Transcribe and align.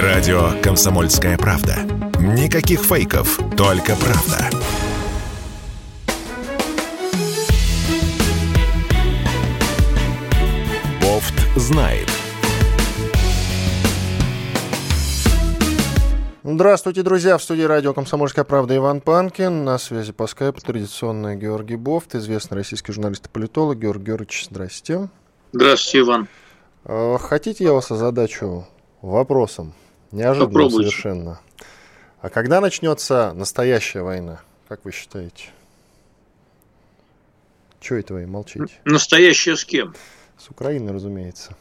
Радио 0.00 0.58
«Комсомольская 0.62 1.36
правда». 1.36 1.76
Никаких 2.18 2.80
фейков, 2.80 3.38
только 3.58 3.94
правда. 3.96 4.48
Бофт 11.02 11.34
знает. 11.56 12.08
Здравствуйте, 16.42 17.02
друзья! 17.02 17.36
В 17.36 17.42
студии 17.42 17.64
радио 17.64 17.92
«Комсомольская 17.92 18.46
правда» 18.46 18.74
Иван 18.74 19.02
Панкин. 19.02 19.62
На 19.62 19.76
связи 19.76 20.12
по 20.12 20.26
скайпу 20.26 20.62
традиционный 20.62 21.36
Георгий 21.36 21.76
Бофт, 21.76 22.14
известный 22.14 22.54
российский 22.54 22.92
журналист 22.92 23.26
и 23.26 23.28
политолог. 23.28 23.78
Георгий 23.78 24.06
Георгиевич, 24.06 24.46
здрасте. 24.48 25.10
Здравствуйте, 25.52 25.98
Иван. 25.98 26.28
Э, 26.86 27.18
хотите, 27.20 27.64
я 27.64 27.74
вас 27.74 27.90
озадачу 27.90 28.66
вопросом? 29.02 29.74
Неожиданно 30.12 30.46
Попробуйте. 30.48 30.90
совершенно. 30.90 31.40
А 32.20 32.28
когда 32.28 32.60
начнется 32.60 33.32
настоящая 33.34 34.02
война? 34.02 34.40
Как 34.68 34.84
вы 34.84 34.92
считаете? 34.92 35.46
Чего 37.80 37.98
это 37.98 38.14
вы 38.14 38.26
молчите? 38.26 38.72
Настоящая 38.84 39.56
с 39.56 39.64
кем? 39.64 39.94
С 40.38 40.48
Украиной, 40.50 40.92
разумеется. 40.92 41.56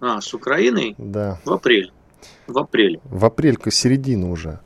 А, 0.00 0.20
с 0.20 0.32
Украиной 0.32 0.94
Да. 0.96 1.38
в 1.44 1.52
апреле. 1.52 1.90
В 2.46 2.58
апреле. 2.58 3.00
В 3.04 3.24
апрелька 3.24 3.70
середина 3.70 4.30
уже. 4.30 4.60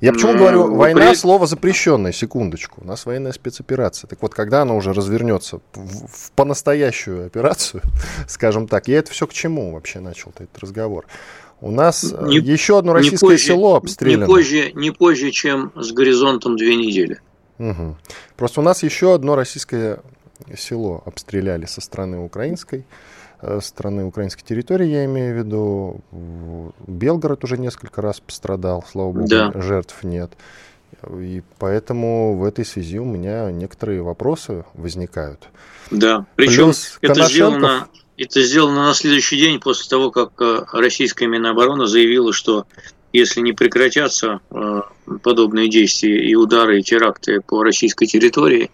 Я 0.00 0.12
почему 0.12 0.32
Ну, 0.32 0.38
говорю, 0.38 0.74
война 0.74 1.10
апреле- 1.10 1.14
слово 1.14 1.46
запрещенное, 1.46 2.10
секундочку. 2.10 2.80
У 2.82 2.86
нас 2.86 3.06
военная 3.06 3.32
спецоперация. 3.32 4.08
Так 4.08 4.20
вот, 4.22 4.34
когда 4.34 4.62
она 4.62 4.74
уже 4.74 4.92
развернется 4.92 5.60
в, 5.74 6.06
в 6.08 6.32
по-настоящую 6.32 7.26
операцию, 7.26 7.82
скажем 8.28 8.66
так, 8.66 8.88
я 8.88 8.98
это 8.98 9.10
все 9.12 9.26
к 9.26 9.32
чему 9.32 9.72
вообще 9.74 10.00
начал 10.00 10.30
этот 10.30 10.58
разговор? 10.58 11.06
У 11.64 11.70
нас 11.70 12.04
э, 12.12 12.26
Не- 12.26 12.36
еще 12.36 12.76
одно 12.78 12.92
Не 12.92 12.98
российское 12.98 13.26
позже- 13.26 13.46
село 13.46 13.76
обстреляно. 13.76 14.24
Не 14.24 14.26
позже, 14.26 14.72
не 14.74 14.90
позже, 14.90 15.30
чем 15.30 15.72
с 15.76 15.92
горизонтом 15.92 16.56
две 16.58 16.76
недели. 16.76 17.20
Мгм. 17.56 17.96
Просто 18.36 18.60
у 18.60 18.62
нас 18.62 18.82
еще 18.82 19.14
одно 19.14 19.34
российское 19.34 20.00
село 20.58 21.02
обстреляли 21.06 21.64
со 21.64 21.80
стороны 21.80 22.18
украинской, 22.18 22.84
э, 23.40 23.60
стороны 23.62 24.04
украинской 24.04 24.42
территории, 24.44 24.88
я 24.88 25.06
имею 25.06 25.34
в 25.34 25.38
виду. 25.38 26.00
Белгород 26.86 27.42
уже 27.44 27.56
несколько 27.56 28.02
раз 28.02 28.20
пострадал, 28.20 28.84
слава 28.90 29.12
богу, 29.12 29.26
Да. 29.28 29.50
жертв 29.54 30.04
нет. 30.04 30.32
И 31.18 31.42
поэтому 31.58 32.36
в 32.36 32.44
этой 32.44 32.66
связи 32.66 32.98
у 32.98 33.04
меня 33.06 33.50
некоторые 33.50 34.02
вопросы 34.02 34.64
возникают. 34.74 35.48
Да. 35.90 36.26
Причем 36.36 36.64
Плюс 36.64 36.98
это 37.00 37.14
Коношенков- 37.14 37.30
сделано, 37.32 37.86
это 38.16 38.42
сделано 38.42 38.86
на 38.86 38.94
следующий 38.94 39.36
день 39.36 39.60
после 39.60 39.88
того, 39.88 40.10
как 40.10 40.32
э, 40.40 40.64
российская 40.72 41.26
Минобороны 41.26 41.86
заявила, 41.86 42.32
что 42.32 42.66
если 43.12 43.40
не 43.40 43.52
прекратятся 43.52 44.40
э, 44.50 44.82
подобные 45.22 45.68
действия 45.68 46.24
и 46.28 46.34
удары, 46.34 46.80
и 46.80 46.82
теракты 46.82 47.40
по 47.40 47.62
российской 47.62 48.06
территории, 48.06 48.70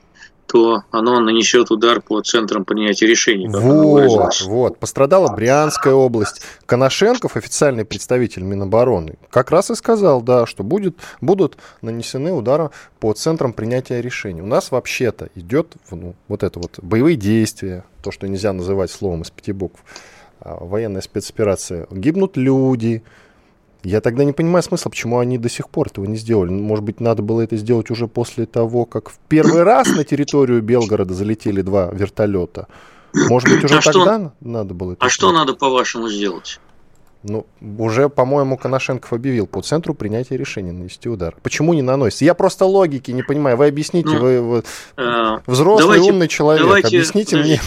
то 0.51 0.83
оно 0.91 1.21
нанесет 1.21 1.71
удар 1.71 2.01
по 2.01 2.21
центрам 2.23 2.65
принятия 2.65 3.07
решений. 3.07 3.49
Вот, 3.49 4.41
вот. 4.43 4.79
Пострадала 4.79 5.33
Брянская 5.33 5.95
область. 5.95 6.43
Коношенков, 6.67 7.37
официальный 7.37 7.85
представитель 7.85 8.43
Минобороны, 8.43 9.15
как 9.31 9.53
раз 9.53 9.71
и 9.71 9.77
сказал, 9.77 10.23
да, 10.23 10.47
что 10.47 10.65
будет, 10.65 10.97
будут 11.21 11.57
нанесены 11.83 12.33
удары 12.33 12.71
по 12.99 13.13
центрам 13.13 13.53
принятия 13.53 14.01
решений. 14.01 14.43
У 14.43 14.47
нас 14.47 14.73
вообще-то 14.73 15.29
идет 15.37 15.75
ну, 15.93 16.17
вот 16.27 16.43
это 16.43 16.59
вот 16.59 16.81
боевые 16.83 17.17
действия, 17.17 17.85
то, 18.03 18.11
что 18.11 18.27
нельзя 18.27 18.53
называть 18.53 18.91
словом 18.91 19.23
из 19.23 19.31
пяти 19.31 19.53
букв, 19.53 19.85
а, 20.41 20.65
военная 20.65 21.01
спецоперация. 21.01 21.87
Гибнут 21.91 22.37
люди. 22.37 23.05
Я 23.83 24.01
тогда 24.01 24.25
не 24.25 24.33
понимаю 24.33 24.63
смысла, 24.63 24.91
почему 24.91 25.19
они 25.19 25.39
до 25.39 25.49
сих 25.49 25.69
пор 25.71 25.89
этого 25.89 26.05
не 26.05 26.17
сделали. 26.17 26.51
Может 26.51 26.85
быть, 26.85 27.01
надо 27.01 27.23
было 27.23 27.41
это 27.41 27.57
сделать 27.57 27.91
уже 27.91 28.09
после 28.09 28.45
того, 28.47 28.85
как 28.85 29.09
в 29.11 29.19
первый 29.29 29.63
раз 29.63 29.89
на 29.89 30.05
территорию 30.05 30.61
Белгорода 30.63 31.15
залетели 31.15 31.63
два 31.63 31.91
вертолета. 31.91 32.67
Может 33.15 33.49
быть, 33.49 33.65
уже 33.65 33.79
А 33.79 33.81
что- 33.81 33.93
тогда 33.93 34.33
надо 34.41 34.75
было 34.75 34.93
это 34.93 35.05
А 35.05 35.09
что 35.09 35.29
сделать? 35.31 35.47
надо, 35.47 35.59
по-вашему, 35.59 36.09
сделать? 36.09 36.61
Ну, 37.23 37.47
уже, 37.79 38.09
по-моему, 38.09 38.57
Коношенков 38.57 39.13
объявил 39.13 39.47
по 39.47 39.61
центру 39.61 39.93
принятия 39.93 40.39
решения 40.39 40.73
нанести 40.73 41.07
удар. 41.09 41.37
Почему 41.43 41.75
не 41.75 41.83
наносится? 41.83 42.25
Я 42.25 42.33
просто 42.33 42.65
логики 42.65 43.11
не 43.11 43.23
понимаю. 43.23 43.59
Вы 43.59 43.67
объясните, 43.67 44.09
Ну, 44.09 44.19
вы, 44.21 44.41
вы 44.41 44.63
Э, 44.97 45.39
взрослый, 45.47 45.83
давайте- 45.83 46.11
умный 46.11 46.29
человек. 46.29 46.63
Давайте, 46.63 46.89
Объясните 46.89 47.37
мне. 47.37 47.61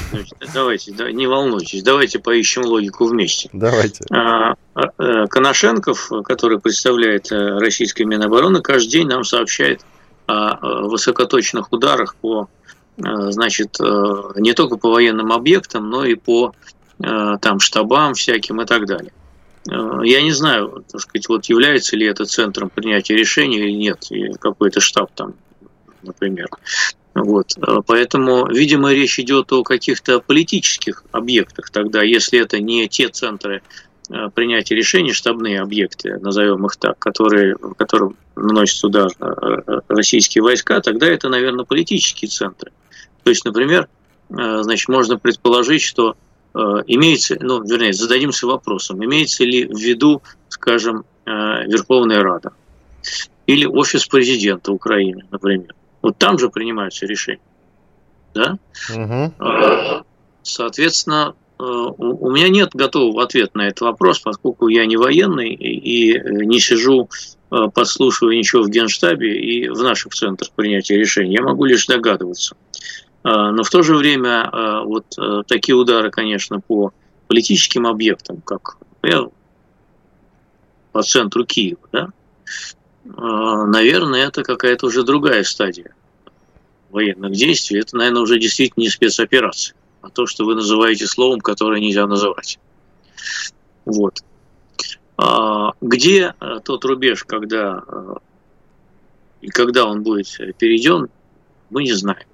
давайте, 0.56 0.92
да, 0.94 1.12
не 1.12 1.28
волнуйтесь, 1.28 1.84
давайте 1.84 2.18
поищем 2.18 2.64
логику 2.66 3.06
вместе. 3.06 3.50
Давайте. 3.54 4.04
А, 4.12 4.56
а, 4.74 4.82
э, 4.98 5.28
Коношенков, 5.28 6.10
который 6.26 6.60
представляет 6.60 7.32
э, 7.32 7.60
российское 7.60 8.06
Минобороны, 8.06 8.62
каждый 8.62 8.90
день 8.90 9.08
нам 9.08 9.24
сообщает 9.24 9.82
о 10.26 10.88
высокоточных 10.88 11.72
ударах 11.74 12.16
по, 12.16 12.48
значит, 12.98 13.78
не 14.38 14.54
только 14.54 14.78
по 14.78 14.90
военным 14.90 15.34
объектам, 15.34 15.90
но 15.90 16.06
и 16.06 16.16
по 16.16 16.54
там 16.98 17.60
штабам 17.60 18.14
всяким 18.14 18.62
и 18.62 18.66
так 18.66 18.86
далее. 18.86 19.12
Э, 19.70 20.02
Я 20.04 20.22
не 20.22 20.32
знаю, 20.32 20.84
так 20.92 21.02
сказать, 21.02 21.28
вот 21.30 21.46
является 21.46 21.96
ли 21.96 22.06
это 22.06 22.26
центром 22.26 22.70
принятия 22.70 23.16
решений 23.16 23.58
или 23.58 23.72
нет, 23.72 24.10
какой-то 24.40 24.80
штаб 24.80 25.12
там, 25.16 25.36
например. 26.02 26.48
Вот. 27.14 27.58
Э, 27.58 27.82
Поэтому, 27.86 28.48
видимо, 28.48 28.92
речь 28.92 29.20
идет 29.20 29.52
о 29.52 29.64
каких-то 29.64 30.20
политических 30.20 31.04
объектах 31.12 31.70
тогда, 31.70 32.02
если 32.04 32.40
это 32.40 32.60
не 32.60 32.88
те 32.88 33.08
центры 33.10 33.62
э, 34.10 34.30
принятия 34.34 34.76
решений, 34.76 35.14
штабные 35.14 35.62
объекты, 35.62 36.18
назовем 36.20 36.66
их 36.66 36.76
так, 36.76 36.98
которые, 37.00 37.56
которым 37.78 38.18
наносят 38.36 38.96
э, 38.96 39.08
российские 39.88 40.44
войска, 40.44 40.82
тогда 40.82 41.08
это, 41.08 41.30
наверное, 41.30 41.66
политические 41.66 42.30
центры. 42.30 42.72
То 43.24 43.30
есть, 43.30 43.46
например, 43.46 43.88
значит, 44.30 44.90
можно 44.90 45.18
предположить, 45.18 45.82
что 45.82 46.18
имеется, 46.56 47.38
ну, 47.40 47.64
вернее, 47.64 47.94
зададимся 47.94 48.48
вопросом, 48.48 49.04
имеется 49.04 49.44
ли 49.44 49.66
в 49.66 49.78
виду, 49.78 50.22
скажем, 50.50 51.06
э, 51.26 51.32
Верховная 51.68 52.22
Рада 52.22 52.52
или 53.48 53.66
офис 53.66 54.06
президента 54.06 54.72
Украины, 54.72 55.24
например. 55.32 55.74
Вот 56.02 56.18
там 56.18 56.38
же 56.40 56.50
принимаются 56.50 57.06
решения. 57.06 57.42
Да? 58.34 58.58
А, 59.40 60.04
Соответственно, 60.44 61.36
э, 61.60 61.64
у 61.64 62.30
меня 62.30 62.50
нет 62.50 62.70
готового 62.74 63.24
ответа 63.24 63.58
на 63.58 63.68
этот 63.68 63.82
вопрос, 63.82 64.20
поскольку 64.20 64.68
я 64.68 64.86
не 64.86 64.98
военный 64.98 65.54
и 65.54 66.20
не 66.20 66.60
сижу, 66.60 67.10
э, 67.52 67.56
подслушивая 67.74 68.36
ничего 68.36 68.64
в 68.64 68.70
Генштабе 68.70 69.40
и 69.40 69.70
в 69.70 69.82
наших 69.82 70.14
центрах 70.14 70.52
принятия 70.52 70.98
решений. 70.98 71.36
Я 71.36 71.44
могу 71.44 71.66
лишь 71.66 71.86
догадываться. 71.86 72.56
А, 73.24 73.52
Но 73.52 73.64
в 73.64 73.70
то 73.70 73.84
же 73.84 73.96
время 73.96 74.50
э, 74.52 74.84
вот 74.84 75.06
э, 75.18 75.44
такие 75.48 75.76
удары, 75.76 76.12
конечно, 76.12 76.60
по 76.60 76.94
политическим 77.28 77.88
объектам, 77.88 78.42
как 78.42 78.78
например, 79.02 79.30
по 80.92 81.04
центру 81.04 81.46
Киева, 81.46 81.88
да, 81.92 82.10
э, 83.06 83.10
наверное, 83.10 84.28
это 84.28 84.44
какая-то 84.44 84.88
уже 84.88 85.04
другая 85.04 85.44
стадия 85.44 85.96
военных 86.92 87.32
действий. 87.32 87.80
Это, 87.80 87.98
наверное, 87.98 88.22
уже 88.22 88.40
действительно 88.40 88.84
не 88.84 88.90
спецоперация 88.90 89.76
а 90.04 90.10
то, 90.10 90.28
что 90.28 90.46
вы 90.46 90.54
называете 90.54 91.08
словом, 91.08 91.40
которое 91.40 91.80
нельзя 91.80 92.06
называть. 92.06 92.60
Вот. 93.86 94.20
А 95.16 95.72
где 95.80 96.34
э, 96.40 96.60
тот 96.64 96.84
рубеж, 96.84 97.24
когда 97.24 97.84
э, 97.88 98.16
и 99.42 99.48
когда 99.48 99.86
он 99.86 100.04
будет 100.04 100.28
перейден, 100.58 101.08
мы 101.70 101.84
не 101.84 101.94
знаем. 101.94 102.28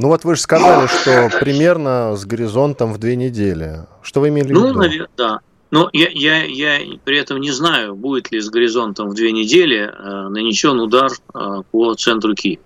Ну 0.00 0.08
вот 0.08 0.24
вы 0.24 0.34
же 0.34 0.40
сказали, 0.40 0.86
что 0.86 1.28
примерно 1.40 2.16
с 2.16 2.24
горизонтом 2.24 2.94
в 2.94 2.98
две 2.98 3.16
недели. 3.16 3.80
Что 4.00 4.20
вы 4.20 4.28
имели 4.30 4.50
в 4.50 4.52
Ну, 4.54 4.68
виду? 4.68 4.78
наверное, 4.78 5.08
да. 5.14 5.40
Но 5.70 5.90
я, 5.92 6.08
я, 6.08 6.42
я 6.44 6.80
при 7.04 7.18
этом 7.18 7.38
не 7.38 7.50
знаю, 7.50 7.94
будет 7.94 8.32
ли 8.32 8.40
с 8.40 8.48
горизонтом 8.48 9.10
в 9.10 9.14
две 9.14 9.30
недели 9.30 9.92
э, 9.92 10.28
нанесен 10.30 10.80
удар 10.80 11.10
э, 11.12 11.62
по 11.70 11.94
центру 11.96 12.34
Киева, 12.34 12.62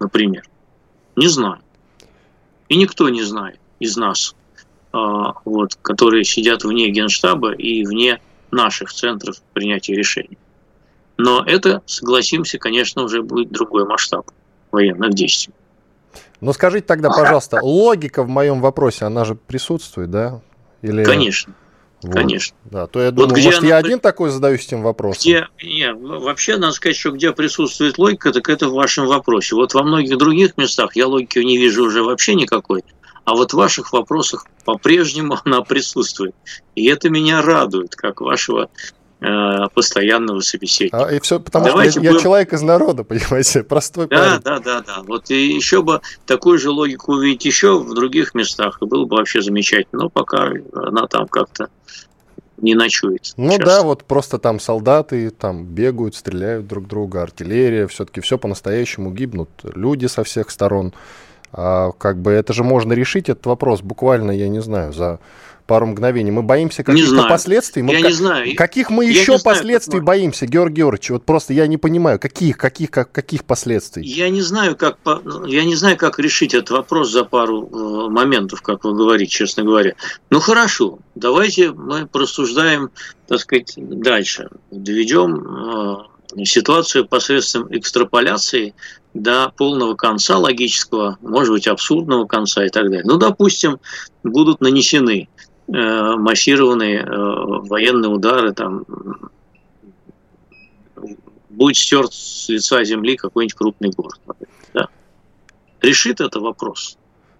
например. 0.00 0.44
Не 1.16 1.28
знаю. 1.28 1.58
И 2.70 2.76
никто 2.78 3.10
не 3.10 3.22
знает 3.22 3.60
из 3.78 3.98
нас, 3.98 4.34
э, 4.94 4.96
вот, 5.44 5.74
которые 5.82 6.24
сидят 6.24 6.64
вне 6.64 6.88
Генштаба 6.88 7.52
и 7.52 7.84
вне 7.84 8.20
наших 8.50 8.90
центров 8.90 9.36
принятия 9.52 9.94
решений. 9.94 10.38
Но 11.18 11.44
это, 11.44 11.82
согласимся, 11.84 12.56
конечно, 12.58 13.02
уже 13.02 13.20
будет 13.20 13.50
другой 13.50 13.84
масштаб 13.84 14.30
военных 14.72 15.12
действий. 15.12 15.52
Ну 16.40 16.52
скажите 16.52 16.86
тогда, 16.86 17.10
пожалуйста, 17.10 17.60
логика 17.62 18.22
в 18.22 18.28
моем 18.28 18.60
вопросе, 18.60 19.04
она 19.04 19.24
же 19.24 19.34
присутствует, 19.34 20.10
да? 20.10 20.40
Или... 20.82 21.04
Конечно, 21.04 21.54
Вот. 22.02 22.12
конечно. 22.12 22.56
Да, 22.64 22.86
то 22.86 23.00
я 23.00 23.06
Вот 23.06 23.14
думаю, 23.14 23.34
где 23.34 23.44
может, 23.46 23.60
она 23.60 23.68
я 23.68 23.76
один 23.76 24.00
такой 24.00 24.30
задаюсь 24.30 24.66
этим 24.66 24.82
вопросом. 24.82 25.20
Где, 25.22 25.48
не, 25.62 25.92
вообще, 25.92 26.56
надо 26.56 26.72
сказать, 26.72 26.96
что 26.96 27.10
где 27.10 27.32
присутствует 27.32 27.98
логика, 27.98 28.32
так 28.32 28.48
это 28.48 28.68
в 28.68 28.72
вашем 28.72 29.06
вопросе. 29.06 29.54
Вот 29.56 29.74
во 29.74 29.82
многих 29.82 30.18
других 30.18 30.56
местах 30.56 30.94
я 30.94 31.06
логики 31.06 31.38
не 31.38 31.56
вижу 31.56 31.84
уже 31.84 32.02
вообще 32.02 32.34
никакой. 32.34 32.84
А 33.24 33.34
вот 33.34 33.52
в 33.52 33.56
ваших 33.56 33.92
вопросах 33.92 34.46
по-прежнему 34.64 35.38
она 35.44 35.62
присутствует. 35.62 36.34
И 36.74 36.86
это 36.86 37.10
меня 37.10 37.42
радует, 37.42 37.96
как 37.96 38.20
вашего 38.20 38.70
постоянного 39.18 40.40
собеседника. 40.40 41.06
А, 41.06 41.12
и 41.12 41.20
все 41.20 41.40
потому, 41.40 41.66
Давайте 41.66 41.92
что 41.92 42.00
я, 42.00 42.10
будем... 42.10 42.16
я 42.18 42.22
человек 42.22 42.52
из 42.52 42.62
народа, 42.62 43.04
понимаете, 43.04 43.64
простой 43.64 44.08
да, 44.08 44.16
парень. 44.16 44.42
Да, 44.42 44.60
да, 44.60 44.82
да. 44.82 45.02
Вот 45.06 45.30
и 45.30 45.54
еще 45.54 45.82
бы 45.82 46.00
такую 46.26 46.58
же 46.58 46.70
логику 46.70 47.14
увидеть 47.14 47.44
еще 47.46 47.78
в 47.78 47.94
других 47.94 48.34
местах, 48.34 48.78
и 48.82 48.84
было 48.84 49.06
бы 49.06 49.16
вообще 49.16 49.40
замечательно. 49.40 50.02
Но 50.02 50.08
пока 50.10 50.50
она 50.74 51.06
там 51.06 51.26
как-то 51.28 51.70
не 52.58 52.74
ночует. 52.74 53.32
Ну 53.36 53.50
часто. 53.50 53.64
да, 53.64 53.82
вот 53.82 54.04
просто 54.04 54.38
там 54.38 54.60
солдаты 54.60 55.30
там 55.30 55.64
бегают, 55.64 56.14
стреляют 56.14 56.66
друг 56.66 56.86
друга, 56.86 57.22
артиллерия, 57.22 57.86
все-таки 57.86 58.20
все 58.20 58.38
по-настоящему 58.38 59.10
гибнут, 59.10 59.50
люди 59.74 60.06
со 60.06 60.24
всех 60.24 60.50
сторон. 60.50 60.92
А 61.52 61.92
как 61.92 62.18
бы 62.20 62.32
это 62.32 62.52
же 62.52 62.64
можно 62.64 62.92
решить 62.92 63.28
этот 63.28 63.46
вопрос 63.46 63.80
буквально, 63.80 64.30
я 64.30 64.48
не 64.48 64.60
знаю, 64.60 64.92
за 64.92 65.20
пару 65.66 65.86
мгновений. 65.86 66.30
Мы 66.30 66.42
боимся 66.42 66.82
каких-то 66.82 67.24
последствий. 67.28 67.82
Мы 67.82 67.94
я 67.94 68.00
как, 68.00 68.10
не 68.10 68.16
знаю. 68.16 68.56
Каких 68.56 68.90
мы 68.90 69.04
я 69.04 69.10
еще 69.10 69.38
последствий 69.38 69.98
знаю, 69.98 70.04
боимся, 70.04 70.46
Георгий 70.46 70.76
Георгиевич? 70.76 71.10
Вот 71.10 71.24
просто 71.24 71.52
я 71.52 71.66
не 71.66 71.76
понимаю, 71.76 72.18
каких, 72.18 72.56
каких, 72.56 72.90
как, 72.90 73.12
каких 73.12 73.44
последствий? 73.44 74.04
Я 74.04 74.30
не 74.30 74.42
знаю, 74.42 74.76
как, 74.76 74.98
я 75.46 75.64
не 75.64 75.74
знаю, 75.74 75.96
как 75.96 76.18
решить 76.18 76.54
этот 76.54 76.70
вопрос 76.70 77.10
за 77.10 77.24
пару 77.24 77.66
э, 77.66 78.10
моментов, 78.10 78.62
как 78.62 78.84
вы 78.84 78.94
говорите, 78.94 79.30
честно 79.30 79.64
говоря. 79.64 79.94
Ну 80.30 80.40
хорошо, 80.40 80.98
давайте 81.14 81.72
мы 81.72 82.06
просуждаем, 82.06 82.90
так 83.26 83.40
сказать, 83.40 83.74
дальше. 83.76 84.48
Доведем 84.70 86.06
э, 86.36 86.44
ситуацию 86.44 87.06
посредством 87.06 87.66
экстраполяции 87.70 88.74
до 89.14 89.52
полного 89.56 89.94
конца 89.94 90.38
логического, 90.38 91.18
может 91.22 91.52
быть, 91.52 91.66
абсурдного 91.66 92.26
конца 92.26 92.64
и 92.64 92.68
так 92.68 92.84
далее. 92.84 93.04
Ну, 93.04 93.16
допустим, 93.16 93.78
будут 94.22 94.60
нанесены 94.60 95.28
Э, 95.68 96.14
массированные 96.16 97.00
э, 97.00 97.06
военные 97.08 98.08
удары, 98.08 98.52
там, 98.52 98.84
будет 101.50 101.76
стерт 101.76 102.12
с 102.12 102.48
лица 102.48 102.84
земли 102.84 103.16
какой-нибудь 103.16 103.54
крупный 103.54 103.90
город. 103.90 104.20
Да. 104.72 104.86
Решит 105.80 106.20
это 106.20 106.38
вопрос. 106.38 106.96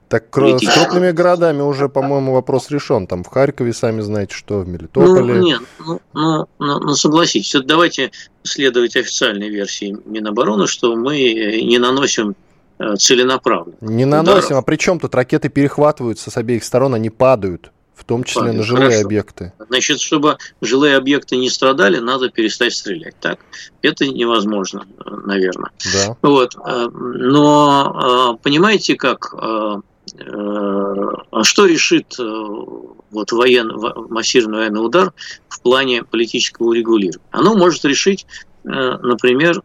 Так 0.09 0.25
с 0.27 0.75
крупными 0.75 1.13
городами 1.13 1.63
уже, 1.63 1.89
по-моему, 1.89 2.33
вопрос 2.33 2.71
решен. 2.71 3.07
Там 3.07 3.23
в 3.23 3.29
Харькове, 3.29 3.73
сами 3.73 4.01
знаете, 4.01 4.35
что 4.35 4.61
в 4.61 4.69
Мелитополе. 4.69 5.35
Ну, 5.35 5.43
нет, 5.43 5.61
ну, 5.79 6.01
ну, 6.13 6.47
ну, 6.59 6.81
ну 6.81 6.95
согласитесь. 6.95 7.55
Давайте 7.65 8.11
следовать 8.43 8.97
официальной 8.97 9.51
версии 9.51 9.97
Минобороны, 10.05 10.67
что 10.67 10.97
мы 10.97 11.17
не 11.63 11.79
наносим 11.79 12.35
э, 12.79 12.97
целенаправленно. 12.97 13.77
Не 13.81 14.05
наносим, 14.05 14.47
ударов. 14.47 14.59
а 14.59 14.63
при 14.63 14.77
чем 14.77 14.99
тут 14.99 15.15
ракеты 15.15 15.49
перехватываются 15.49 16.31
с 16.31 16.37
обеих 16.37 16.65
сторон, 16.65 16.95
они 16.95 17.11
падают 17.11 17.73
в 17.97 18.05
том 18.05 18.25
числе 18.25 18.43
Падает. 18.43 18.59
на 18.59 18.63
жилые 18.63 18.87
Хорошо. 18.91 19.07
объекты. 19.07 19.53
Значит, 19.69 20.01
чтобы 20.01 20.37
жилые 20.61 20.97
объекты 20.97 21.37
не 21.37 21.49
страдали, 21.49 21.99
надо 21.99 22.29
перестать 22.29 22.75
стрелять. 22.75 23.19
Так, 23.21 23.41
это 23.81 24.07
невозможно, 24.07 24.87
наверное. 25.25 25.71
Да. 25.95 26.17
Вот, 26.21 26.55
э, 26.55 26.89
но 26.93 28.37
э, 28.39 28.43
понимаете, 28.43 28.97
как 28.97 29.35
э, 29.35 29.77
а 30.19 31.43
что 31.43 31.67
решит 31.67 32.17
вот 32.17 33.33
воен, 33.33 33.73
массированный 34.09 34.59
военный 34.59 34.85
удар 34.85 35.13
в 35.49 35.61
плане 35.61 36.05
политического 36.05 36.69
урегулирования? 36.69 37.27
Оно 37.33 37.57
может 37.57 37.85
решить, 37.85 38.25
например, 38.63 39.63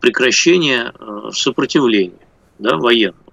прекращение 0.00 0.92
сопротивления 1.32 2.12
да, 2.58 2.76
военного. 2.76 3.29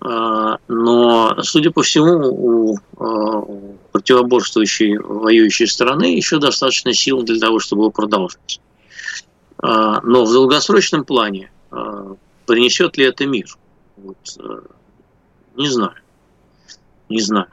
А, 0.00 0.58
но, 0.68 1.36
судя 1.42 1.70
по 1.70 1.82
всему, 1.82 2.28
у 2.28 2.78
а, 2.98 3.42
противоборствующей 3.92 4.98
воюющей 4.98 5.66
стороны 5.66 6.16
еще 6.16 6.38
достаточно 6.38 6.92
сил 6.92 7.22
для 7.22 7.40
того, 7.40 7.58
чтобы 7.58 7.82
его 7.82 7.90
продолжить. 7.90 8.60
А, 9.58 10.00
но 10.02 10.24
в 10.24 10.32
долгосрочном 10.32 11.04
плане 11.04 11.50
принесет 12.46 12.96
ли 12.96 13.06
это 13.06 13.26
мир? 13.26 13.46
Вот, 13.96 14.16
не 15.56 15.68
знаю. 15.68 15.94
Не 17.08 17.20
знаю. 17.20 17.48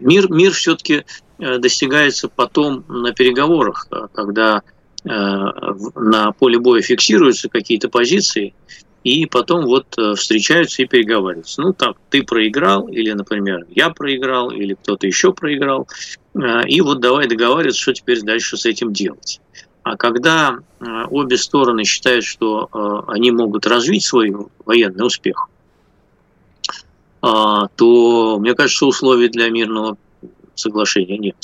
Мир, 0.00 0.30
мир 0.30 0.52
все-таки 0.52 1.04
достигается 1.38 2.28
потом 2.28 2.84
на 2.88 3.12
переговорах, 3.12 3.88
когда 4.12 4.62
на 5.04 6.32
поле 6.32 6.58
боя 6.58 6.82
фиксируются 6.82 7.48
какие-то 7.48 7.88
позиции, 7.88 8.54
и 9.04 9.26
потом 9.26 9.66
вот 9.66 9.86
э, 9.98 10.14
встречаются 10.14 10.82
и 10.82 10.86
переговариваются. 10.86 11.60
Ну, 11.60 11.74
так, 11.74 11.96
ты 12.08 12.22
проиграл, 12.22 12.88
или, 12.88 13.12
например, 13.12 13.66
я 13.68 13.90
проиграл, 13.90 14.50
или 14.50 14.74
кто-то 14.74 15.06
еще 15.06 15.32
проиграл, 15.32 15.86
э, 16.34 16.66
и 16.66 16.80
вот 16.80 17.00
давай 17.00 17.28
договариваться, 17.28 17.80
что 17.80 17.92
теперь 17.92 18.22
дальше 18.22 18.56
с 18.56 18.64
этим 18.64 18.94
делать. 18.94 19.40
А 19.82 19.96
когда 19.98 20.58
э, 20.80 20.84
обе 21.10 21.36
стороны 21.36 21.84
считают, 21.84 22.24
что 22.24 23.04
они 23.06 23.30
могут 23.30 23.66
развить 23.66 24.04
свой 24.04 24.34
военный 24.64 25.06
успех, 25.06 25.48
то, 27.20 28.38
мне 28.38 28.54
кажется, 28.54 28.84
условий 28.84 29.28
для 29.28 29.48
мирного 29.48 29.96
соглашения 30.54 31.16
нет. 31.16 31.36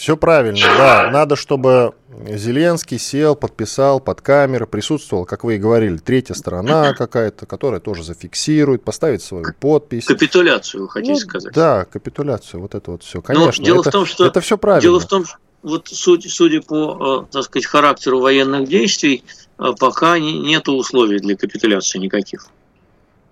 Все 0.00 0.16
правильно, 0.16 0.58
да. 0.78 1.10
Надо, 1.12 1.36
чтобы 1.36 1.92
Зеленский 2.26 2.98
сел, 2.98 3.36
подписал 3.36 4.00
под 4.00 4.22
камеры, 4.22 4.66
присутствовал, 4.66 5.26
как 5.26 5.44
вы 5.44 5.56
и 5.56 5.58
говорили, 5.58 5.98
третья 5.98 6.32
сторона 6.32 6.94
какая-то, 6.94 7.44
которая 7.44 7.80
тоже 7.80 8.02
зафиксирует, 8.02 8.82
поставит 8.82 9.22
свою 9.22 9.52
подпись. 9.60 10.06
Капитуляцию, 10.06 10.84
вы 10.84 10.88
хотите 10.88 11.12
ну, 11.12 11.18
сказать? 11.18 11.52
Да, 11.52 11.84
капитуляцию, 11.84 12.62
вот 12.62 12.74
это 12.74 12.92
вот 12.92 13.02
все. 13.02 13.20
Конечно, 13.20 13.60
Но 13.62 13.66
дело 13.66 13.80
это, 13.82 13.90
в 13.90 13.92
том, 13.92 14.06
что, 14.06 14.24
это 14.24 14.40
все 14.40 14.56
правильно. 14.56 14.82
Дело 14.82 15.00
в 15.00 15.06
том, 15.06 15.26
что 15.26 15.36
вот 15.62 15.88
судя, 15.88 16.30
судя 16.30 16.62
по, 16.62 17.26
э, 17.28 17.32
так 17.32 17.44
сказать, 17.44 17.66
характеру 17.66 18.20
военных 18.20 18.66
действий, 18.68 19.22
э, 19.58 19.64
пока 19.78 20.18
нет 20.18 20.66
условий 20.70 21.18
для 21.18 21.36
капитуляции 21.36 21.98
никаких. 21.98 22.46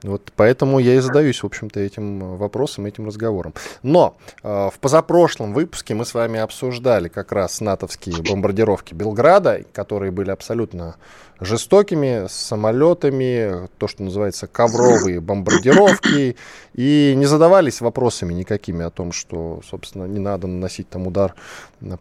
Вот 0.02 0.32
поэтому 0.36 0.78
я 0.78 0.94
и 0.94 1.00
задаюсь, 1.00 1.42
в 1.42 1.46
общем-то, 1.46 1.80
этим 1.80 2.22
э, 2.22 2.36
вопросом, 2.36 2.86
этим 2.86 3.06
разговором. 3.06 3.52
Но 3.82 4.16
э, 4.42 4.70
в 4.72 4.78
позапрошлом 4.80 5.52
выпуске 5.52 5.94
мы 5.94 6.04
с 6.04 6.14
вами 6.14 6.38
обсуждали 6.38 7.08
как 7.08 7.32
раз 7.32 7.60
натовские 7.60 8.22
бомбардировки 8.22 8.94
Белграда, 8.94 9.62
которые 9.72 10.12
были 10.12 10.30
абсолютно 10.30 10.94
жестокими, 11.40 12.26
с 12.28 12.32
самолетами, 12.32 13.68
то, 13.78 13.88
что 13.88 14.02
называется 14.02 14.46
ковровые 14.46 15.20
бомбардировки, 15.20 16.36
и 16.74 17.14
не 17.16 17.26
задавались 17.26 17.80
вопросами 17.80 18.34
никакими 18.34 18.84
о 18.84 18.90
том, 18.90 19.12
что, 19.12 19.60
собственно, 19.68 20.04
не 20.04 20.20
надо 20.20 20.46
наносить 20.46 20.88
там 20.88 21.06
удар 21.06 21.34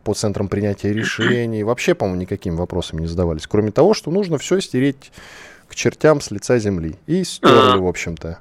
по 0.04 0.14
центрам 0.14 0.50
принятия 0.50 0.94
решений. 0.94 1.64
Вообще, 1.64 1.96
по-моему, 1.96 2.22
никакими 2.22 2.56
вопросами 2.56 3.02
не 3.02 3.08
задавались. 3.08 3.48
Кроме 3.48 3.72
того, 3.72 3.94
что 3.94 4.12
нужно 4.12 4.38
все 4.38 4.60
стереть 4.60 5.12
к 5.68 5.76
чертям 5.76 6.22
с 6.22 6.32
лица 6.32 6.60
земли. 6.60 6.96
И 7.08 7.24
стерли, 7.24 7.76
а, 7.76 7.78
в 7.78 7.88
общем-то. 7.88 8.40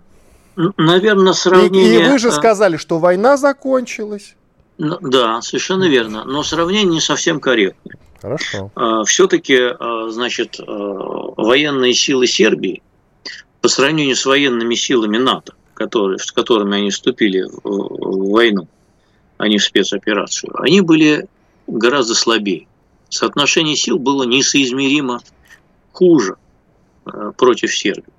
Наверное, 0.77 1.33
сравнение... 1.33 2.01
И, 2.01 2.05
и 2.05 2.09
вы 2.11 2.19
же 2.19 2.29
а, 2.29 2.33
сказали, 2.33 2.77
что 2.77 2.99
война 2.99 3.37
закончилась. 3.37 4.37
Да, 4.79 5.43
совершенно 5.43 5.89
верно. 5.89 6.25
Но 6.25 6.43
сравнение 6.43 6.95
не 6.95 7.01
совсем 7.01 7.41
корректное. 7.41 7.97
Хорошо. 8.21 8.71
А, 8.75 9.05
Все-таки, 9.05 9.59
значит, 10.11 10.59
военные 10.59 11.95
силы 11.95 12.27
Сербии 12.27 12.83
по 13.61 13.69
сравнению 13.69 14.17
с 14.17 14.25
военными 14.25 14.75
силами 14.75 15.19
НАТО, 15.19 15.55
которые, 15.75 16.19
с 16.19 16.31
которыми 16.31 16.77
они 16.77 16.91
вступили 16.91 17.45
в 17.65 18.31
войну, 18.31 18.69
а 19.39 19.49
не 19.49 19.59
в 19.59 19.65
спецоперацию, 19.65 20.53
они 20.63 20.81
были 20.81 21.27
гораздо 21.67 22.15
слабее. 22.15 22.67
Соотношение 23.09 23.77
сил 23.77 23.99
было 23.99 24.25
несоизмеримо 24.25 25.21
хуже. 25.93 26.37
Э, 27.07 27.33
против 27.37 27.75
Сербии. 27.75 28.13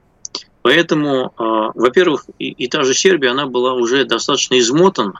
Поэтому, 0.61 1.33
э, 1.37 1.71
во-первых, 1.75 2.25
и, 2.39 2.67
та 2.67 2.83
же 2.83 2.93
Сербия, 2.93 3.31
она 3.31 3.45
была 3.45 3.73
уже 3.73 4.05
достаточно 4.05 4.57
измотана 4.59 5.19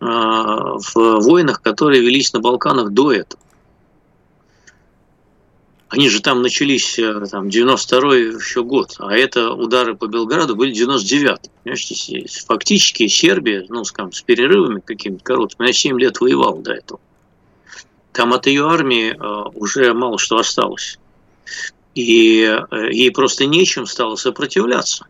э, 0.00 0.04
в 0.04 0.94
войнах, 0.94 1.62
которые 1.62 2.02
велись 2.02 2.32
на 2.32 2.40
Балканах 2.40 2.90
до 2.90 3.12
этого. 3.12 3.40
Они 5.88 6.08
же 6.08 6.20
там 6.20 6.42
начались, 6.42 6.98
там, 7.30 7.48
92-й 7.48 8.36
еще 8.36 8.62
год, 8.62 8.94
а 8.98 9.12
это 9.12 9.52
удары 9.52 9.96
по 9.96 10.06
Белграду 10.06 10.54
были 10.56 10.72
99-й. 10.72 12.44
Фактически 12.46 13.08
Сербия, 13.08 13.66
ну, 13.68 13.84
скажем, 13.84 14.12
с 14.12 14.22
перерывами 14.22 14.80
какими-то 14.80 15.22
короткими, 15.24 15.66
на 15.66 15.72
7 15.72 15.98
лет 15.98 16.20
воевала 16.20 16.62
до 16.62 16.72
этого. 16.72 17.00
Там 18.12 18.32
от 18.32 18.46
ее 18.46 18.68
армии 18.68 19.16
уже 19.54 19.92
мало 19.94 20.18
что 20.18 20.38
осталось 20.38 20.98
и 21.94 22.42
э, 22.42 22.92
ей 22.92 23.10
просто 23.10 23.46
нечем 23.46 23.86
стало 23.86 24.16
сопротивляться. 24.16 25.06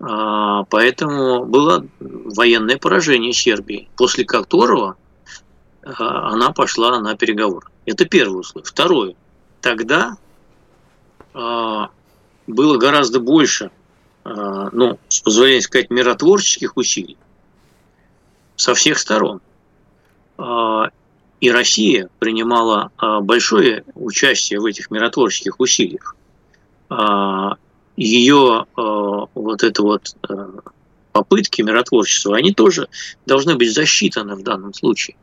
А, 0.00 0.64
поэтому 0.64 1.44
было 1.44 1.86
военное 2.00 2.78
поражение 2.78 3.32
Сербии, 3.32 3.88
после 3.96 4.24
которого 4.24 4.96
а, 5.82 6.32
она 6.32 6.52
пошла 6.52 6.98
на 7.00 7.16
переговоры. 7.16 7.68
Это 7.86 8.04
первый 8.04 8.40
условие. 8.40 8.66
Второе. 8.66 9.14
Тогда 9.60 10.16
а, 11.32 11.90
было 12.46 12.76
гораздо 12.78 13.20
больше 13.20 13.70
ну, 14.26 14.98
с 15.08 15.20
позволения 15.20 15.60
сказать, 15.60 15.90
миротворческих 15.90 16.78
усилий 16.78 17.18
со 18.56 18.72
всех 18.72 18.98
сторон. 18.98 19.42
И 21.44 21.50
Россия 21.50 22.08
принимала 22.20 22.90
большое 23.20 23.84
участие 23.94 24.60
в 24.60 24.64
этих 24.64 24.90
миротворческих 24.90 25.60
усилиях. 25.60 26.16
Ее 27.98 28.64
вот 28.74 29.62
это 29.62 29.82
вот 29.82 30.16
попытки 31.12 31.60
миротворчества, 31.60 32.34
они 32.34 32.54
тоже 32.54 32.88
должны 33.26 33.56
быть 33.56 33.74
засчитаны 33.74 34.36
в 34.36 34.42
данном 34.42 34.72
случае. 34.72 35.16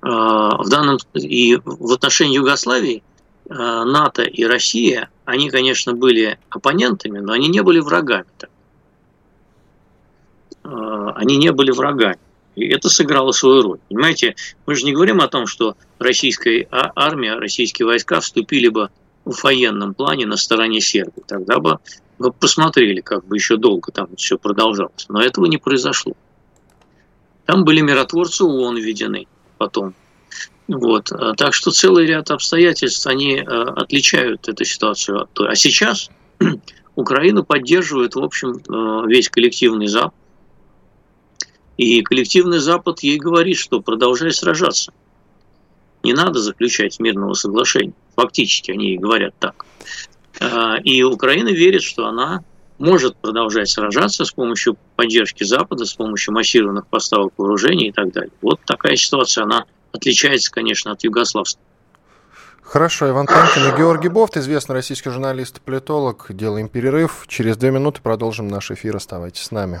В 0.00 0.64
данном 0.70 0.96
и 1.12 1.60
в 1.62 1.92
отношении 1.92 2.36
Югославии 2.36 3.02
НАТО 3.50 4.22
и 4.22 4.44
Россия, 4.44 5.10
они, 5.26 5.50
конечно, 5.50 5.92
были 5.92 6.38
оппонентами, 6.48 7.18
но 7.18 7.34
они 7.34 7.48
не 7.48 7.62
были 7.62 7.80
врагами. 7.80 8.24
Они 10.62 11.36
не 11.36 11.52
были 11.52 11.70
врагами. 11.70 12.18
И 12.56 12.66
это 12.68 12.88
сыграло 12.88 13.32
свою 13.32 13.62
роль. 13.62 13.78
Понимаете, 13.88 14.34
мы 14.66 14.74
же 14.74 14.84
не 14.84 14.92
говорим 14.92 15.20
о 15.20 15.28
том, 15.28 15.46
что 15.46 15.76
российская 15.98 16.66
а, 16.70 16.90
армия, 16.96 17.34
российские 17.34 17.86
войска 17.86 18.20
вступили 18.20 18.68
бы 18.68 18.88
в 19.26 19.42
военном 19.44 19.94
плане 19.94 20.26
на 20.26 20.36
стороне 20.36 20.80
Сербии. 20.80 21.22
Тогда 21.26 21.58
бы 21.58 21.78
мы 22.18 22.32
посмотрели, 22.32 23.02
как 23.02 23.26
бы 23.26 23.36
еще 23.36 23.58
долго 23.58 23.92
там 23.92 24.08
все 24.16 24.38
продолжалось. 24.38 25.06
Но 25.08 25.22
этого 25.22 25.44
не 25.46 25.58
произошло. 25.58 26.14
Там 27.44 27.64
были 27.64 27.82
миротворцы 27.82 28.44
ООН 28.44 28.78
введены 28.78 29.26
потом. 29.58 29.94
Вот. 30.66 31.12
Так 31.36 31.54
что 31.54 31.70
целый 31.70 32.06
ряд 32.06 32.30
обстоятельств, 32.30 33.06
они 33.06 33.36
э, 33.36 33.42
отличают 33.44 34.48
эту 34.48 34.64
ситуацию 34.64 35.22
от 35.22 35.32
той. 35.32 35.50
А 35.50 35.54
сейчас 35.54 36.10
Украину 36.96 37.44
поддерживает, 37.44 38.14
в 38.14 38.20
общем, 38.20 38.60
весь 39.06 39.28
коллективный 39.28 39.86
Запад. 39.86 40.14
И 41.76 42.02
коллективный 42.02 42.58
Запад 42.58 43.00
ей 43.00 43.18
говорит, 43.18 43.58
что 43.58 43.80
продолжай 43.80 44.32
сражаться. 44.32 44.92
Не 46.02 46.12
надо 46.12 46.40
заключать 46.40 46.98
мирного 47.00 47.34
соглашения. 47.34 47.92
Фактически 48.14 48.70
они 48.70 48.90
ей 48.90 48.98
говорят 48.98 49.34
так. 49.38 49.66
А, 50.40 50.76
и 50.82 51.02
Украина 51.02 51.48
верит, 51.48 51.82
что 51.82 52.06
она 52.06 52.44
может 52.78 53.16
продолжать 53.16 53.68
сражаться 53.68 54.24
с 54.24 54.32
помощью 54.32 54.76
поддержки 54.96 55.44
Запада, 55.44 55.84
с 55.84 55.94
помощью 55.94 56.34
массированных 56.34 56.86
поставок 56.86 57.32
вооружений 57.36 57.88
и 57.88 57.92
так 57.92 58.12
далее. 58.12 58.32
Вот 58.42 58.60
такая 58.64 58.96
ситуация, 58.96 59.44
она 59.44 59.64
отличается, 59.92 60.50
конечно, 60.50 60.92
от 60.92 61.02
югославской. 61.04 61.62
Хорошо, 62.62 63.08
Иван 63.08 63.26
Панкин 63.26 63.74
и 63.74 63.78
Георгий 63.78 64.08
Бофт, 64.08 64.36
известный 64.36 64.74
российский 64.74 65.08
журналист 65.10 65.58
и 65.58 65.60
политолог. 65.60 66.26
Делаем 66.30 66.68
перерыв. 66.68 67.24
Через 67.28 67.56
две 67.56 67.70
минуты 67.70 68.00
продолжим 68.02 68.48
наш 68.48 68.72
эфир. 68.72 68.96
Оставайтесь 68.96 69.44
с 69.44 69.50
нами. 69.52 69.80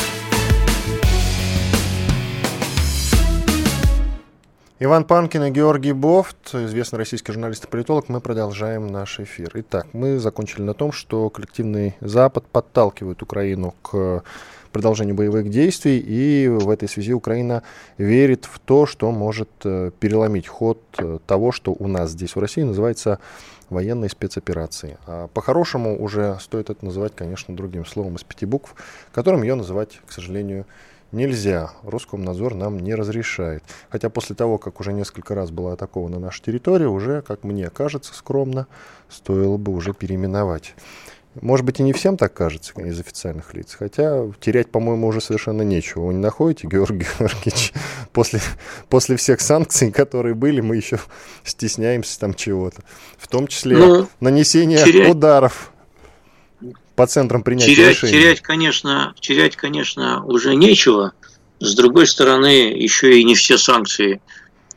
Иван 4.83 5.03
Панкин 5.03 5.43
и 5.43 5.51
Георгий 5.51 5.91
Бофт, 5.91 6.55
известный 6.55 6.97
российский 6.97 7.31
журналист 7.31 7.65
и 7.65 7.67
политолог, 7.67 8.09
мы 8.09 8.19
продолжаем 8.19 8.87
наш 8.87 9.19
эфир. 9.19 9.51
Итак, 9.53 9.85
мы 9.93 10.17
закончили 10.17 10.63
на 10.63 10.73
том, 10.73 10.91
что 10.91 11.29
коллективный 11.29 11.95
Запад 12.01 12.47
подталкивает 12.47 13.21
Украину 13.21 13.75
к 13.83 14.23
продолжению 14.71 15.13
боевых 15.13 15.51
действий, 15.51 15.99
и 15.99 16.47
в 16.47 16.67
этой 16.67 16.89
связи 16.89 17.13
Украина 17.13 17.61
верит 17.99 18.45
в 18.45 18.57
то, 18.57 18.87
что 18.87 19.11
может 19.11 19.49
э, 19.65 19.91
переломить 19.99 20.47
ход 20.47 20.81
э, 20.97 21.19
того, 21.27 21.51
что 21.51 21.75
у 21.77 21.87
нас 21.87 22.09
здесь 22.09 22.35
в 22.35 22.39
России 22.39 22.63
называется 22.63 23.19
военной 23.69 24.09
спецоперации. 24.09 24.97
А 25.05 25.27
по-хорошему 25.27 26.01
уже 26.01 26.39
стоит 26.41 26.71
это 26.71 26.83
называть, 26.83 27.15
конечно, 27.15 27.55
другим 27.55 27.85
словом 27.85 28.15
из 28.15 28.23
пяти 28.23 28.47
букв, 28.47 28.73
которым 29.13 29.43
ее 29.43 29.53
называть, 29.53 29.99
к 30.07 30.11
сожалению, 30.11 30.65
нельзя. 31.11 31.71
Роскомнадзор 31.83 32.55
нам 32.55 32.79
не 32.79 32.95
разрешает. 32.95 33.63
Хотя 33.89 34.09
после 34.09 34.35
того, 34.35 34.57
как 34.57 34.79
уже 34.79 34.93
несколько 34.93 35.35
раз 35.35 35.51
была 35.51 35.73
атакована 35.73 36.19
наша 36.19 36.41
территория, 36.43 36.87
уже, 36.87 37.21
как 37.21 37.43
мне 37.43 37.69
кажется, 37.69 38.13
скромно, 38.13 38.67
стоило 39.09 39.57
бы 39.57 39.73
уже 39.73 39.93
переименовать. 39.93 40.73
Может 41.39 41.65
быть, 41.65 41.79
и 41.79 41.83
не 41.83 41.93
всем 41.93 42.17
так 42.17 42.33
кажется 42.33 42.73
из 42.81 42.99
официальных 42.99 43.53
лиц. 43.53 43.75
Хотя 43.79 44.25
терять, 44.41 44.69
по-моему, 44.69 45.07
уже 45.07 45.21
совершенно 45.21 45.61
нечего. 45.61 46.07
Вы 46.07 46.15
не 46.15 46.19
находите, 46.19 46.67
Георгий 46.67 47.07
Георгиевич? 47.19 47.73
После, 48.11 48.41
после 48.89 49.15
всех 49.15 49.39
санкций, 49.39 49.89
которые 49.91 50.35
были, 50.35 50.59
мы 50.59 50.75
еще 50.75 50.99
стесняемся 51.45 52.19
там 52.19 52.33
чего-то. 52.33 52.81
В 53.17 53.29
том 53.29 53.47
числе 53.47 53.77
ну, 53.77 54.07
нанесение 54.19 54.83
терять... 54.83 55.09
ударов 55.09 55.70
по 57.01 57.07
центрам 57.07 57.41
принятия 57.41 57.73
терять, 57.73 57.95
решений? 57.95 58.11
Терять, 58.11 58.41
конечно, 58.41 59.15
терять, 59.19 59.55
конечно, 59.55 60.23
уже 60.23 60.53
нечего. 60.53 61.13
С 61.59 61.73
другой 61.73 62.05
стороны, 62.05 62.75
еще 62.75 63.19
и 63.19 63.23
не 63.23 63.33
все 63.33 63.57
санкции 63.57 64.21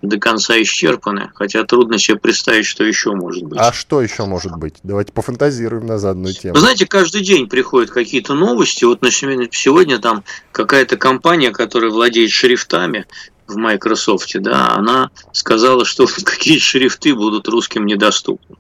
до 0.00 0.18
конца 0.18 0.54
исчерпаны, 0.62 1.30
хотя 1.34 1.64
трудно 1.64 1.98
себе 1.98 2.16
представить, 2.16 2.64
что 2.64 2.82
еще 2.82 3.12
может 3.12 3.42
быть. 3.42 3.58
А 3.60 3.74
что 3.74 4.00
еще 4.00 4.24
может 4.24 4.56
быть? 4.56 4.76
Давайте 4.82 5.12
пофантазируем 5.12 5.84
на 5.84 5.98
заданную 5.98 6.32
тему. 6.32 6.54
Вы 6.54 6.60
знаете, 6.60 6.86
каждый 6.86 7.22
день 7.22 7.46
приходят 7.46 7.90
какие-то 7.90 8.32
новости. 8.32 8.84
Вот 8.84 9.00
сегодня 9.02 9.98
там 9.98 10.24
какая-то 10.50 10.96
компания, 10.96 11.50
которая 11.50 11.90
владеет 11.90 12.30
шрифтами 12.30 13.04
в 13.46 13.56
Microsoft, 13.56 14.34
да, 14.40 14.74
она 14.74 15.10
сказала, 15.32 15.84
что 15.84 16.06
какие 16.24 16.58
шрифты 16.58 17.14
будут 17.14 17.48
русским 17.48 17.84
недоступны. 17.84 18.56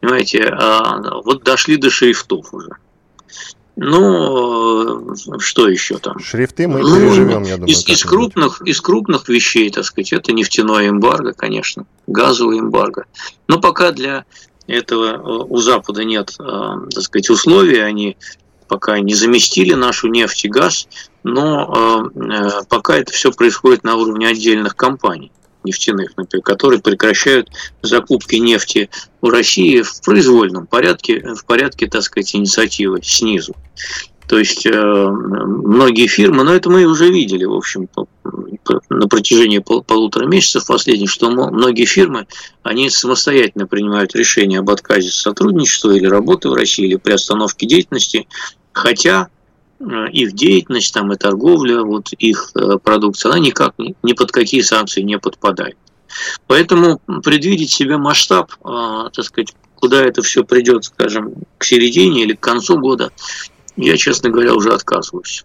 Понимаете, 0.00 0.44
а, 0.44 1.20
вот 1.24 1.42
дошли 1.42 1.76
до 1.76 1.90
шрифтов 1.90 2.52
уже. 2.52 2.70
Ну, 3.80 5.14
что 5.38 5.68
еще 5.68 5.98
там? 5.98 6.18
Шрифты 6.18 6.66
мы 6.66 6.80
ну, 6.80 6.96
переживем, 6.96 7.42
я 7.44 7.56
думаю. 7.56 7.70
Из, 7.70 7.86
из, 7.86 8.04
крупных, 8.04 8.60
из 8.62 8.80
крупных 8.80 9.28
вещей, 9.28 9.70
так 9.70 9.84
сказать, 9.84 10.12
это 10.12 10.32
нефтяное 10.32 10.88
эмбарго, 10.88 11.32
конечно, 11.32 11.86
газовое 12.08 12.58
эмбарго. 12.58 13.04
Но 13.46 13.60
пока 13.60 13.92
для 13.92 14.24
этого 14.66 15.12
э, 15.12 15.44
у 15.48 15.58
Запада 15.58 16.02
нет, 16.02 16.34
э, 16.40 16.42
так 16.92 17.04
сказать, 17.04 17.30
условий, 17.30 17.78
они 17.78 18.16
пока 18.66 18.98
не 18.98 19.14
заместили 19.14 19.74
нашу 19.74 20.08
нефть 20.08 20.44
и 20.44 20.48
газ, 20.48 20.88
но 21.22 22.10
э, 22.14 22.64
пока 22.68 22.96
это 22.96 23.12
все 23.12 23.30
происходит 23.30 23.84
на 23.84 23.94
уровне 23.94 24.26
отдельных 24.26 24.74
компаний 24.74 25.30
нефтяных, 25.68 26.16
например, 26.16 26.42
которые 26.42 26.80
прекращают 26.80 27.48
закупки 27.82 28.36
нефти 28.36 28.90
у 29.20 29.30
России 29.30 29.82
в 29.82 30.00
произвольном 30.02 30.66
порядке, 30.66 31.34
в 31.34 31.44
порядке, 31.44 31.86
так 31.86 32.02
сказать, 32.02 32.34
инициативы 32.34 33.00
снизу. 33.02 33.54
То 34.28 34.38
есть 34.38 34.66
э, 34.66 34.70
многие 34.72 36.06
фирмы, 36.06 36.44
но 36.44 36.52
это 36.52 36.68
мы 36.68 36.84
уже 36.84 37.10
видели, 37.10 37.44
в 37.44 37.54
общем, 37.54 37.88
на 38.90 39.08
протяжении 39.08 39.58
пол, 39.58 39.82
полутора 39.82 40.26
месяцев 40.26 40.66
последних, 40.66 41.10
что 41.10 41.30
многие 41.30 41.86
фирмы, 41.86 42.26
они 42.62 42.90
самостоятельно 42.90 43.66
принимают 43.66 44.14
решение 44.14 44.58
об 44.58 44.68
отказе 44.68 45.10
сотрудничества 45.10 45.92
или 45.92 46.06
работы 46.06 46.50
в 46.50 46.54
России, 46.54 46.86
или 46.86 46.96
приостановке 46.96 47.66
деятельности, 47.66 48.28
хотя 48.72 49.28
их 49.80 50.32
деятельность, 50.32 50.92
там, 50.92 51.12
и 51.12 51.16
торговля, 51.16 51.82
вот 51.82 52.12
их 52.12 52.50
э, 52.54 52.78
продукция, 52.82 53.30
она 53.30 53.38
никак 53.38 53.74
ни 53.78 54.12
под 54.12 54.32
какие 54.32 54.60
санкции 54.60 55.02
не 55.02 55.18
подпадает. 55.18 55.76
Поэтому 56.46 57.00
предвидеть 57.22 57.70
себе 57.70 57.96
масштаб, 57.96 58.52
э, 58.64 59.10
так 59.12 59.24
сказать, 59.24 59.54
куда 59.76 60.04
это 60.04 60.22
все 60.22 60.44
придет, 60.44 60.84
скажем, 60.84 61.34
к 61.58 61.64
середине 61.64 62.22
или 62.22 62.34
к 62.34 62.40
концу 62.40 62.78
года, 62.78 63.12
я, 63.76 63.96
честно 63.96 64.30
говоря, 64.30 64.54
уже 64.54 64.72
отказываюсь. 64.72 65.44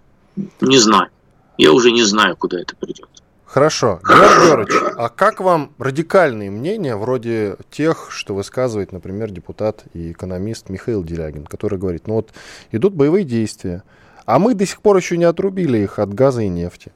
Не 0.61 0.77
знаю. 0.77 1.09
Я 1.57 1.71
уже 1.71 1.91
не 1.91 2.03
знаю, 2.03 2.35
куда 2.35 2.59
это 2.59 2.75
придет. 2.75 3.07
Хорошо. 3.45 3.99
Георгий 4.03 4.47
Георгиевич, 4.47 4.93
а 4.97 5.09
как 5.09 5.39
вам 5.39 5.73
радикальные 5.77 6.49
мнения, 6.49 6.95
вроде 6.95 7.57
тех, 7.69 8.07
что 8.09 8.33
высказывает, 8.33 8.91
например, 8.91 9.29
депутат 9.29 9.83
и 9.93 10.11
экономист 10.11 10.69
Михаил 10.69 11.03
Делягин, 11.03 11.45
который 11.45 11.77
говорит, 11.77 12.07
ну 12.07 12.15
вот 12.15 12.31
идут 12.71 12.95
боевые 12.95 13.25
действия, 13.25 13.83
а 14.25 14.39
мы 14.39 14.53
до 14.53 14.65
сих 14.65 14.81
пор 14.81 14.97
еще 14.97 15.17
не 15.17 15.25
отрубили 15.25 15.77
их 15.79 15.99
от 15.99 16.13
газа 16.13 16.41
и 16.41 16.49
нефти. 16.49 16.91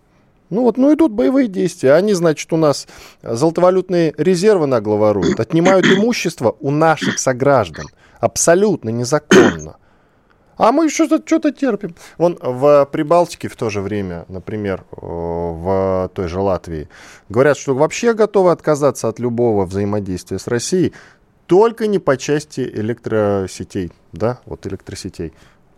Ну 0.50 0.62
вот, 0.62 0.78
ну 0.78 0.94
идут 0.94 1.12
боевые 1.12 1.48
действия. 1.48 1.94
Они, 1.94 2.14
значит, 2.14 2.52
у 2.54 2.58
нас 2.58 2.88
золотовалютные 3.22 4.14
резервы 4.18 4.66
нагло 4.66 4.96
воруют, 4.96 5.40
отнимают 5.40 5.86
имущество 5.86 6.56
у 6.60 6.72
наших 6.72 7.20
сограждан. 7.20 7.88
Абсолютно 8.20 8.90
незаконно. 8.90 9.76
А 10.56 10.72
мы 10.72 10.90
что-то 10.90 11.22
что 11.24 11.52
терпим. 11.52 11.96
Вон 12.18 12.38
в 12.42 12.90
Прибалтике 12.92 13.48
в 13.48 13.56
то 13.56 13.70
же 13.70 13.82
время, 13.82 14.26
например, 14.28 14.86
в 14.92 16.10
той 16.16 16.28
же 16.28 16.40
Латвии, 16.40 16.90
говорят, 17.30 17.58
что 17.58 17.76
вообще 17.76 18.14
готовы 18.14 18.52
отказаться 18.52 19.08
от 19.08 19.20
любого 19.20 19.66
взаимодействия 19.66 20.40
с 20.40 20.48
Россией, 20.48 20.94
только 21.46 21.86
не 21.88 22.00
по 22.00 22.18
части 22.18 22.62
электросетей, 22.62 23.92
да, 24.14 24.40
вот 24.46 24.66
электросетей. 24.66 25.34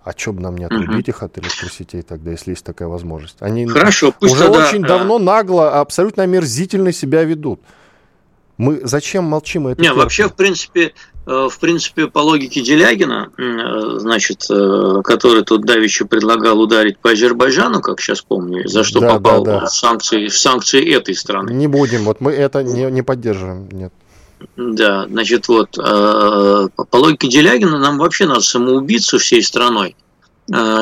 А 0.10 0.14
что 0.18 0.34
бы 0.34 0.42
нам 0.42 0.58
не 0.58 0.66
отрубить 0.66 1.08
угу. 1.08 1.18
их 1.18 1.22
от 1.24 1.38
электросетей 1.38 2.02
тогда, 2.02 2.32
если 2.32 2.52
есть 2.52 2.64
такая 2.64 2.88
возможность? 2.88 3.38
Они 3.42 3.68
Хорошо, 3.68 4.12
пусть 4.12 4.34
уже 4.34 4.46
тогда... 4.46 4.68
очень 4.68 4.82
давно 4.82 5.20
нагло, 5.20 5.80
абсолютно 5.80 6.24
омерзительно 6.24 6.92
себя 6.92 7.24
ведут. 7.24 7.60
Мы 8.58 8.82
зачем 8.84 9.26
молчим? 9.26 9.68
Это 9.68 9.80
не, 9.80 9.94
вообще, 9.94 10.28
в 10.28 10.34
принципе, 10.34 10.94
э, 11.28 11.48
в 11.48 11.60
принципе, 11.60 12.08
по 12.08 12.20
логике 12.20 12.62
Делягина, 12.62 13.32
э, 13.38 14.00
значит, 14.00 14.48
э, 14.50 15.02
который 15.04 15.44
тут 15.44 15.64
давеча 15.64 16.06
предлагал 16.06 16.60
ударить 16.60 16.98
по 16.98 17.12
Азербайджану, 17.12 17.80
как 17.80 18.02
сейчас 18.02 18.22
помню, 18.22 18.68
за 18.68 18.84
что 18.84 19.02
да, 19.02 19.14
попал 19.14 19.44
да, 19.44 19.60
да. 19.60 19.66
В, 19.68 19.70
санкции, 19.70 20.28
в 20.28 20.38
санкции 20.38 20.92
этой 20.92 21.14
страны. 21.14 21.52
Не 21.52 21.68
будем, 21.68 22.04
вот 22.04 22.20
мы 22.20 22.32
это 22.32 22.64
не, 22.64 22.90
не 22.90 23.04
поддерживаем, 23.04 23.70
нет. 23.72 23.94
Да, 24.56 25.08
значит, 25.08 25.48
вот, 25.48 25.72
по 25.72 26.70
логике 26.94 27.28
Делягина 27.28 27.78
нам 27.80 27.98
вообще 27.98 28.26
надо 28.26 28.42
самоубиться 28.42 29.18
всей 29.18 29.44
страной, 29.44 29.96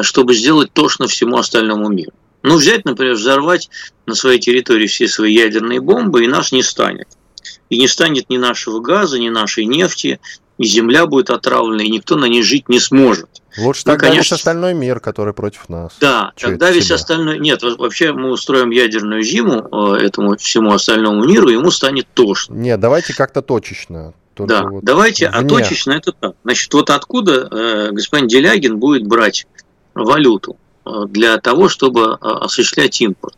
чтобы 0.01 0.33
сделать 0.35 0.73
тошно 0.73 1.07
всему 1.07 1.37
остальному 1.37 1.89
миру. 1.89 2.11
Ну, 2.43 2.57
взять, 2.57 2.85
например, 2.85 3.15
взорвать 3.15 3.69
на 4.05 4.15
своей 4.15 4.39
территории 4.39 4.87
все 4.87 5.07
свои 5.07 5.33
ядерные 5.33 5.81
бомбы, 5.81 6.23
и 6.23 6.27
нас 6.27 6.51
не 6.51 6.63
станет 6.63 7.07
и 7.69 7.77
не 7.77 7.87
станет 7.87 8.29
ни 8.29 8.37
нашего 8.37 8.79
газа, 8.79 9.19
ни 9.19 9.29
нашей 9.29 9.65
нефти, 9.65 10.19
и 10.57 10.65
земля 10.65 11.05
будет 11.05 11.29
отравлена, 11.29 11.83
и 11.83 11.89
никто 11.89 12.15
на 12.15 12.25
ней 12.25 12.41
жить 12.41 12.69
не 12.69 12.79
сможет. 12.79 13.29
Лучше 13.57 13.83
ну, 13.85 13.93
тогда 13.93 14.07
конечно, 14.07 14.35
весь 14.35 14.39
остальной 14.39 14.73
мир, 14.73 14.99
который 14.99 15.33
против 15.33 15.69
нас. 15.69 15.93
Да, 15.99 16.31
Чуть 16.35 16.51
тогда 16.51 16.71
весь 16.71 16.85
себя. 16.85 16.95
остальной... 16.95 17.39
Нет, 17.39 17.61
вообще 17.63 18.13
мы 18.13 18.31
устроим 18.31 18.69
ядерную 18.69 19.23
зиму 19.23 19.67
э, 19.71 20.05
этому 20.05 20.37
всему 20.37 20.73
остальному 20.73 21.25
миру, 21.25 21.49
ему 21.49 21.71
станет 21.71 22.07
тошно. 22.13 22.53
Нет, 22.53 22.79
давайте 22.79 23.13
как-то 23.13 23.41
точечно. 23.41 24.13
Да, 24.37 24.63
вот 24.63 24.83
давайте, 24.83 25.29
вне. 25.29 25.37
а 25.37 25.47
точечно 25.47 25.93
это 25.93 26.11
так. 26.11 26.35
Значит, 26.43 26.71
вот 26.73 26.89
откуда 26.91 27.47
э, 27.49 27.89
господин 27.91 28.27
Делягин 28.27 28.77
будет 28.77 29.07
брать 29.07 29.47
валюту 29.95 30.57
э, 30.85 30.89
для 31.07 31.37
того, 31.37 31.69
чтобы 31.69 32.01
э, 32.01 32.15
осуществлять 32.21 33.01
импорт? 33.01 33.35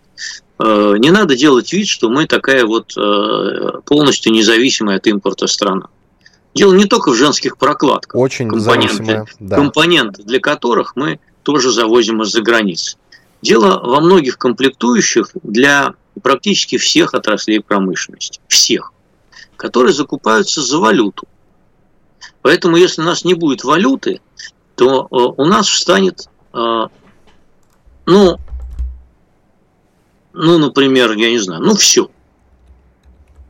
Э, 0.60 0.96
не 0.98 1.12
надо 1.12 1.36
делать 1.36 1.72
вид, 1.72 1.88
что 1.88 2.10
мы 2.10 2.26
такая 2.26 2.66
вот 2.66 2.94
э, 2.98 3.80
полностью 3.86 4.34
независимая 4.34 4.98
от 4.98 5.08
импорта 5.08 5.48
страна. 5.48 5.88
Дело 6.56 6.74
не 6.74 6.86
только 6.86 7.12
в 7.12 7.15
женских 7.15 7.58
прокладках. 7.58 8.20
Очень 8.20 8.50
компоненты, 8.50 9.25
да. 9.39 9.56
компоненты 9.56 10.24
для 10.24 10.39
которых 10.39 10.96
мы 10.96 11.20
тоже 11.44 11.72
завозим 11.72 12.24
из-за 12.24 12.41
границы. 12.41 12.98
Дело 13.41 13.79
во 13.79 14.01
многих 14.01 14.38
комплектующих 14.38 15.29
для 15.44 15.94
практически 16.22 16.77
всех 16.77 17.13
отраслей 17.13 17.62
промышленности. 17.62 18.41
Всех. 18.48 18.91
Которые 19.56 19.94
закупаются 19.94 20.62
за 20.62 20.79
валюту. 20.79 21.27
Поэтому, 22.41 22.77
если 22.77 23.01
у 23.01 23.06
нас 23.06 23.24
не 23.24 23.34
будет 23.34 23.63
валюты, 23.63 24.22
то 24.75 25.03
э, 25.03 25.08
у 25.12 25.46
нас 25.46 25.68
встанет, 25.68 26.29
ну, 26.51 26.89
ну, 30.34 30.58
например, 30.58 31.13
я 31.13 31.29
не 31.29 31.39
знаю, 31.39 31.62
ну 31.62 31.75
все. 31.75 32.10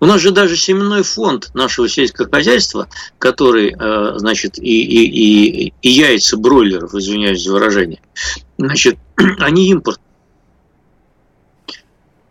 У 0.01 0.06
нас 0.06 0.22
же 0.22 0.32
даже 0.32 0.56
семенной 0.56 1.03
фонд 1.03 1.51
нашего 1.53 1.89
сельского 1.89 2.29
хозяйства, 2.29 2.88
который, 3.18 3.75
э, 3.77 4.18
значит, 4.18 4.58
и, 4.58 4.62
и, 4.62 5.68
и, 5.68 5.74
и 5.82 5.89
яйца 5.89 6.38
бройлеров, 6.38 6.94
извиняюсь 6.94 7.44
за 7.44 7.51
выражение, 7.51 8.01
значит, 8.58 8.98
они 9.39 9.70
импорт. 9.70 10.00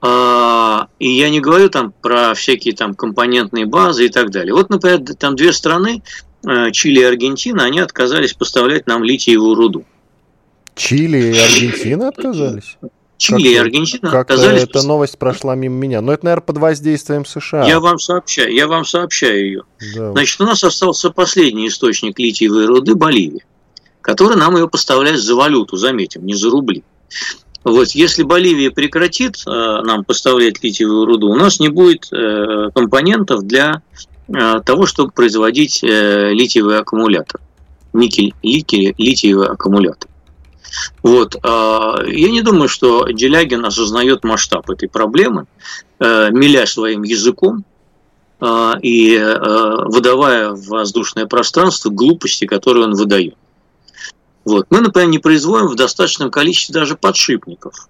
А, 0.00 0.88
и 0.98 1.10
я 1.10 1.28
не 1.28 1.40
говорю 1.40 1.68
там 1.68 1.92
про 2.00 2.32
всякие 2.34 2.74
там 2.74 2.94
компонентные 2.94 3.66
базы 3.66 4.06
и 4.06 4.08
так 4.08 4.30
далее. 4.30 4.54
Вот, 4.54 4.70
например, 4.70 5.00
там 5.18 5.36
две 5.36 5.52
страны, 5.52 6.02
э, 6.46 6.70
Чили 6.70 7.00
и 7.00 7.04
Аргентина, 7.04 7.64
они 7.64 7.80
отказались 7.80 8.32
поставлять 8.32 8.86
нам 8.86 9.04
литиевую 9.04 9.54
руду. 9.54 9.84
Чили 10.74 11.34
и 11.34 11.38
Аргентина 11.38 12.08
отказались? 12.08 12.76
Чили 13.18 13.48
и 13.48 13.56
Аргентина 13.56 14.10
как 14.10 14.30
оказались... 14.30 14.62
Эта 14.62 14.86
новость 14.86 15.18
прошла 15.18 15.56
мимо 15.56 15.74
меня. 15.74 16.00
Но 16.00 16.12
это, 16.12 16.24
наверное, 16.24 16.44
под 16.44 16.58
воздействием 16.58 17.26
США. 17.26 17.66
Я 17.66 17.80
вам 17.80 17.98
сообщаю, 17.98 18.54
я 18.54 18.68
вам 18.68 18.84
сообщаю 18.84 19.44
ее. 19.44 19.62
Да. 19.96 20.12
Значит, 20.12 20.40
у 20.40 20.44
нас 20.44 20.62
остался 20.62 21.10
последний 21.10 21.66
источник 21.66 22.18
литиевой 22.18 22.66
руды– 22.66 22.94
Боливия, 22.98 23.44
который 24.00 24.36
нам 24.36 24.56
ее 24.56 24.68
поставляет 24.68 25.20
за 25.20 25.34
валюту, 25.34 25.76
заметим, 25.76 26.24
не 26.24 26.34
за 26.34 26.48
рубли. 26.48 26.84
Вот, 27.64 27.90
если 27.90 28.22
Боливия 28.22 28.70
прекратит 28.70 29.42
э, 29.46 29.50
нам 29.50 30.04
поставлять 30.04 30.62
литиевую 30.62 31.04
руду, 31.04 31.28
у 31.28 31.36
нас 31.36 31.58
не 31.58 31.68
будет 31.68 32.06
э, 32.12 32.70
компонентов 32.72 33.42
для 33.42 33.82
э, 34.28 34.60
того, 34.64 34.86
чтобы 34.86 35.10
производить 35.10 35.82
э, 35.82 36.32
литиевый 36.32 36.78
аккумулятор. 36.78 37.40
Никель, 37.92 38.32
литиевый 38.42 39.48
аккумулятор. 39.48 40.08
Вот. 41.02 41.36
А, 41.42 42.02
я 42.06 42.30
не 42.30 42.42
думаю, 42.42 42.68
что 42.68 43.08
Делягин 43.08 43.64
осознает 43.64 44.24
масштаб 44.24 44.68
этой 44.70 44.88
проблемы, 44.88 45.46
э, 45.98 46.30
миля 46.30 46.66
своим 46.66 47.02
языком 47.02 47.64
а, 48.40 48.76
и 48.80 49.16
э, 49.16 49.84
выдавая 49.86 50.50
в 50.50 50.66
воздушное 50.68 51.26
пространство 51.26 51.90
глупости, 51.90 52.46
которые 52.46 52.84
он 52.84 52.94
выдает. 52.94 53.36
Вот. 54.44 54.66
Мы, 54.70 54.80
например, 54.80 55.08
не 55.08 55.18
производим 55.18 55.68
в 55.68 55.74
достаточном 55.74 56.30
количестве 56.30 56.72
даже 56.72 56.96
подшипников. 56.96 57.88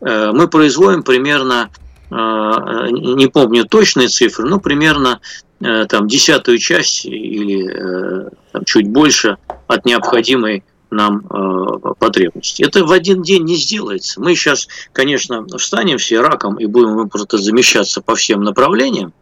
Э, 0.00 0.32
мы 0.32 0.48
производим 0.48 1.02
примерно, 1.02 1.70
не 2.08 3.26
помню 3.26 3.64
точные 3.64 4.06
цифры, 4.06 4.48
но 4.48 4.60
примерно 4.60 5.18
там, 5.58 6.06
десятую 6.06 6.58
часть 6.58 7.04
или 7.04 8.30
там, 8.52 8.64
чуть 8.64 8.88
больше 8.88 9.38
от 9.66 9.84
необходимой 9.84 10.62
нам 10.90 11.26
э, 11.26 11.94
потребности. 11.98 12.62
Это 12.62 12.84
в 12.84 12.92
один 12.92 13.22
день 13.22 13.44
не 13.44 13.56
сделается. 13.56 14.20
Мы 14.20 14.34
сейчас, 14.34 14.68
конечно, 14.92 15.44
встанем 15.58 15.98
все 15.98 16.20
раком 16.20 16.56
и 16.56 16.66
будем 16.66 17.08
просто 17.08 17.38
замещаться 17.38 18.00
по 18.00 18.14
всем 18.14 18.42
направлениям, 18.42 19.12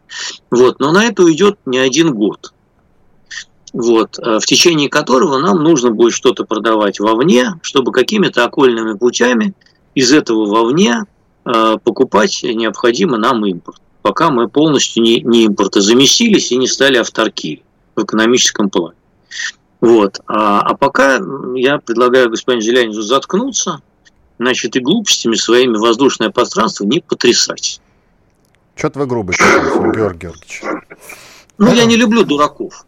вот, 0.51 0.79
но 0.81 0.93
на 0.93 1.05
это 1.05 1.23
уйдет 1.23 1.59
не 1.67 1.79
один 1.79 2.13
год. 2.15 2.53
Вот, 3.73 4.19
э, 4.19 4.39
в 4.39 4.47
течение 4.47 4.89
которого 4.89 5.39
нам 5.39 5.63
нужно 5.63 5.91
будет 5.91 6.13
что-то 6.13 6.45
продавать 6.45 7.01
вовне, 7.01 7.55
чтобы 7.63 7.93
какими-то 7.93 8.45
окольными 8.45 8.97
путями 8.97 9.55
из 9.95 10.13
этого 10.13 10.47
вовне 10.47 11.05
э, 11.45 11.77
покупать 11.83 12.41
необходимый 12.45 13.19
нам 13.19 13.45
импорт, 13.47 13.81
пока 14.03 14.31
мы 14.31 14.49
полностью 14.49 15.03
не, 15.03 15.21
не 15.23 15.47
импортозаместились 15.47 16.53
и 16.53 16.57
не 16.57 16.69
стали 16.69 16.99
авторки 16.99 17.63
в 17.97 18.05
экономическом 18.05 18.71
плане. 18.71 18.97
Вот. 19.85 20.21
А, 20.27 20.61
а 20.61 20.75
пока 20.75 21.21
я 21.55 21.77
предлагаю 21.77 22.31
господину 22.31 22.63
Зелянину 22.63 23.03
заткнуться, 23.03 23.83
значит, 24.39 24.77
и 24.77 24.81
глупостями 24.81 25.35
своими 25.35 25.77
воздушное 25.77 26.31
пространство 26.31 26.87
не 26.87 27.01
потрясать. 27.01 27.83
Что-то 28.77 29.01
вы 29.01 29.07
грубый, 29.07 29.37
Георгий 29.37 29.99
Георгиевич. 29.99 30.63
Ну, 31.59 31.75
я 31.75 31.85
не 31.85 31.97
люблю 31.97 32.25
дураков. 32.25 32.87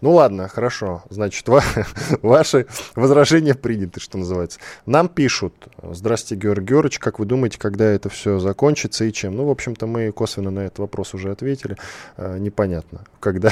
Ну 0.00 0.14
ладно, 0.14 0.48
хорошо. 0.48 1.02
Значит, 1.10 1.48
ва- 1.48 1.64
ваши 2.22 2.66
возражения 2.94 3.54
приняты, 3.54 4.00
что 4.00 4.16
называется. 4.18 4.60
Нам 4.86 5.08
пишут. 5.08 5.54
Здравствуйте, 5.82 6.40
Георгий 6.40 6.66
Георгиевич. 6.66 6.98
Как 7.00 7.18
вы 7.18 7.26
думаете, 7.26 7.58
когда 7.58 7.84
это 7.84 8.08
все 8.08 8.38
закончится 8.38 9.04
и 9.04 9.12
чем? 9.12 9.36
Ну, 9.36 9.46
в 9.46 9.50
общем-то, 9.50 9.86
мы 9.86 10.12
косвенно 10.12 10.50
на 10.50 10.60
этот 10.60 10.78
вопрос 10.78 11.14
уже 11.14 11.32
ответили. 11.32 11.76
Э, 12.16 12.38
непонятно. 12.38 13.04
Когда 13.18 13.50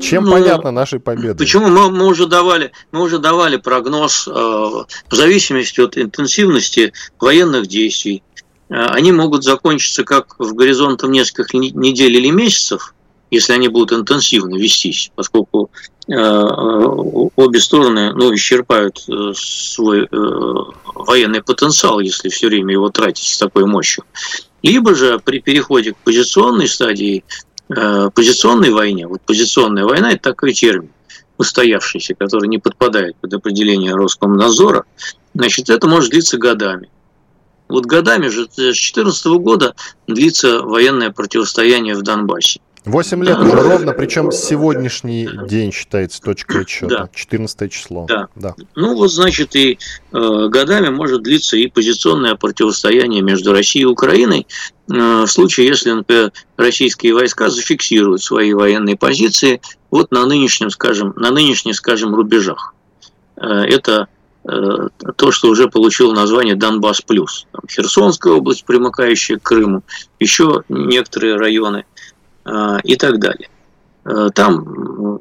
Чем 0.00 0.24
ну, 0.24 0.32
понятно 0.32 0.72
нашей 0.72 0.98
победы? 0.98 1.38
Почему? 1.38 1.68
Мы, 1.68 1.90
мы, 1.90 2.06
уже 2.06 2.26
давали, 2.26 2.72
мы 2.90 3.02
уже 3.02 3.18
давали 3.18 3.56
прогноз 3.56 4.26
э, 4.26 4.30
в 4.30 4.86
зависимости 5.12 5.80
от 5.80 5.96
интенсивности 5.96 6.92
военных 7.20 7.68
действий. 7.68 8.24
Э, 8.68 8.86
они 8.86 9.12
могут 9.12 9.44
закончиться 9.44 10.02
как 10.02 10.34
в 10.40 10.54
горизонтом 10.54 11.12
нескольких 11.12 11.54
недель 11.54 12.16
или 12.16 12.30
месяцев, 12.30 12.92
если 13.30 13.52
они 13.52 13.68
будут 13.68 13.92
интенсивно 13.92 14.56
вестись, 14.56 15.10
поскольку 15.14 15.70
э, 16.08 16.12
обе 16.14 17.60
стороны 17.60 18.12
ну, 18.12 18.34
исчерпают 18.34 19.04
э, 19.08 19.32
свой 19.34 20.04
э, 20.04 20.54
военный 20.94 21.42
потенциал, 21.42 22.00
если 22.00 22.28
все 22.28 22.48
время 22.48 22.72
его 22.72 22.88
тратить 22.90 23.26
с 23.26 23.38
такой 23.38 23.66
мощью. 23.66 24.04
Либо 24.62 24.94
же 24.94 25.18
при 25.18 25.40
переходе 25.40 25.92
к 25.92 25.96
позиционной 25.98 26.66
стадии, 26.66 27.24
позиционной 27.68 28.70
войне, 28.70 29.06
вот 29.06 29.20
позиционная 29.22 29.84
война– 29.84 30.12
это 30.12 30.30
такой 30.30 30.52
термин, 30.52 30.90
устоявшийся, 31.38 32.14
который 32.14 32.48
не 32.48 32.58
подпадает 32.58 33.16
под 33.16 33.34
определение 33.34 33.94
Роскомнадзора, 33.94 34.84
значит, 35.34 35.68
это 35.68 35.86
может 35.86 36.10
длиться 36.10 36.38
годами. 36.38 36.88
Вот 37.68 37.86
годами 37.86 38.28
же 38.28 38.44
с 38.44 38.56
2014 38.56 39.26
года 39.38 39.74
длится 40.06 40.62
военное 40.62 41.10
противостояние 41.10 41.94
в 41.94 42.02
Донбассе. 42.02 42.60
8 42.86 43.24
лет 43.24 43.38
уже 43.38 43.50
ровно, 43.50 43.92
причем 43.92 44.30
сегодняшний 44.30 45.28
день 45.48 45.72
считается 45.72 46.22
точкой 46.22 46.62
отсчета, 46.62 46.86
Да. 46.86 47.08
14 47.12 47.72
число. 47.72 48.06
Да. 48.08 48.28
да. 48.36 48.54
Ну 48.76 48.94
вот, 48.94 49.12
значит, 49.12 49.56
и 49.56 49.78
э, 50.12 50.48
годами 50.48 50.90
может 50.90 51.22
длиться 51.22 51.56
и 51.56 51.66
позиционное 51.66 52.36
противостояние 52.36 53.22
между 53.22 53.52
Россией 53.52 53.82
и 53.82 53.86
Украиной 53.86 54.46
э, 54.88 54.94
в 54.94 55.26
случае, 55.26 55.66
если, 55.66 55.90
например, 55.90 56.32
российские 56.56 57.14
войска 57.14 57.50
зафиксируют 57.50 58.22
свои 58.22 58.52
военные 58.54 58.96
позиции 58.96 59.60
вот 59.90 60.12
на 60.12 60.24
нынешнем, 60.24 60.70
скажем, 60.70 61.12
на 61.16 61.32
нынешних, 61.32 61.74
скажем, 61.74 62.14
рубежах. 62.14 62.72
Э, 63.36 63.64
это 63.64 64.06
э, 64.44 64.88
то, 65.16 65.32
что 65.32 65.48
уже 65.48 65.68
получило 65.68 66.14
название 66.14 66.54
Донбасс 66.54 67.00
плюс. 67.00 67.48
Там 67.50 67.62
Херсонская 67.68 68.32
область, 68.32 68.64
примыкающая 68.64 69.38
к 69.38 69.42
Крыму, 69.42 69.82
еще 70.20 70.62
некоторые 70.68 71.34
районы 71.34 71.84
и 72.84 72.96
так 72.96 73.18
далее. 73.18 73.48
Э, 74.04 74.28
Там, 74.34 75.20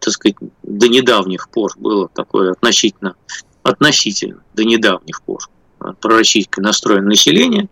так 0.00 0.12
сказать, 0.12 0.36
до 0.62 0.88
недавних 0.88 1.48
пор 1.48 1.72
было 1.76 2.08
такое 2.08 2.52
относительно, 2.52 3.14
относительно 3.62 4.42
до 4.54 4.64
недавних 4.64 5.22
пор 5.22 5.40
э, 5.80 5.92
пророссийское 6.00 6.64
настроенное 6.64 7.08
население. 7.10 7.68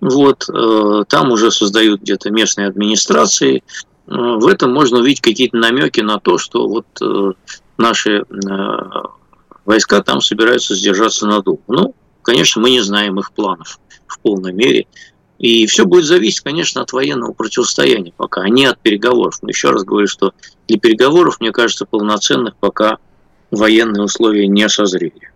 Вот, 0.00 0.48
э, 0.48 1.04
там 1.08 1.30
уже 1.30 1.50
создают 1.50 2.02
где-то 2.02 2.30
местные 2.30 2.66
администрации. 2.66 3.62
Э, 4.08 4.14
В 4.14 4.46
этом 4.46 4.72
можно 4.72 4.98
увидеть 4.98 5.20
какие-то 5.22 5.56
намеки 5.56 6.00
на 6.00 6.18
то, 6.18 6.38
что 6.38 6.66
вот 6.68 6.86
наши 7.78 8.24
войска 9.64 10.02
там 10.02 10.20
собираются 10.20 10.74
сдержаться 10.74 11.26
надолго. 11.26 11.62
Ну, 11.68 11.94
конечно, 12.22 12.60
мы 12.60 12.70
не 12.70 12.80
знаем 12.80 13.18
их 13.20 13.32
планов 13.32 13.78
в 14.06 14.18
полной 14.18 14.52
мере. 14.52 14.86
И 15.40 15.66
все 15.66 15.86
будет 15.86 16.04
зависеть, 16.04 16.40
конечно, 16.40 16.82
от 16.82 16.92
военного 16.92 17.32
противостояния 17.32 18.12
пока, 18.14 18.42
а 18.42 18.48
не 18.50 18.66
от 18.66 18.78
переговоров. 18.78 19.38
Но 19.40 19.48
еще 19.48 19.70
раз 19.70 19.84
говорю, 19.84 20.06
что 20.06 20.34
для 20.68 20.78
переговоров, 20.78 21.40
мне 21.40 21.50
кажется, 21.50 21.86
полноценных 21.86 22.56
пока 22.56 22.98
военные 23.50 24.02
условия 24.02 24.46
не 24.46 24.68
созрели. 24.68 25.32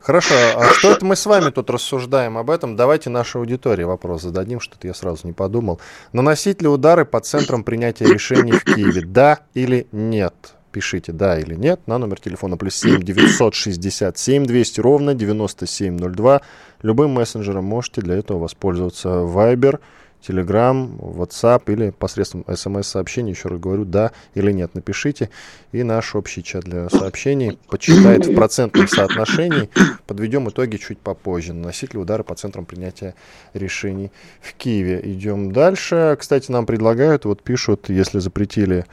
Хорошо, 0.00 0.34
а 0.54 0.72
что 0.74 0.92
это 0.92 1.04
мы 1.06 1.16
с 1.16 1.24
вами 1.24 1.50
тут 1.50 1.70
рассуждаем 1.70 2.36
об 2.36 2.50
этом? 2.50 2.76
Давайте 2.76 3.08
нашей 3.08 3.38
аудитории 3.38 3.84
вопрос 3.84 4.20
зададим, 4.20 4.60
что-то 4.60 4.86
я 4.86 4.92
сразу 4.92 5.26
не 5.26 5.32
подумал. 5.32 5.80
Наносить 6.12 6.60
ли 6.60 6.68
удары 6.68 7.06
по 7.06 7.18
центрам 7.20 7.64
принятия 7.64 8.04
решений 8.04 8.52
в 8.52 8.64
Киеве? 8.64 9.00
Да 9.00 9.40
или 9.54 9.88
нет? 9.92 10.34
Пишите 10.70 11.12
да 11.12 11.38
или 11.40 11.54
нет 11.54 11.80
на 11.86 11.96
номер 11.96 12.20
телефона 12.20 12.58
плюс 12.58 12.76
7 12.76 13.02
967 13.02 14.44
200 14.44 14.80
ровно 14.80 15.14
9702. 15.14 16.42
Любым 16.82 17.10
мессенджером 17.10 17.64
можете 17.64 18.00
для 18.00 18.16
этого 18.16 18.38
воспользоваться. 18.38 19.08
Viber, 19.08 19.80
Telegram, 20.26 20.98
WhatsApp 20.98 21.62
или 21.66 21.90
посредством 21.90 22.44
смс-сообщений. 22.52 23.32
Еще 23.32 23.48
раз 23.48 23.60
говорю, 23.60 23.84
да 23.84 24.12
или 24.34 24.50
нет. 24.50 24.74
Напишите. 24.74 25.30
И 25.72 25.82
наш 25.82 26.14
общий 26.14 26.42
чат 26.42 26.64
для 26.64 26.88
сообщений 26.88 27.58
подсчитает 27.68 28.26
в 28.26 28.34
процентном 28.34 28.88
соотношении. 28.88 29.68
Подведем 30.06 30.48
итоги 30.48 30.76
чуть 30.76 30.98
попозже. 30.98 31.52
Наносители 31.52 31.98
удары 31.98 32.24
по 32.24 32.34
центрам 32.34 32.64
принятия 32.64 33.14
решений 33.54 34.10
в 34.40 34.54
Киеве. 34.54 35.00
Идем 35.04 35.52
дальше. 35.52 36.16
Кстати, 36.18 36.50
нам 36.50 36.66
предлагают, 36.66 37.24
вот 37.24 37.42
пишут, 37.42 37.88
если 37.88 38.18
запретили 38.18 38.84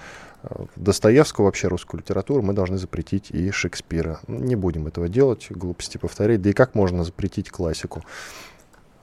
Достоевского, 0.76 1.46
вообще 1.46 1.68
русскую 1.68 2.02
литературу, 2.02 2.42
мы 2.42 2.54
должны 2.54 2.78
запретить 2.78 3.32
и 3.32 3.52
Шекспира. 3.52 4.20
Не 4.28 4.56
будем 4.56 4.88
этого 4.88 5.08
делать, 5.08 5.48
глупости 5.50 5.98
повторять. 5.98 6.42
Да 6.42 6.50
и 6.50 6.54
как 6.54 6.76
можно 6.76 7.04
запретить 7.04 7.50
классику? 7.50 8.04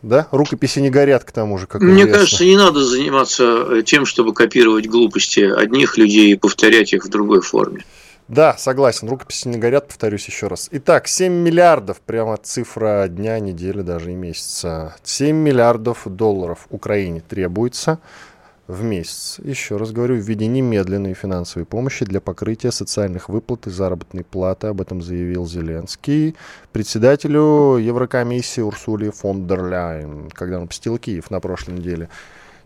Да? 0.02 0.28
Рукописи 0.30 0.78
не 0.78 0.90
горят, 0.90 1.24
к 1.24 1.32
тому 1.32 1.58
же, 1.58 1.66
как 1.66 1.82
Мне 1.82 2.02
известно. 2.02 2.18
кажется, 2.20 2.44
не 2.44 2.56
надо 2.56 2.82
заниматься 2.82 3.44
э, 3.44 3.82
тем, 3.82 4.06
чтобы 4.06 4.32
копировать 4.32 4.86
глупости 4.86 5.40
одних 5.40 5.98
людей 5.98 6.32
и 6.32 6.36
повторять 6.36 6.92
их 6.92 7.04
в 7.04 7.08
другой 7.08 7.42
форме. 7.42 7.84
Да, 8.30 8.56
согласен. 8.56 9.08
Рукописи 9.08 9.48
не 9.48 9.58
горят, 9.58 9.88
повторюсь 9.88 10.24
еще 10.26 10.46
раз. 10.46 10.68
Итак, 10.70 11.08
7 11.08 11.32
миллиардов, 11.32 12.00
прямо 12.00 12.36
цифра 12.36 13.08
дня, 13.08 13.40
недели, 13.40 13.82
даже 13.82 14.12
и 14.12 14.14
месяца. 14.14 14.94
7 15.02 15.34
миллиардов 15.36 16.02
долларов 16.06 16.66
Украине 16.70 17.22
требуется 17.28 17.98
в 18.70 18.84
месяц. 18.84 19.38
Еще 19.42 19.76
раз 19.76 19.92
говорю, 19.92 20.14
в 20.16 20.20
виде 20.20 20.46
немедленной 20.46 21.14
финансовой 21.14 21.66
помощи 21.66 22.04
для 22.04 22.20
покрытия 22.20 22.70
социальных 22.70 23.28
выплат 23.28 23.66
и 23.66 23.70
заработной 23.70 24.24
платы. 24.24 24.68
Об 24.68 24.80
этом 24.80 25.02
заявил 25.02 25.46
Зеленский 25.46 26.36
председателю 26.72 27.76
Еврокомиссии 27.76 28.60
Урсуле 28.60 29.10
фон 29.10 29.46
дер 29.46 29.68
Ляйен, 29.68 30.30
когда 30.32 30.58
он 30.58 30.68
посетил 30.68 30.98
Киев 30.98 31.30
на 31.30 31.40
прошлой 31.40 31.74
неделе. 31.74 32.08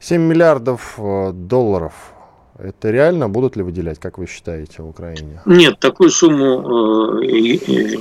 7 0.00 0.20
миллиардов 0.20 0.94
э, 0.98 1.32
долларов. 1.32 1.94
Это 2.58 2.90
реально 2.90 3.28
будут 3.28 3.56
ли 3.56 3.62
выделять, 3.62 3.98
как 3.98 4.18
вы 4.18 4.26
считаете, 4.26 4.82
в 4.82 4.88
Украине? 4.88 5.40
Нет, 5.46 5.80
такую 5.80 6.10
сумму 6.10 7.20
э, 7.20 7.26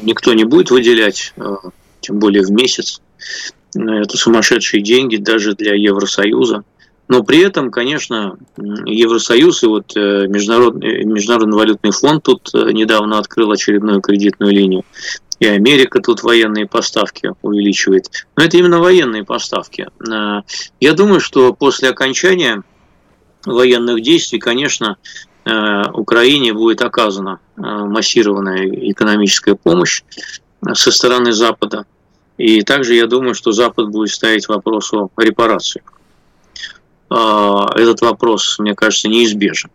никто 0.04 0.34
не 0.34 0.44
будет 0.44 0.70
выделять, 0.70 1.34
э, 1.38 1.56
тем 2.02 2.20
более 2.20 2.44
в 2.44 2.52
месяц. 2.52 3.02
Это 3.76 4.18
сумасшедшие 4.18 4.84
деньги 4.84 5.16
даже 5.16 5.56
для 5.56 5.74
Евросоюза. 5.74 6.64
Но 7.08 7.24
при 7.24 7.42
этом, 7.42 7.70
конечно, 7.70 8.38
Евросоюз 8.58 9.64
и 9.64 9.68
вот 9.68 9.96
э, 9.96 10.28
Международный, 10.28 11.04
Международный 11.04 11.58
валютный 11.58 11.92
фонд 11.92 12.24
тут 12.24 12.50
э, 12.54 12.72
недавно 12.72 13.18
открыл 13.20 13.52
очередную 13.52 14.02
кредитную 14.02 14.54
линию. 14.54 14.84
И 15.40 15.46
Америка 15.46 16.00
тут 16.00 16.24
военные 16.24 16.66
поставки 16.66 17.34
увеличивает. 17.42 18.10
Но 18.38 18.44
это 18.44 18.58
именно 18.58 18.80
военные 18.80 19.26
поставки. 19.26 19.90
Э, 20.10 20.42
Я 20.80 20.94
думаю, 20.94 21.20
что 21.20 21.54
после 21.54 21.90
окончания 21.90 22.64
военных 23.46 24.02
действий, 24.02 24.40
конечно, 24.40 24.98
э, 25.46 25.84
Украине 25.92 26.54
будет 26.54 26.82
оказана 26.82 27.40
э, 27.58 27.62
массированная 27.62 28.66
экономическая 28.92 29.56
помощь 29.56 30.04
э, 30.66 30.74
со 30.74 30.92
стороны 30.92 31.34
Запада. 31.34 31.86
И 32.38 32.62
также 32.62 32.96
я 32.96 33.08
думаю, 33.08 33.36
что 33.36 33.52
Запад 33.52 33.90
будет 33.90 34.10
ставить 34.10 34.48
вопрос 34.48 34.94
о 34.94 35.10
репарациях. 35.18 35.86
А, 37.10 37.70
Этот 37.76 38.02
вопрос, 38.02 38.58
мне 38.60 38.76
кажется, 38.76 39.08
неизбежен. 39.08 39.70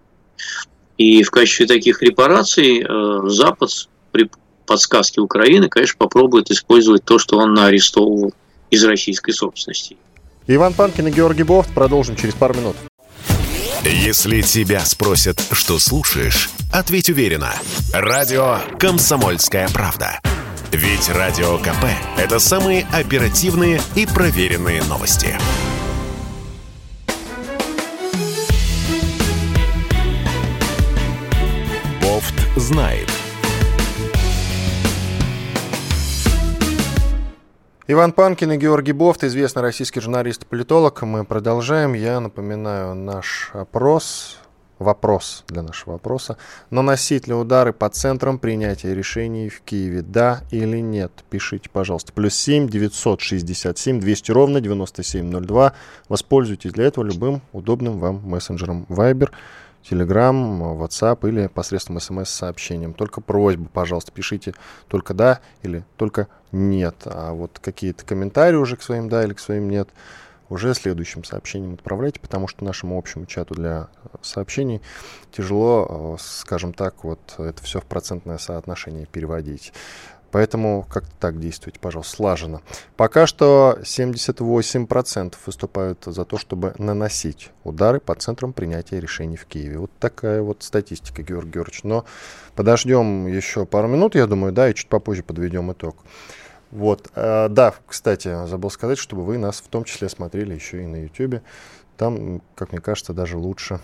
И 0.96 1.22
в 1.22 1.30
качестве 1.30 1.66
таких 1.66 2.02
репараций 2.02 2.82
э, 2.82 3.20
Запад 3.28 3.70
при 4.10 4.28
подсказке 4.66 5.20
Украины, 5.20 5.68
конечно, 5.68 5.96
попробует 5.96 6.50
использовать 6.50 7.04
то, 7.04 7.18
что 7.18 7.38
он 7.38 7.58
арестовывал 7.58 8.34
из 8.70 8.84
российской 8.84 9.32
собственности. 9.32 9.96
Иван 10.46 10.74
Панкин 10.74 11.08
и 11.08 11.10
Георгий 11.10 11.44
Бофт. 11.44 11.72
Продолжим 11.72 12.16
через 12.16 12.34
пару 12.34 12.54
минут. 12.54 12.76
Если 13.84 14.42
тебя 14.42 14.80
спросят, 14.80 15.40
что 15.52 15.78
слушаешь, 15.78 16.50
ответь 16.72 17.10
уверенно. 17.10 17.52
Радио 17.92 18.58
«Комсомольская 18.78 19.68
правда». 19.68 20.20
Ведь 20.72 21.08
Радио 21.08 21.58
КП– 21.58 21.86
это 22.18 22.38
самые 22.38 22.86
оперативные 22.92 23.80
и 23.94 24.04
проверенные 24.04 24.82
новости. 24.82 25.38
Знает. 32.58 33.08
Иван 37.90 38.12
Панкин 38.12 38.52
и 38.52 38.56
Георгий 38.58 38.92
Бофт, 38.92 39.24
известный 39.24 39.62
российский 39.62 40.00
журналист 40.00 40.42
и 40.42 40.46
политолог. 40.46 41.00
Мы 41.00 41.24
продолжаем. 41.24 41.94
Я 41.94 42.20
напоминаю 42.20 42.94
наш 42.94 43.50
опрос, 43.54 44.36
вопрос 44.78 45.44
для 45.48 45.62
нашего 45.62 45.92
вопроса. 45.92 46.36
Наносить 46.68 47.26
ли 47.26 47.32
удары 47.32 47.72
по 47.72 47.88
центрам 47.88 48.38
принятия 48.38 48.94
решений 48.94 49.48
в 49.48 49.62
Киеве? 49.62 50.02
Да 50.02 50.42
или 50.50 50.80
нет? 50.80 51.12
Пишите, 51.30 51.70
пожалуйста. 51.70 52.12
Плюс 52.12 52.34
7 52.34 52.68
967 52.68 54.00
200 54.00 54.32
ровно 54.32 54.60
9702. 54.60 55.72
Воспользуйтесь 56.10 56.72
для 56.72 56.84
этого 56.84 57.04
любым 57.04 57.40
удобным 57.52 57.98
вам 57.98 58.20
мессенджером 58.22 58.84
Viber, 58.90 59.30
Telegram, 59.82 60.78
WhatsApp 60.78 61.28
или 61.28 61.46
посредством 61.46 62.00
смс-сообщением. 62.00 62.94
Только 62.94 63.20
просьба, 63.20 63.68
пожалуйста, 63.68 64.12
пишите 64.12 64.54
только 64.88 65.14
да 65.14 65.40
или 65.62 65.84
только 65.96 66.28
нет. 66.52 66.96
А 67.04 67.32
вот 67.32 67.58
какие-то 67.60 68.04
комментарии 68.04 68.56
уже 68.56 68.76
к 68.76 68.82
своим 68.82 69.08
да 69.08 69.24
или 69.24 69.32
к 69.32 69.40
своим 69.40 69.68
нет 69.68 69.88
уже 70.48 70.74
следующим 70.74 71.24
сообщением 71.24 71.74
отправляйте, 71.74 72.20
потому 72.20 72.48
что 72.48 72.64
нашему 72.64 72.98
общему 72.98 73.26
чату 73.26 73.54
для 73.54 73.88
э, 74.04 74.16
сообщений 74.22 74.80
тяжело, 75.30 76.16
э, 76.18 76.22
скажем 76.22 76.72
так, 76.72 77.04
вот 77.04 77.20
это 77.38 77.62
все 77.62 77.80
в 77.80 77.84
процентное 77.84 78.38
соотношение 78.38 79.06
переводить. 79.06 79.72
Поэтому 80.30 80.86
как-то 80.88 81.10
так 81.18 81.40
действуйте, 81.40 81.78
пожалуйста, 81.80 82.16
слаженно. 82.16 82.62
Пока 82.96 83.26
что 83.26 83.78
78% 83.82 85.34
выступают 85.46 86.04
за 86.04 86.24
то, 86.24 86.38
чтобы 86.38 86.74
наносить 86.78 87.50
удары 87.64 88.00
по 88.00 88.14
центрам 88.14 88.52
принятия 88.52 89.00
решений 89.00 89.36
в 89.36 89.46
Киеве. 89.46 89.78
Вот 89.78 89.90
такая 89.98 90.42
вот 90.42 90.62
статистика, 90.62 91.22
Георгий 91.22 91.52
Георгиевич. 91.52 91.84
Но 91.84 92.04
подождем 92.54 93.26
еще 93.26 93.64
пару 93.64 93.88
минут, 93.88 94.14
я 94.14 94.26
думаю, 94.26 94.52
да, 94.52 94.68
и 94.68 94.74
чуть 94.74 94.88
попозже 94.88 95.22
подведем 95.22 95.72
итог. 95.72 95.96
Вот, 96.70 97.10
э, 97.14 97.48
да, 97.48 97.74
кстати, 97.86 98.46
забыл 98.46 98.70
сказать, 98.70 98.98
чтобы 98.98 99.24
вы 99.24 99.38
нас 99.38 99.60
в 99.60 99.68
том 99.68 99.84
числе 99.84 100.08
смотрели 100.08 100.54
еще 100.54 100.82
и 100.82 100.86
на 100.86 101.02
YouTube. 101.02 101.42
Там, 101.96 102.42
как 102.54 102.72
мне 102.72 102.80
кажется, 102.80 103.14
даже 103.14 103.38
лучше 103.38 103.80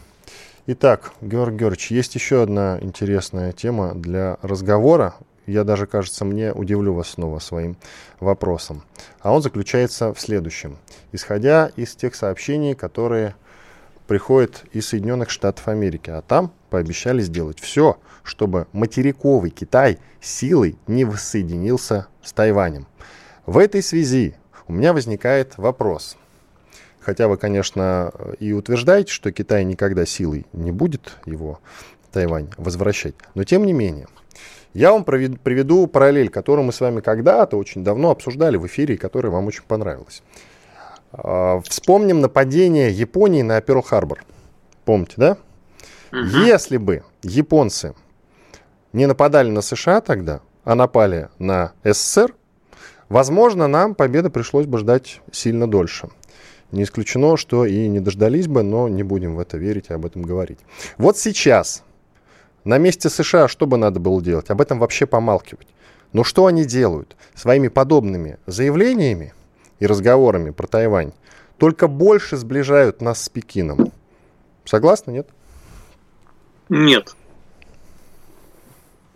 Итак, 0.67 1.13
Георгий 1.21 1.59
Георгиевич, 1.59 1.91
есть 1.91 2.15
еще 2.15 2.43
одна 2.43 2.79
интересная 2.81 3.53
тема 3.53 3.95
для 3.95 4.39
разговора. 4.41 5.15
Я 5.47 5.65
даже, 5.65 5.87
кажется, 5.87 6.25
мне 6.25 6.53
удивлю 6.53 6.95
вас 6.95 7.11
снова 7.11 7.39
своим 7.39 7.77
вопросом. 8.21 8.83
А 9.21 9.33
он 9.33 9.43
заключается 9.43 10.15
в 10.15 10.21
следующем. 10.21 10.79
Исходя 11.13 11.71
из 11.77 11.95
тех 11.95 12.15
сообщений, 12.15 12.75
которые 12.75 13.35
приходят 14.07 14.65
из 14.73 14.89
Соединенных 14.89 15.31
Штатов 15.31 15.69
Америки, 15.69 16.11
а 16.11 16.23
там 16.23 16.53
пообещали 16.71 17.23
сделать 17.23 17.61
все, 17.61 17.99
чтобы 18.23 18.67
материковый 18.73 19.51
Китай 19.51 19.99
силой 20.21 20.77
не 20.87 21.05
воссоединился 21.05 22.09
с 22.23 22.33
Тайванем. 22.33 22.87
В 23.47 23.59
этой 23.59 23.83
связи 23.83 24.35
у 24.67 24.73
меня 24.73 24.93
возникает 24.93 25.59
вопрос– 25.59 26.17
Хотя 27.05 27.29
вы, 27.29 27.37
конечно, 27.37 28.13
и 28.41 28.53
утверждаете, 28.53 29.13
что 29.13 29.31
Китай 29.31 29.63
никогда 29.65 30.07
силой 30.07 30.47
не 30.55 30.73
будет 30.73 31.19
его, 31.27 31.61
Тайвань, 32.13 32.49
возвращать. 32.57 33.15
Но 33.35 33.45
тем 33.45 33.67
не 33.67 33.75
менее, 33.75 34.09
я 34.75 34.90
вам 34.92 35.05
приведу 35.05 35.87
параллель, 35.87 36.29
которую 36.29 36.66
мы 36.66 36.73
с 36.73 36.81
вами 36.81 37.01
когда-то 37.01 37.57
очень 37.57 37.85
давно 37.85 38.11
обсуждали 38.11 38.57
в 38.57 38.66
эфире, 38.66 38.97
и 38.97 38.99
которая 38.99 39.33
вам 39.33 39.47
очень 39.47 39.62
понравилась. 39.66 40.23
А, 41.12 41.61
вспомним 41.61 42.20
нападение 42.20 42.90
Японии 42.90 43.42
на 43.42 43.61
Перл-Харбор. 43.61 44.25
Помните, 44.85 45.14
да? 45.16 45.37
Угу. 46.12 46.18
Если 46.44 46.77
бы 46.77 47.05
японцы 47.23 47.94
не 48.92 49.07
нападали 49.07 49.51
на 49.51 49.62
США 49.62 50.01
тогда, 50.01 50.40
а 50.64 50.75
напали 50.75 51.29
на 51.38 51.73
СССР, 51.85 52.35
возможно, 53.09 53.68
нам 53.68 53.94
победы 53.94 54.31
пришлось 54.31 54.66
бы 54.66 54.79
ждать 54.79 55.20
сильно 55.31 55.68
дольше. 55.68 56.09
Не 56.73 56.83
исключено, 56.83 57.37
что 57.37 57.64
и 57.64 57.87
не 57.87 58.01
дождались 58.01 58.49
бы, 58.49 58.64
но 58.64 58.88
не 58.88 59.05
будем 59.05 59.37
в 59.37 59.38
это 59.38 59.57
верить 59.57 59.87
и 59.90 59.94
об 59.94 60.07
этом 60.07 60.23
говорить. 60.23 60.59
Вот 60.99 61.16
сейчас 61.16 61.85
на 62.64 62.79
месте 62.79 63.09
США 63.09 63.48
что 63.48 63.66
бы 63.66 63.77
надо 63.77 64.00
было 64.00 64.22
делать? 64.22 64.50
Об 64.50 64.61
этом 64.61 64.79
вообще 64.79 65.07
помалкивать. 65.07 65.68
Но 66.12 66.24
что 66.24 66.46
они 66.46 66.64
делают? 66.64 67.16
Своими 67.35 67.68
подобными 67.68 68.38
заявлениями 68.46 69.35
и 69.81 69.87
разговорами 69.87 70.50
про 70.50 70.66
Тайвань 70.66 71.12
только 71.59 71.88
больше 71.88 72.37
сближают 72.37 73.00
нас 73.00 73.22
с 73.22 73.29
Пекином. 73.29 73.92
Согласны, 74.64 75.11
нет? 75.11 75.29
Нет. 76.68 77.14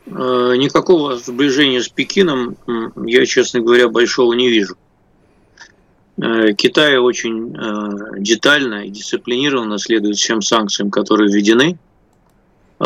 Э, 0.06 0.54
никакого 0.56 1.16
сближения 1.16 1.80
с 1.80 1.88
Пекином 1.88 2.56
я, 2.96 3.26
честно 3.26 3.60
говоря, 3.60 3.88
большого 3.88 4.32
не 4.34 4.48
вижу. 4.48 4.76
Э, 6.20 6.52
Китай 6.54 6.96
очень 6.98 7.54
э, 7.54 8.18
детально 8.18 8.86
и 8.86 8.90
дисциплинированно 8.90 9.78
следует 9.78 10.16
всем 10.16 10.42
санкциям, 10.42 10.90
которые 10.90 11.32
введены. 11.32 11.78
Э, 12.80 12.84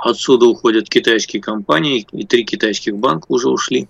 отсюда 0.00 0.46
уходят 0.46 0.88
китайские 0.88 1.42
компании, 1.42 2.06
и 2.12 2.24
три 2.24 2.44
китайских 2.44 2.96
банка 2.96 3.26
уже 3.28 3.48
ушли. 3.48 3.88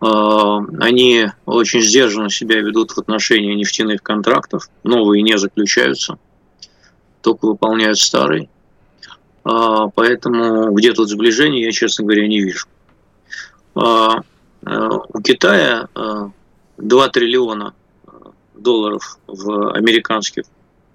Они 0.00 1.28
очень 1.46 1.80
сдержанно 1.80 2.28
себя 2.28 2.60
ведут 2.60 2.90
в 2.90 2.98
отношении 2.98 3.54
нефтяных 3.54 4.02
контрактов, 4.02 4.68
новые 4.82 5.22
не 5.22 5.38
заключаются, 5.38 6.18
только 7.20 7.46
выполняют 7.46 7.98
старые. 7.98 8.48
Поэтому 9.44 10.72
где 10.72 10.92
тут 10.92 11.08
сближение, 11.08 11.66
я, 11.66 11.70
честно 11.70 12.04
говоря, 12.04 12.26
не 12.26 12.40
вижу. 12.40 12.66
У 13.76 15.22
Китая 15.22 15.88
2 16.78 17.08
триллиона 17.10 17.74
долларов 18.54 19.18
в 19.28 19.72
американских 19.72 20.44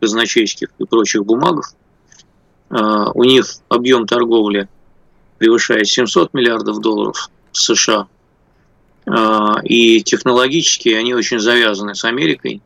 казначейских 0.02 0.67
и 0.80 0.84
прочих 0.84 1.26
бумагах. 1.26 1.74
А, 2.69 3.12
у 3.12 3.23
них 3.23 3.45
объем 3.69 4.06
торговли 4.06 4.67
превышает 5.38 5.88
700 5.88 6.34
миллиардов 6.34 6.80
долларов 6.82 7.30
США. 7.51 8.08
А, 9.06 9.60
и 9.63 10.01
технологически 10.01 10.89
они 10.89 11.13
очень 11.13 11.39
завязаны 11.39 11.95
с 11.95 12.03
Америкой. 12.03 12.62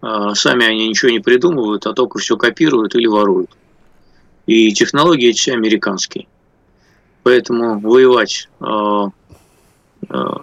А, 0.00 0.34
сами 0.34 0.66
они 0.66 0.88
ничего 0.88 1.10
не 1.10 1.20
придумывают, 1.20 1.86
а 1.86 1.92
только 1.92 2.18
все 2.18 2.36
копируют 2.36 2.94
или 2.94 3.06
воруют. 3.06 3.50
И 4.46 4.72
технологии 4.72 5.30
эти 5.30 5.50
американские. 5.50 6.26
Поэтому 7.22 7.78
воевать 7.78 8.48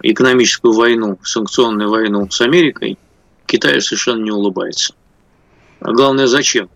экономическую 0.01 0.73
войну, 0.73 1.19
санкционную 1.21 1.89
войну 1.89 2.29
с 2.31 2.39
Америкой– 2.39 2.97
Китаю 3.49 3.81
совершенно 3.81 4.23
не 4.23 4.29
улыбается. 4.29 4.93
А 5.79 5.91
главное, 5.91 6.27
зачем? 6.27 6.69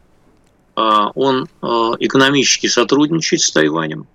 А, 0.75 1.11
он 1.15 1.47
а, 1.61 1.93
экономически 1.99 2.67
сотрудничает 2.67 3.41
с 3.41 3.51
Тайванем, 3.51 4.07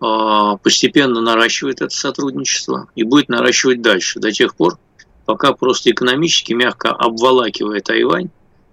постепенно 0.00 1.22
наращивает 1.22 1.80
это 1.80 1.94
сотрудничество 1.94 2.88
и 2.94 3.04
будет 3.04 3.30
наращивать 3.30 3.80
дальше, 3.80 4.20
до 4.20 4.30
тех 4.32 4.54
пор, 4.54 4.76
пока 5.24 5.54
просто 5.54 5.90
экономически, 5.90 6.52
мягко 6.52 6.90
обволакивая 6.90 7.80
Тайвань, 7.80 8.28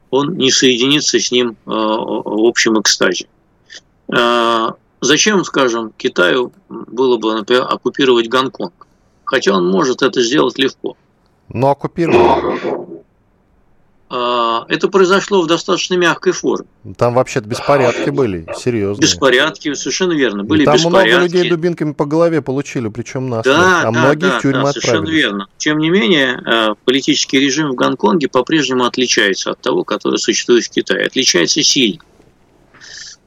он 0.09 0.35
не 0.35 0.51
соединится 0.51 1.19
с 1.19 1.31
ним 1.31 1.55
в 1.63 2.45
общем 2.45 2.81
экстазе. 2.81 3.27
Зачем, 5.01 5.45
скажем, 5.45 5.93
Китаю 5.95 6.51
было 6.67 7.17
бы, 7.17 7.33
например, 7.33 7.65
оккупировать 7.69 8.27
Гонконг? 8.27 8.87
Хотя 9.23 9.55
он 9.55 9.69
может 9.69 10.01
это 10.01 10.21
сделать 10.21 10.59
легко. 10.59 10.97
Но 11.47 11.71
оккупировал. 11.71 12.50
А, 14.13 14.65
это 14.67 14.89
произошло 14.89 15.41
в 15.41 15.47
достаточно 15.47 15.95
мягкой 15.95 16.33
форме. 16.33 16.67
Там 16.97 17.13
вообще-то 17.13 17.47
беспорядки 17.47 18.09
были, 18.09 18.45
серьезно. 18.57 19.01
Беспорядки, 19.01 19.73
совершенно 19.73 20.11
верно. 20.11 20.43
Были 20.43 20.65
там 20.65 20.73
беспорядки. 20.73 21.13
много 21.13 21.23
людей 21.23 21.49
дубинками 21.49 21.93
по 21.93 22.03
голове 22.03 22.41
получили, 22.41 22.89
причем 22.89 23.29
нас. 23.29 23.45
Да, 23.45 23.79
а 23.79 23.83
да, 23.83 23.91
многие 23.91 24.31
да, 24.31 24.39
в 24.39 24.41
тюрьму 24.41 24.65
да, 24.65 24.73
совершенно 24.73 25.09
верно. 25.09 25.47
Тем 25.57 25.77
не 25.77 25.89
менее, 25.89 26.41
э, 26.45 26.75
политический 26.83 27.39
режим 27.39 27.69
в 27.69 27.75
Гонконге 27.75 28.27
по-прежнему 28.27 28.83
отличается 28.83 29.51
от 29.51 29.61
того, 29.61 29.85
который 29.85 30.19
существует 30.19 30.65
в 30.65 30.69
Китае. 30.71 31.05
Отличается 31.05 31.63
сильно. 31.63 32.01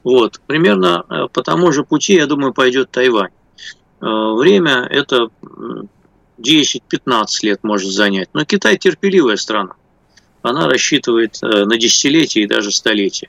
Вот. 0.02 0.38
Примерно 0.46 1.06
э, 1.08 1.28
по 1.32 1.42
тому 1.42 1.72
же 1.72 1.84
пути, 1.84 2.12
я 2.12 2.26
думаю, 2.26 2.52
пойдет 2.52 2.90
Тайвань. 2.90 3.30
Э, 4.02 4.34
время 4.34 4.86
это 4.90 5.28
10-15 6.38 7.26
лет 7.40 7.60
может 7.62 7.90
занять. 7.90 8.28
Но 8.34 8.44
Китай 8.44 8.76
терпеливая 8.76 9.36
страна 9.36 9.76
она 10.44 10.68
рассчитывает 10.68 11.38
э, 11.42 11.64
на 11.64 11.76
десятилетия 11.76 12.42
и 12.42 12.46
даже 12.46 12.70
столетия. 12.70 13.28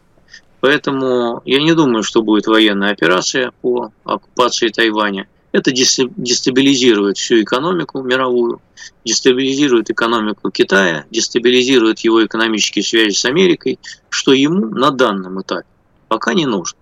Поэтому 0.59 1.41
я 1.45 1.61
не 1.61 1.73
думаю, 1.73 2.03
что 2.03 2.21
будет 2.21 2.47
военная 2.47 2.91
операция 2.91 3.51
по 3.61 3.91
оккупации 4.03 4.69
Тайваня. 4.69 5.27
Это 5.51 5.71
дестабилизирует 5.71 7.17
всю 7.17 7.41
экономику 7.41 8.01
мировую, 8.01 8.61
дестабилизирует 9.05 9.89
экономику 9.89 10.51
Китая, 10.51 11.05
дестабилизирует 11.09 11.99
его 11.99 12.25
экономические 12.25 12.83
связи 12.83 13.15
с 13.15 13.23
Америкой, 13.23 13.79
что 14.09 14.33
ему 14.33 14.65
на 14.65 14.91
данном 14.91 15.41
этапе 15.41 15.67
пока 16.09 16.33
не 16.33 16.45
нужно. 16.45 16.77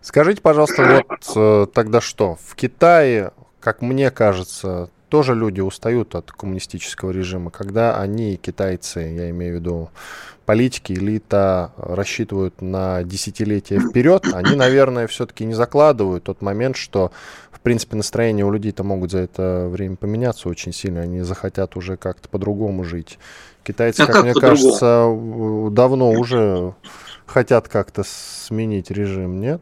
Скажите, 0.00 0.40
пожалуйста, 0.40 1.04
вот 1.08 1.32
э, 1.34 1.66
тогда 1.74 2.00
что? 2.00 2.36
В 2.36 2.54
Китае, 2.54 3.32
как 3.58 3.82
мне 3.82 4.12
кажется, 4.12 4.90
тоже 5.08 5.34
люди 5.34 5.60
устают 5.60 6.14
от 6.14 6.32
коммунистического 6.32 7.10
режима, 7.10 7.50
когда 7.50 7.98
они, 7.98 8.36
китайцы, 8.36 9.00
я 9.00 9.30
имею 9.30 9.54
в 9.54 9.56
виду 9.60 9.90
политики, 10.44 10.92
элита, 10.92 11.72
рассчитывают 11.76 12.62
на 12.62 13.02
десятилетия 13.02 13.80
вперед, 13.80 14.26
они, 14.32 14.56
наверное, 14.56 15.06
все-таки 15.06 15.44
не 15.44 15.54
закладывают 15.54 16.24
тот 16.24 16.40
момент, 16.40 16.76
что, 16.76 17.10
в 17.50 17.60
принципе, 17.60 17.96
настроение 17.96 18.44
у 18.44 18.50
людей-то 18.50 18.84
могут 18.84 19.10
за 19.10 19.18
это 19.18 19.68
время 19.68 19.96
поменяться 19.96 20.48
очень 20.48 20.72
сильно, 20.72 21.00
они 21.00 21.22
захотят 21.22 21.76
уже 21.76 21.96
как-то 21.96 22.28
по-другому 22.28 22.84
жить. 22.84 23.18
Китайцы, 23.64 24.02
а 24.02 24.06
как, 24.06 24.14
как 24.14 24.24
мне 24.24 24.34
кажется, 24.34 25.12
давно 25.72 26.12
уже 26.12 26.74
хотят 27.26 27.68
как-то 27.68 28.04
сменить 28.04 28.92
режим, 28.92 29.40
нет? 29.40 29.60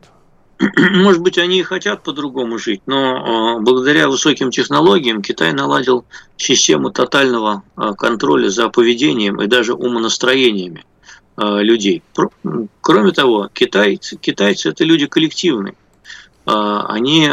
Может 0.77 1.23
быть, 1.23 1.39
они 1.39 1.61
и 1.61 1.63
хотят 1.63 2.03
по-другому 2.03 2.59
жить, 2.59 2.83
но 2.87 3.57
а, 3.57 3.61
благодаря 3.61 4.09
высоким 4.09 4.51
технологиям 4.51 5.23
Китай 5.23 5.53
наладил 5.53 6.05
систему 6.37 6.91
тотального 6.91 7.65
а, 7.77 7.95
контроля 7.95 8.49
за 8.49 8.69
поведением 8.69 9.41
и 9.43 9.47
даже 9.47 9.75
умонастроениями 9.75 10.85
а, 11.37 11.59
людей. 11.61 12.03
Кроме 12.81 13.13
того, 13.13 13.51
китайцы, 13.53 14.17
китайцы 14.17 14.69
это 14.71 14.85
люди 14.85 15.07
коллективные. 15.07 15.75
Они, 16.47 17.31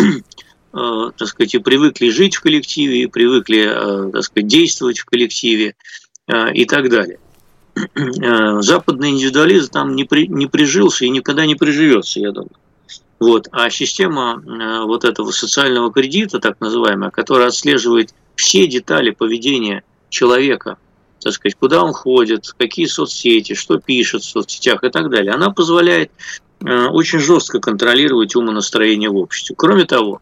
так 0.72 1.28
сказать, 1.28 1.54
и 1.54 1.58
привыкли 1.58 2.10
жить 2.10 2.34
в 2.34 2.42
коллективе, 2.42 3.08
привыкли, 3.08 4.10
так 4.12 4.24
сказать, 4.24 4.48
действовать 4.48 4.98
в 4.98 5.04
коллективе 5.04 5.76
и 6.52 6.64
так 6.64 6.90
далее. 6.90 7.20
Э, 7.76 8.60
западный 8.62 9.10
индивидуализм 9.10 9.70
там 9.70 9.96
не, 9.96 10.04
при, 10.04 10.28
не 10.28 10.46
прижился 10.46 11.04
и 11.04 11.10
никогда 11.10 11.44
не 11.44 11.56
приживется, 11.56 12.20
я 12.20 12.30
думаю. 12.30 12.52
Вот. 13.18 13.48
А 13.50 13.68
система 13.70 14.42
э, 14.44 14.84
вот 14.84 15.04
этого 15.04 15.30
социального 15.32 15.92
кредита, 15.92 16.38
так 16.38 16.60
называемая, 16.60 17.10
которая 17.10 17.48
отслеживает 17.48 18.14
все 18.36 18.66
детали 18.66 19.10
поведения 19.10 19.82
человека 20.08 20.78
так 21.20 21.32
сказать, 21.32 21.56
куда 21.58 21.82
он 21.82 21.94
ходит, 21.94 22.52
какие 22.58 22.84
соцсети, 22.84 23.54
что 23.54 23.78
пишет 23.78 24.24
в 24.24 24.28
соцсетях 24.28 24.84
и 24.84 24.90
так 24.90 25.08
далее, 25.08 25.32
она 25.32 25.48
позволяет 25.48 26.10
э, 26.62 26.86
очень 26.88 27.18
жестко 27.18 27.60
контролировать 27.60 28.36
умонастроение 28.36 29.08
в 29.08 29.16
обществе. 29.16 29.56
Кроме 29.56 29.86
того, 29.86 30.20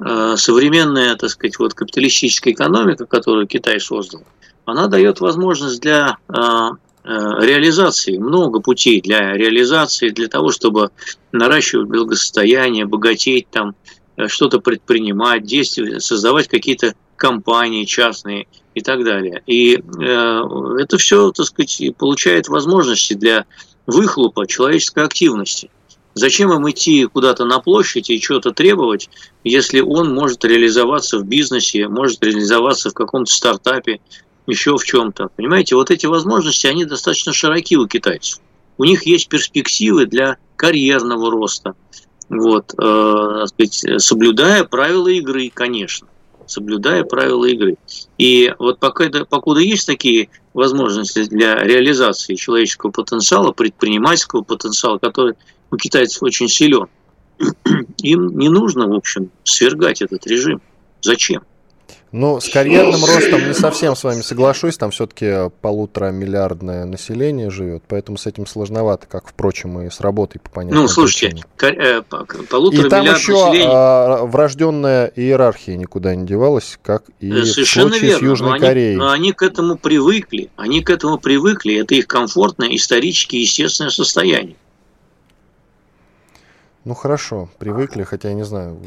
современная, 0.00 1.14
так 1.14 1.28
сказать, 1.30 1.58
вот 1.58 1.74
капиталистическая 1.74 2.52
экономика, 2.52 3.04
которую 3.04 3.46
Китай 3.46 3.78
создал, 3.78 4.22
она 4.64 4.86
дает 4.88 5.20
возможность 5.20 5.82
для 5.82 6.16
реализации, 7.04 8.18
много 8.18 8.60
путей 8.60 9.00
для 9.00 9.32
реализации, 9.32 10.10
для 10.10 10.28
того, 10.28 10.50
чтобы 10.50 10.90
наращивать 11.32 11.88
благосостояние, 11.88 12.86
богатеть 12.86 13.48
там, 13.50 13.74
что-то 14.26 14.60
предпринимать, 14.60 15.44
действовать, 15.44 16.02
создавать 16.02 16.48
какие-то 16.48 16.94
компании 17.16 17.84
частные 17.84 18.46
и 18.74 18.80
так 18.80 19.04
далее. 19.04 19.42
И 19.46 19.76
э, 19.76 20.42
это 20.78 20.96
все, 20.98 21.30
так 21.32 21.46
сказать, 21.46 21.80
получает 21.98 22.48
возможности 22.48 23.14
для 23.14 23.44
выхлопа 23.86 24.46
человеческой 24.46 25.04
активности. 25.04 25.70
Зачем 26.14 26.52
им 26.52 26.68
идти 26.68 27.06
куда-то 27.06 27.44
на 27.44 27.60
площадь 27.60 28.10
и 28.10 28.20
что-то 28.20 28.52
требовать, 28.52 29.08
если 29.44 29.80
он 29.80 30.12
может 30.12 30.44
реализоваться 30.44 31.18
в 31.18 31.24
бизнесе, 31.24 31.88
может 31.88 32.22
реализоваться 32.24 32.90
в 32.90 32.94
каком-то 32.94 33.32
стартапе, 33.32 34.00
еще 34.46 34.76
в 34.76 34.84
чем-то. 34.84 35.28
Понимаете, 35.36 35.76
вот 35.76 35.90
эти 35.90 36.06
возможности, 36.06 36.66
они 36.66 36.84
достаточно 36.84 37.32
широки 37.32 37.76
у 37.76 37.86
китайцев. 37.86 38.40
У 38.78 38.84
них 38.84 39.04
есть 39.06 39.28
перспективы 39.28 40.06
для 40.06 40.38
карьерного 40.56 41.30
роста, 41.30 41.74
вот, 42.28 42.74
э, 42.78 43.46
сказать, 43.46 44.02
соблюдая 44.02 44.64
правила 44.64 45.08
игры, 45.08 45.50
конечно 45.52 46.06
соблюдая 46.50 47.04
правила 47.04 47.44
игры. 47.46 47.76
И 48.18 48.52
вот 48.58 48.78
пока, 48.78 49.08
покуда 49.24 49.60
есть 49.60 49.86
такие 49.86 50.28
возможности 50.52 51.24
для 51.24 51.54
реализации 51.62 52.34
человеческого 52.34 52.90
потенциала, 52.90 53.52
предпринимательского 53.52 54.42
потенциала, 54.42 54.98
который 54.98 55.34
у 55.70 55.76
китайцев 55.76 56.22
очень 56.22 56.48
силен, 56.48 56.88
им 58.02 58.38
не 58.38 58.48
нужно, 58.48 58.88
в 58.88 58.94
общем, 58.94 59.30
свергать 59.44 60.02
этот 60.02 60.26
режим. 60.26 60.60
Зачем? 61.00 61.42
Ну, 62.12 62.40
с 62.40 62.48
карьерным 62.48 63.04
ростом 63.04 63.46
не 63.46 63.54
совсем 63.54 63.94
с 63.94 64.02
вами 64.02 64.22
соглашусь, 64.22 64.76
там 64.76 64.90
все-таки 64.90 65.50
полутора 65.60 66.10
миллиардное 66.10 66.84
население 66.84 67.50
живет, 67.50 67.84
поэтому 67.86 68.18
с 68.18 68.26
этим 68.26 68.46
сложновато, 68.46 69.06
как, 69.06 69.28
впрочем, 69.28 69.80
и 69.80 69.90
с 69.90 70.00
работой 70.00 70.40
по 70.40 70.50
понятным 70.50 70.82
Ну, 70.82 70.88
слушайте, 70.88 71.36
э, 71.62 72.02
полутора 72.02 72.86
и 72.86 72.90
там 72.90 73.04
еще 73.04 73.32
населения... 73.32 73.68
а, 73.70 74.24
врожденная 74.24 75.12
иерархия 75.14 75.76
никуда 75.76 76.14
не 76.16 76.26
девалась, 76.26 76.78
как 76.82 77.04
и 77.20 77.30
Совершенно 77.44 77.86
в 77.86 77.90
случае 77.90 78.10
верно. 78.10 78.18
с 78.18 78.22
Южной 78.22 78.48
но 78.48 78.54
они, 78.54 78.66
Кореей. 78.66 78.96
Но 78.96 79.10
они 79.10 79.32
к 79.32 79.42
этому 79.42 79.76
привыкли, 79.76 80.50
они 80.56 80.82
к 80.82 80.90
этому 80.90 81.18
привыкли, 81.18 81.80
это 81.80 81.94
их 81.94 82.08
комфортное, 82.08 82.74
исторически 82.74 83.36
естественное 83.36 83.90
состояние. 83.90 84.56
Ну 86.84 86.94
хорошо, 86.94 87.50
привыкли, 87.58 88.02
хотя 88.04 88.30
я 88.30 88.34
не 88.34 88.44
знаю, 88.44 88.80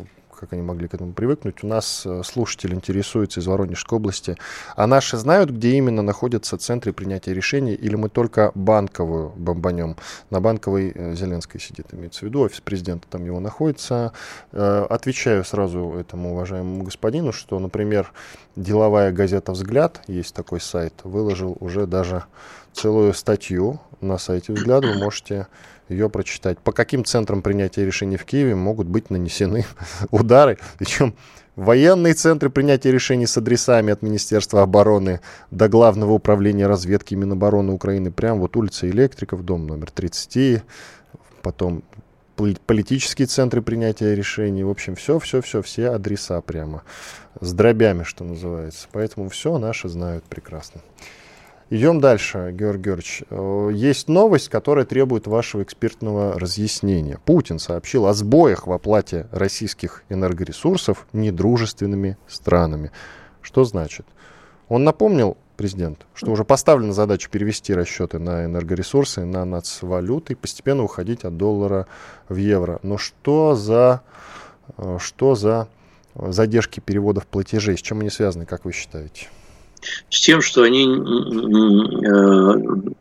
как 0.44 0.54
они 0.54 0.62
могли 0.62 0.88
к 0.88 0.94
этому 0.94 1.14
привыкнуть. 1.14 1.64
У 1.64 1.68
нас 1.68 2.04
э, 2.06 2.22
слушатель 2.24 2.74
интересуется 2.74 3.40
из 3.40 3.48
Воронежской 3.48 3.98
области. 3.98 4.38
А 4.76 4.88
наши 4.88 5.18
знают, 5.18 5.50
где 5.50 5.76
именно 5.78 6.02
находятся 6.02 6.58
центры 6.58 6.92
принятия 6.92 7.34
решений, 7.34 7.74
или 7.74 7.96
мы 7.96 8.10
только 8.10 8.52
банковую 8.56 9.30
бомбанем? 9.38 9.96
На 10.30 10.42
банковой 10.42 10.92
э, 10.94 11.16
Зеленской 11.16 11.62
сидит, 11.62 11.94
имеется 11.94 12.22
в 12.22 12.24
виду, 12.24 12.42
офис 12.42 12.60
президента 12.60 13.08
там 13.10 13.26
его 13.26 13.40
находится. 13.40 14.12
Э, 14.52 14.86
отвечаю 14.90 15.46
сразу 15.46 15.96
этому 15.98 16.34
уважаемому 16.34 16.84
господину, 16.84 17.32
что, 17.32 17.58
например, 17.60 18.12
деловая 18.56 19.12
газета 19.12 19.54
«Взгляд», 19.54 20.02
есть 20.08 20.36
такой 20.36 20.60
сайт, 20.60 20.94
выложил 21.04 21.56
уже 21.62 21.88
даже 21.88 22.26
целую 22.74 23.14
статью 23.14 23.80
на 24.02 24.18
сайте 24.18 24.52
«Взгляд». 24.52 24.84
Вы 24.84 24.96
можете 24.96 25.48
ее 25.90 26.10
прочитать. 26.10 26.60
По 26.60 26.72
каким 26.72 27.06
центрам 27.06 27.42
принятия 27.42 27.86
решений 27.86 28.18
в 28.18 28.26
Киеве 28.26 28.56
могут 28.56 28.88
быть 28.88 29.10
нанесены 29.10 29.66
удары? 30.12 30.58
Причем 30.78 31.14
военные 31.56 32.14
центры 32.14 32.50
принятия 32.50 32.92
решений 32.92 33.28
с 33.28 33.38
адресами 33.38 33.92
от 33.92 34.02
Министерства 34.02 34.62
обороны 34.62 35.20
до 35.52 35.70
Главного 35.70 36.14
управления 36.14 36.68
разведки 36.68 37.16
Минобороны 37.16 37.74
Украины. 37.74 38.12
Прям 38.12 38.40
вот 38.40 38.56
улица 38.56 38.90
Электриков, 38.90 39.44
дом 39.44 39.68
номер 39.68 39.92
30, 39.92 40.64
потом 41.42 41.84
политические 42.36 43.28
центры 43.28 43.62
принятия 43.62 44.16
решений. 44.16 44.64
В 44.64 44.70
общем, 44.70 44.96
все, 44.96 45.20
все, 45.20 45.42
все, 45.42 45.62
все 45.62 45.90
адреса 45.90 46.42
прямо. 46.42 46.84
С 47.40 47.54
дробями, 47.54 48.04
что 48.04 48.24
называется. 48.24 48.88
Поэтому 48.92 49.30
все 49.30 49.58
наши 49.58 49.90
знают 49.90 50.24
прекрасно. 50.26 50.82
Идем 51.74 52.00
дальше, 52.00 52.52
Георгий 52.52 52.84
Георгиевич. 52.84 53.24
Э, 53.32 53.72
есть 53.74 54.08
новость, 54.08 54.50
которая 54.50 54.86
требует 54.86 55.26
вашего 55.26 55.64
экспертного 55.64 56.40
разъяснения. 56.40 57.18
Путин 57.26 57.58
сообщил 57.58 58.06
о 58.06 58.14
сбоях 58.14 58.68
в 58.68 58.72
оплате 58.72 59.26
российских 59.32 60.04
энергоресурсов 60.08 61.08
недружественными 61.14 62.16
странами. 62.28 62.92
Что 63.42 63.64
значит? 63.64 64.06
Он 64.70 64.84
напомнил, 64.84 65.36
президент, 65.58 66.06
что 66.14 66.30
уже 66.30 66.44
поставлена 66.44 66.94
задача 66.94 67.28
перевести 67.28 67.74
расчеты 67.74 68.20
на 68.20 68.46
энергоресурсы, 68.46 69.26
на 69.26 69.44
нацвалюты 69.44 70.34
и 70.34 70.36
постепенно 70.36 70.84
уходить 70.84 71.24
от 71.24 71.38
доллара 71.38 71.88
в 72.30 72.36
евро. 72.36 72.82
Но 72.84 73.00
что 73.00 73.56
за, 73.56 74.02
э, 74.78 75.00
что 75.00 75.34
за 75.34 75.68
задержки 76.14 76.82
переводов 76.82 77.26
платежей? 77.26 77.80
С 77.80 77.82
чем 77.82 78.02
они 78.02 78.12
связаны, 78.12 78.46
как 78.46 78.64
вы 78.64 78.74
считаете? 78.74 79.30
С 80.10 80.22
тем, 80.22 80.42
что 80.42 80.64
они 80.64 80.86
э, 80.86 80.92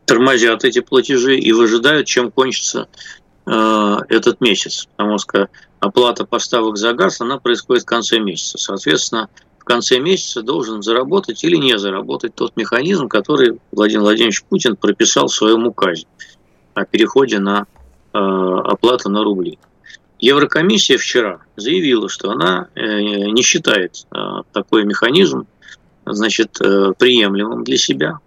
тормозят 0.05 0.63
эти 0.63 0.79
платежи 0.79 1.37
и 1.37 1.51
выжидают, 1.51 2.07
чем 2.07 2.31
кончится 2.31 2.87
э, 3.45 3.97
этот 4.09 4.41
месяц. 4.41 4.87
Потому 4.95 5.17
что 5.17 5.49
оплата 5.79 6.25
поставок 6.25 6.77
за 6.77 6.93
газ, 6.93 7.21
она 7.21 7.39
происходит 7.39 7.83
в 7.83 7.87
конце 7.87 8.19
месяца. 8.19 8.57
Соответственно, 8.57 9.29
в 9.59 9.63
конце 9.63 9.99
месяца 9.99 10.41
должен 10.41 10.81
заработать 10.81 11.43
или 11.43 11.55
не 11.55 11.77
заработать 11.77 12.35
тот 12.35 12.55
механизм, 12.55 13.07
который 13.07 13.59
Владимир 13.71 14.01
Владимирович 14.01 14.43
Путин 14.43 14.75
прописал 14.75 15.27
в 15.27 15.33
своем 15.33 15.67
указе 15.67 16.05
о 16.73 16.85
переходе 16.85 17.39
на 17.39 17.65
э, 18.13 18.17
оплату 18.17 19.09
на 19.09 19.23
рубли. 19.23 19.57
Еврокомиссия 20.19 20.97
вчера 20.97 21.41
заявила, 21.57 22.07
что 22.07 22.31
она 22.31 22.69
не 22.75 23.41
считает 23.41 24.07
такой 24.53 24.85
механизм 24.85 25.47
значит, 26.05 26.59
э, 26.61 26.93
приемлемым 26.97 27.63
для 27.63 27.77
себя 27.77 28.19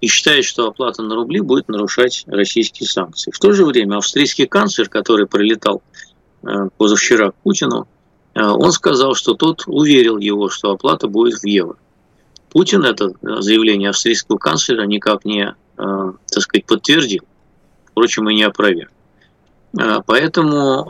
и 0.00 0.06
считает, 0.06 0.44
что 0.44 0.68
оплата 0.68 1.02
на 1.02 1.14
рубли 1.14 1.40
будет 1.40 1.68
нарушать 1.68 2.24
российские 2.26 2.88
санкции. 2.88 3.30
В 3.30 3.38
то 3.38 3.52
же 3.52 3.64
время 3.64 3.96
австрийский 3.96 4.46
канцлер, 4.46 4.88
который 4.88 5.26
прилетал 5.26 5.82
э, 6.42 6.68
позавчера 6.76 7.30
к 7.30 7.34
Путину, 7.36 7.88
э, 8.34 8.42
он 8.42 8.72
сказал, 8.72 9.14
что 9.14 9.34
тот 9.34 9.64
уверил 9.66 10.18
его, 10.18 10.48
что 10.48 10.72
оплата 10.72 11.08
будет 11.08 11.40
в 11.40 11.46
евро. 11.46 11.76
Путин 12.50 12.84
это 12.84 13.12
заявление 13.20 13.90
австрийского 13.90 14.38
канцлера 14.38 14.82
никак 14.84 15.24
не, 15.24 15.56
так 15.76 16.40
сказать, 16.40 16.64
подтвердил, 16.66 17.24
впрочем, 17.90 18.30
и 18.30 18.34
не 18.36 18.44
опроверг. 18.44 18.92
Поэтому 20.06 20.84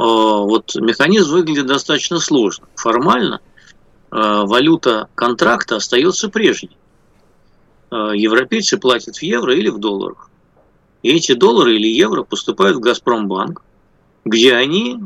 вот 0.45 0.75
механизм 0.75 1.33
выглядит 1.33 1.65
достаточно 1.65 2.19
сложно. 2.19 2.67
Формально– 2.75 3.41
валюта 4.15 5.09
контракта 5.17 5.77
остается 5.77 6.29
прежней. 6.29 6.77
Э, 7.91 8.13
европейцы 8.15 8.79
платят 8.79 9.17
в 9.17 9.23
евро 9.23 9.53
или 9.53 9.69
в 9.69 9.79
долларах. 9.79 10.31
И 11.03 11.11
эти 11.11 11.33
доллары 11.33 11.75
или 11.75 11.89
евро 11.89 12.23
поступают 12.23 12.77
в 12.77 12.81
Газпромбанк, 12.81 13.61
где 14.25 14.55
они 14.55 15.01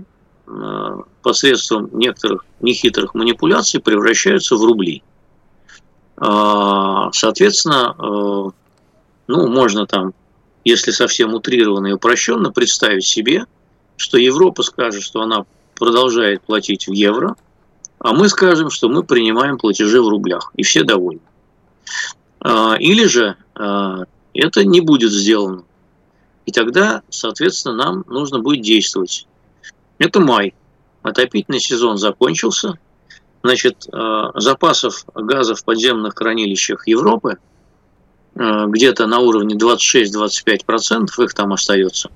э, 0.47 0.97
посредством 1.23 1.89
некоторых 1.93 2.45
нехитрых 2.61 3.15
манипуляций 3.15 3.81
превращаются 3.81 4.57
в 4.57 4.65
рубли. 4.65 5.03
Соответственно, 6.17 7.95
ну, 7.97 8.53
можно 9.47 9.87
там, 9.87 10.15
если 10.65 10.91
совсем 10.91 11.33
утрированно 11.33 11.87
и 11.87 11.93
упрощенно, 11.93 12.51
представить 12.51 13.05
себе, 13.05 13.45
что 13.97 14.19
Европа 14.19 14.65
скажет, 14.65 15.05
что 15.05 15.21
она 15.21 15.45
продолжает 15.77 16.43
платить 16.43 16.89
в 16.89 16.93
евро– 16.93 17.37
а 18.01 18.13
мы 18.13 18.29
скажем, 18.29 18.71
что 18.71 18.89
мы 18.89 19.03
принимаем 19.03 19.59
платежи 19.59 20.01
в 20.01 20.09
рублях, 20.09 20.53
и 20.55 20.63
все 20.63 20.85
довольны. 20.85 21.21
А, 22.41 22.77
или 22.79 23.05
же 23.07 23.37
а, 23.55 24.05
это 24.35 24.65
не 24.65 24.81
будет 24.81 25.11
сделано. 25.11 25.65
И 26.47 26.53
тогда, 26.53 27.03
соответственно, 27.11 27.75
нам 27.75 28.05
нужно 28.09 28.39
будет 28.39 28.63
действовать. 28.63 29.27
Это 29.99 30.21
май. 30.21 30.55
Отопительный 31.03 31.61
сезон 31.61 31.99
закончился. 31.99 32.79
Значит, 33.43 33.87
а, 33.93 34.39
запасов 34.39 35.05
газа 35.15 35.55
в 35.55 35.65
подземных 35.65 36.15
хранилищах 36.15 36.87
Европы 36.87 37.39
где-то 38.35 39.09
на 39.09 39.19
уровне 39.19 39.57
26-25% 39.57 41.07
их 41.25 41.35
там 41.35 41.53
остается. 41.53 42.09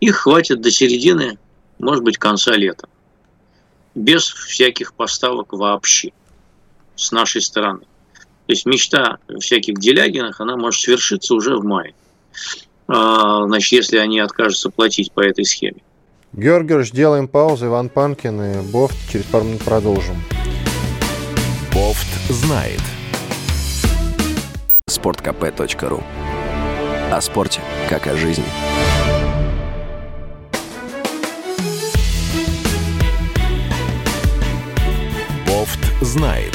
Их 0.00 0.16
хватит 0.16 0.60
до 0.60 0.70
середины, 0.70 1.38
может 1.78 2.04
быть, 2.04 2.18
конца 2.18 2.54
лета 2.54 2.86
без 3.94 4.28
всяких 4.28 4.94
поставок 4.94 5.52
вообще 5.52 6.12
с 6.96 7.12
нашей 7.12 7.40
стороны. 7.40 7.80
То 8.46 8.52
есть 8.52 8.66
мечта 8.66 9.18
всяких 9.38 9.78
Делягинах, 9.78 10.40
она 10.40 10.56
может 10.56 10.80
свершиться 10.80 11.34
уже 11.34 11.56
в 11.56 11.64
мае. 11.64 11.94
А, 12.88 13.46
значит, 13.46 13.72
если 13.72 13.98
они 13.98 14.18
откажутся 14.18 14.70
платить 14.70 15.12
по 15.12 15.20
этой 15.20 15.44
схеме. 15.44 15.82
Георгий 16.32 16.68
Георгиевич, 16.68 16.92
делаем 16.92 17.28
паузу. 17.28 17.66
Иван 17.66 17.88
Панкин 17.88 18.42
и 18.42 18.70
Бофт. 18.70 18.96
Через 19.10 19.26
пару 19.26 19.44
минут 19.44 19.62
продолжим. 19.62 20.16
Бофт 21.72 22.06
знает. 22.28 22.80
Спорткп.ру 24.86 26.02
О 27.12 27.20
спорте, 27.20 27.60
как 27.88 28.06
о 28.06 28.16
жизни. 28.16 28.44
Знает. 36.00 36.54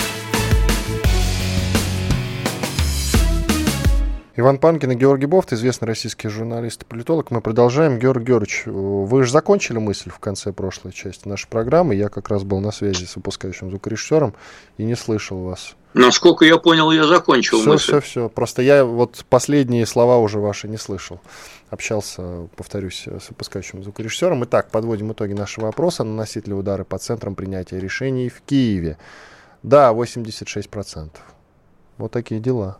Иван 4.37 4.57
Панкин 4.57 4.91
и 4.91 4.95
Георгий 4.95 5.27
Бофт, 5.27 5.53
известный 5.53 5.85
российский 5.87 6.27
журналист 6.27 6.83
и 6.83 6.85
политолог. 6.85 7.31
Мы 7.31 7.39
продолжаем. 7.39 7.99
Георгий 7.99 8.25
Георгиевич, 8.25 8.63
вы 8.65 9.23
же 9.23 9.31
закончили 9.31 9.77
мысль 9.77 10.09
в 10.09 10.19
конце 10.19 10.51
прошлой 10.51 10.91
части 10.91 11.25
нашей 11.25 11.47
программы. 11.47 11.95
Я 11.95 12.09
как 12.09 12.27
раз 12.27 12.43
был 12.43 12.59
на 12.59 12.71
связи 12.71 13.05
с 13.05 13.15
выпускающим 13.15 13.69
звукорежиссером 13.69 14.33
и 14.77 14.83
не 14.83 14.95
слышал 14.95 15.41
вас. 15.41 15.75
Насколько 15.93 16.43
я 16.43 16.57
понял, 16.57 16.91
я 16.91 17.05
закончил 17.05 17.61
все, 17.61 17.69
мысль. 17.69 17.85
Все, 17.85 18.01
все, 18.01 18.29
Просто 18.29 18.61
я 18.61 18.83
вот 18.83 19.23
последние 19.29 19.85
слова 19.85 20.17
уже 20.17 20.39
ваши 20.39 20.67
не 20.67 20.75
слышал. 20.75 21.21
Общался, 21.69 22.49
повторюсь, 22.57 23.07
с 23.07 23.29
выпускающим 23.29 23.83
звукорежиссером. 23.83 24.43
Итак, 24.43 24.69
подводим 24.69 25.13
итоги 25.13 25.31
нашего 25.31 25.67
вопроса. 25.67 26.03
Наносить 26.03 26.45
ли 26.45 26.53
удары 26.53 26.83
по 26.83 26.97
центрам 26.97 27.35
принятия 27.35 27.79
решений 27.79 28.27
в 28.27 28.41
Киеве? 28.41 28.97
Да, 29.65 29.93
86%. 29.93 31.09
Вот 31.97 32.11
такие 32.11 32.39
дела. 32.39 32.77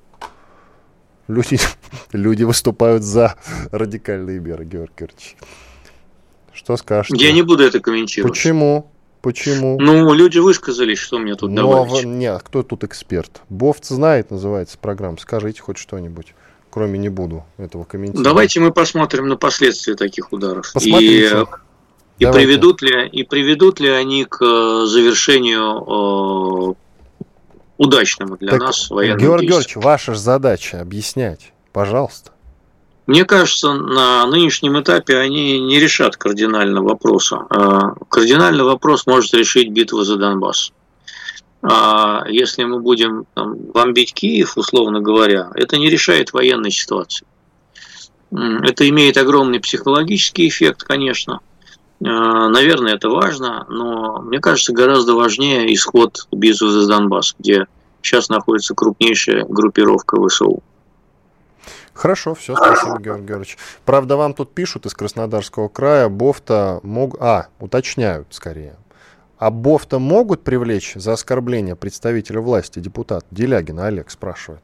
Люди, 1.28 1.60
люди 2.12 2.44
выступают 2.44 3.02
за 3.02 3.36
радикальные 3.72 4.40
меры, 4.40 4.66
Георгий 4.66 4.94
Георгиевич. 5.00 5.36
Что 6.54 6.78
скажете? 6.78 7.16
Я 7.26 7.32
не 7.32 7.42
буду 7.42 7.64
это 7.64 7.80
комментировать. 7.80 8.34
Почему? 8.34 8.92
Почему? 9.22 9.80
Ну, 9.80 10.14
люди 10.14 10.38
высказались, 10.38 11.00
что 11.00 11.18
мне 11.18 11.34
тут 11.34 11.50
Но, 11.50 11.86
добавить. 11.86 12.06
Нет, 12.06 12.44
кто 12.44 12.62
тут 12.62 12.84
эксперт? 12.84 13.42
Бофт 13.50 13.86
знает, 13.86 14.30
называется 14.30 14.78
программа. 14.78 15.18
Скажите 15.18 15.64
хоть 15.64 15.78
что-нибудь. 15.80 16.36
Кроме 16.70 17.00
не 17.00 17.10
буду 17.10 17.46
этого 17.58 17.86
комментировать. 17.86 18.24
Давайте 18.24 18.60
мы 18.60 18.72
посмотрим 18.72 19.28
на 19.28 19.38
последствия 19.38 19.96
таких 19.96 20.32
ударов. 20.32 20.72
Посмотрите. 20.72 21.42
И, 21.42 21.46
и, 22.20 22.26
приведут 22.26 22.82
ли, 22.82 23.08
и 23.08 23.24
приведут 23.24 23.80
ли 23.80 23.90
они 23.90 24.26
к 24.26 24.42
э, 24.42 24.86
завершению 24.86 26.74
э, 26.74 26.74
удачному 27.78 28.38
для 28.38 28.52
Так, 28.52 28.62
нас 28.62 28.90
военного 28.90 29.20
Георгий 29.20 29.48
действия. 29.48 29.74
Георгиевич, 29.74 29.86
ваша 29.86 30.14
же 30.14 30.20
задача 30.20 30.82
объяснять. 30.82 31.52
Пожалуйста. 31.74 32.32
Мне 33.08 33.24
кажется, 33.26 33.74
на 33.74 34.26
нынешнем 34.26 34.80
этапе 34.82 35.18
они 35.18 35.60
не 35.60 35.80
решат 35.80 36.18
кардинально 36.18 36.82
вопроса. 36.82 37.46
А, 37.50 37.94
Кардинальный 38.10 38.64
вопрос 38.64 39.06
может 39.06 39.34
решить 39.34 39.70
битва 39.70 40.04
за 40.04 40.16
Донбасс. 40.16 40.72
А 41.62 42.26
если 42.28 42.64
мы 42.64 42.80
будем 42.80 43.26
там, 43.34 43.56
бомбить 43.56 44.14
Киев, 44.14 44.58
условно 44.58 45.02
говоря, 45.02 45.50
это 45.56 45.78
не 45.78 45.90
решает 45.90 46.34
военной 46.34 46.72
ситуации. 46.72 47.28
Это 48.32 48.88
имеет 48.90 49.18
огромный 49.18 49.60
психологический 49.60 50.48
эффект, 50.48 50.84
конечно. 50.84 51.42
А, 52.04 52.50
Наверное, 52.50 52.96
это 52.96 53.10
важно, 53.10 53.66
но 53.70 54.22
мне 54.22 54.40
кажется, 54.40 54.74
гораздо 54.74 55.16
важнее 55.16 55.74
исход 55.74 56.28
битвы 56.32 56.70
за 56.70 56.88
Донбасс, 56.88 57.36
где 57.40 57.68
сейчас 58.02 58.30
находится 58.30 58.74
крупнейшая 58.76 59.46
группировка 59.46 60.18
ВСУ. 60.28 60.62
Хорошо, 61.94 62.36
все, 62.36 62.56
спасибо, 62.56 63.00
Георгий 63.00 63.26
Георгиевич. 63.26 63.58
Правда, 63.86 64.18
вам 64.18 64.34
тут 64.34 64.54
пишут 64.54 64.86
из 64.86 64.94
Краснодарского 64.94 65.70
края, 65.70 66.10
Бофта 66.10 66.82
мог... 66.84 67.16
А, 67.22 67.48
уточняют 67.60 68.28
скорее. 68.32 68.76
А 69.38 69.50
Бофта 69.50 69.98
могут 69.98 70.44
привлечь 70.44 70.94
за 70.96 71.14
оскорбление 71.14 71.78
представителя 71.78 72.42
власти 72.42 72.80
депутат? 72.80 73.26
Делягина 73.32 73.88
Олег 73.88 74.10
спрашивает. 74.12 74.62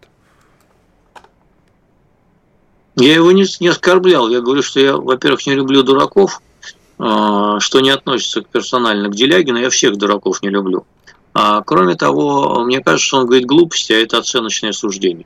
Я 2.95 3.15
его 3.15 3.31
не, 3.31 3.45
не 3.61 3.69
оскорблял. 3.69 4.29
Я 4.29 4.41
говорю, 4.41 4.61
что 4.61 4.79
я, 4.79 4.97
во-первых, 4.97 5.45
не 5.47 5.53
люблю 5.55 5.83
дураков, 5.83 6.41
э, 6.41 6.50
что 7.01 7.79
не 7.81 7.89
относится 7.89 8.41
персонально 8.41 9.09
к 9.09 9.15
Делягину. 9.15 9.59
Я 9.59 9.69
всех 9.69 9.97
дураков 9.97 10.41
не 10.43 10.49
люблю. 10.49 10.85
А 11.33 11.61
кроме 11.61 11.95
того, 11.95 12.63
мне 12.63 12.81
кажется, 12.81 13.07
что 13.07 13.17
он 13.19 13.25
говорит 13.25 13.47
глупости, 13.47 13.93
а 13.93 13.97
это 13.97 14.17
оценочное 14.17 14.71
суждение. 14.71 15.25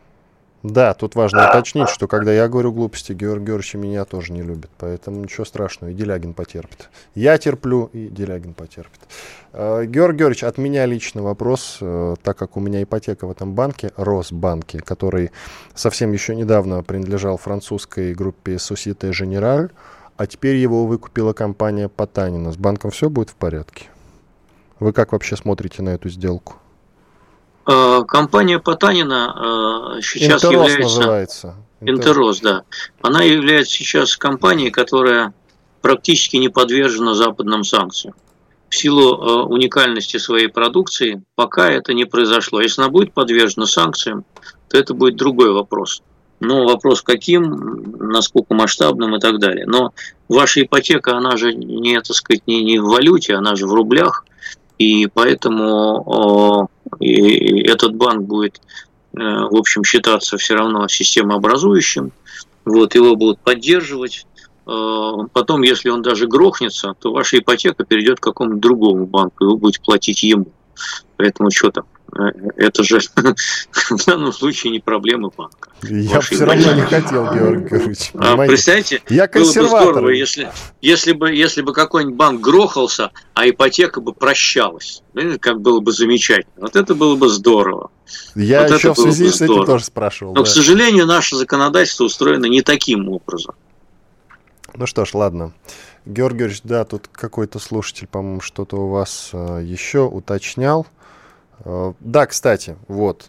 Да, 0.66 0.96
тут 0.96 1.14
важно 1.14 1.48
уточнить, 1.48 1.90
что 1.90 2.08
когда 2.08 2.34
я 2.34 2.48
говорю 2.48 2.72
глупости, 2.72 3.12
Георгий 3.14 3.46
Георгиевич 3.46 3.76
меня 3.76 4.04
тоже 4.04 4.34
не 4.34 4.42
любит. 4.42 4.72
Поэтому 4.80 5.22
ничего 5.22 5.46
страшного, 5.46 5.92
и 5.92 5.94
Делягин 5.94 6.34
потерпит. 6.34 6.90
Я 7.14 7.38
терплю, 7.38 7.92
и 7.94 8.08
Делягин 8.08 8.56
потерпит. 8.56 9.00
Э, 9.54 9.86
Георгий 9.86 10.20
Георгиевич, 10.20 10.44
от 10.44 10.58
меня 10.58 10.88
лично 10.88 11.22
вопрос, 11.22 11.78
э, 11.82 12.16
так 12.24 12.38
как 12.38 12.58
у 12.58 12.60
меня 12.60 12.82
ипотека 12.82 13.28
в 13.28 13.32
этом 13.32 13.54
банке, 13.54 13.92
Росбанке, 13.96 14.80
который 14.80 15.30
совсем 15.76 16.12
еще 16.14 16.36
недавно 16.36 16.82
принадлежал 16.82 17.38
французской 17.38 18.16
группе 18.16 18.56
Societe 18.56 19.12
Generale, 19.12 19.70
а 20.18 20.28
теперь 20.28 20.56
его 20.56 20.86
выкупила 20.86 21.34
компания 21.34 21.90
Потанина. 21.90 22.52
С 22.52 22.58
банком 22.58 22.92
все 22.92 23.10
будет 23.10 23.30
в 23.30 23.36
порядке? 23.36 23.88
Вы 24.80 24.94
как 24.94 25.12
вообще 25.12 25.36
смотрите 25.36 25.82
на 25.82 25.90
эту 25.90 26.10
сделку? 26.10 26.56
Э, 27.68 28.04
Компания 28.08 28.60
Потанина 28.60 29.96
э, 29.98 30.02
сейчас 30.02 30.44
Интерос 30.44 30.70
является... 30.70 31.00
называется. 31.00 31.56
Интерос, 31.82 32.40
да. 32.40 32.64
Она 33.02 33.24
является 33.24 33.74
сейчас 33.74 34.16
компанией, 34.18 34.72
которая 34.72 35.34
практически 35.82 36.38
не 36.38 36.50
подвержена 36.50 37.14
западным 37.14 37.64
санкциям. 37.64 38.16
В 38.70 38.76
силу 38.76 39.16
э, 39.16 39.44
уникальности 39.44 40.18
своей 40.18 40.48
продукции 40.48 41.24
пока 41.36 41.70
это 41.70 41.94
не 41.94 42.06
произошло. 42.06 42.62
Если 42.62 42.82
она 42.82 42.90
будет 42.90 43.14
подвержена 43.14 43.66
санкциям, 43.66 44.26
то 44.70 44.78
это 44.78 44.94
будет 44.94 45.16
другой 45.16 45.52
вопрос. 45.52 46.02
Но 46.46 46.66
вопрос 46.66 47.02
каким, 47.02 47.98
насколько 48.00 48.54
масштабным 48.54 49.16
и 49.16 49.20
так 49.20 49.40
далее. 49.40 49.66
Но 49.66 49.94
ваша 50.30 50.62
ипотека, 50.62 51.18
она 51.18 51.38
же 51.38 51.54
не, 51.54 52.00
так 52.02 52.16
сказать, 52.16 52.44
не, 52.48 52.64
не 52.64 52.80
в 52.80 52.86
валюте, 52.86 53.36
она 53.36 53.56
же 53.56 53.68
в 53.68 53.74
рублях. 53.74 54.26
И 54.78 55.08
поэтому 55.08 56.70
и 57.00 57.62
этот 57.62 57.96
банк 57.96 58.24
будет, 58.24 58.62
э, 59.14 59.20
в 59.20 59.56
общем, 59.56 59.84
считаться 59.84 60.38
все 60.38 60.56
равно 60.56 60.88
системообразующим. 60.88 62.12
Вот, 62.66 62.96
его 62.96 63.16
будут 63.16 63.40
поддерживать. 63.40 64.26
Э, 64.68 65.12
Потом, 65.34 65.62
если 65.62 65.90
он 65.90 66.02
даже 66.02 66.28
грохнется, 66.28 66.94
то 67.00 67.12
ваша 67.12 67.40
ипотека 67.40 67.84
перейдет 67.84 68.20
к 68.20 68.24
какому-то 68.24 68.60
другому 68.60 69.06
банку, 69.06 69.44
и 69.44 69.48
вы 69.48 69.58
будете 69.58 69.82
платить 69.82 70.24
ему. 70.24 70.48
Поэтому 71.18 71.52
что 71.52 71.72
там? 71.72 71.86
Это 72.56 72.84
же 72.84 73.00
в 73.72 74.06
данном 74.06 74.32
случае 74.32 74.72
не 74.72 74.80
проблема 74.80 75.30
банка. 75.36 75.72
Я 75.84 76.16
Вашей 76.16 76.36
все 76.36 76.46
равно 76.46 76.74
не 76.74 76.82
хотел, 76.82 77.34
Георгий 77.34 77.70
Георгиевич. 77.70 78.12
А, 78.14 78.18
понимаете? 78.18 78.52
представляете, 78.52 79.02
Я 79.10 79.28
было 79.28 79.44
бы 79.44 79.68
здорово, 79.68 80.10
если, 80.10 80.52
если, 80.82 81.12
бы, 81.12 81.34
если 81.34 81.62
бы 81.62 81.74
какой-нибудь 81.74 82.16
банк 82.16 82.42
грохался, 82.42 83.12
а 83.34 83.50
ипотека 83.50 84.00
бы 84.02 84.14
прощалась. 84.14 85.04
Как 85.42 85.60
было 85.62 85.82
бы 85.82 85.92
замечательно. 85.92 86.54
Вот 86.58 86.76
это 86.76 86.96
было 86.96 87.16
бы 87.16 87.28
здорово. 87.28 87.92
Я 88.36 88.64
Вот 88.64 88.78
еще 88.78 88.94
в 88.94 88.98
связи 88.98 89.30
с 89.30 89.42
этим 89.42 89.66
тоже 89.66 89.86
спрашивал. 89.86 90.34
Но, 90.34 90.42
да. 90.42 90.46
к 90.46 90.48
сожалению, 90.48 91.06
наше 91.06 91.36
законодательство 91.36 92.06
устроено 92.06 92.46
не 92.46 92.62
таким 92.62 93.10
образом. 93.10 93.56
Ну 94.74 94.86
что 94.88 95.06
ж, 95.06 95.14
ладно. 95.14 95.54
Георгий 96.06 96.40
Георгиевич, 96.40 96.62
да, 96.64 96.86
тут 96.86 97.10
какой-то 97.12 97.60
слушатель, 97.60 98.08
по-моему, 98.08 98.40
что-то 98.40 98.78
у 98.78 98.90
вас 98.90 99.32
э, 99.34 99.62
еще 99.64 100.02
уточнял. 100.06 100.86
Э, 101.64 101.94
да, 102.00 102.26
кстати, 102.26 102.76
вот. 102.88 103.28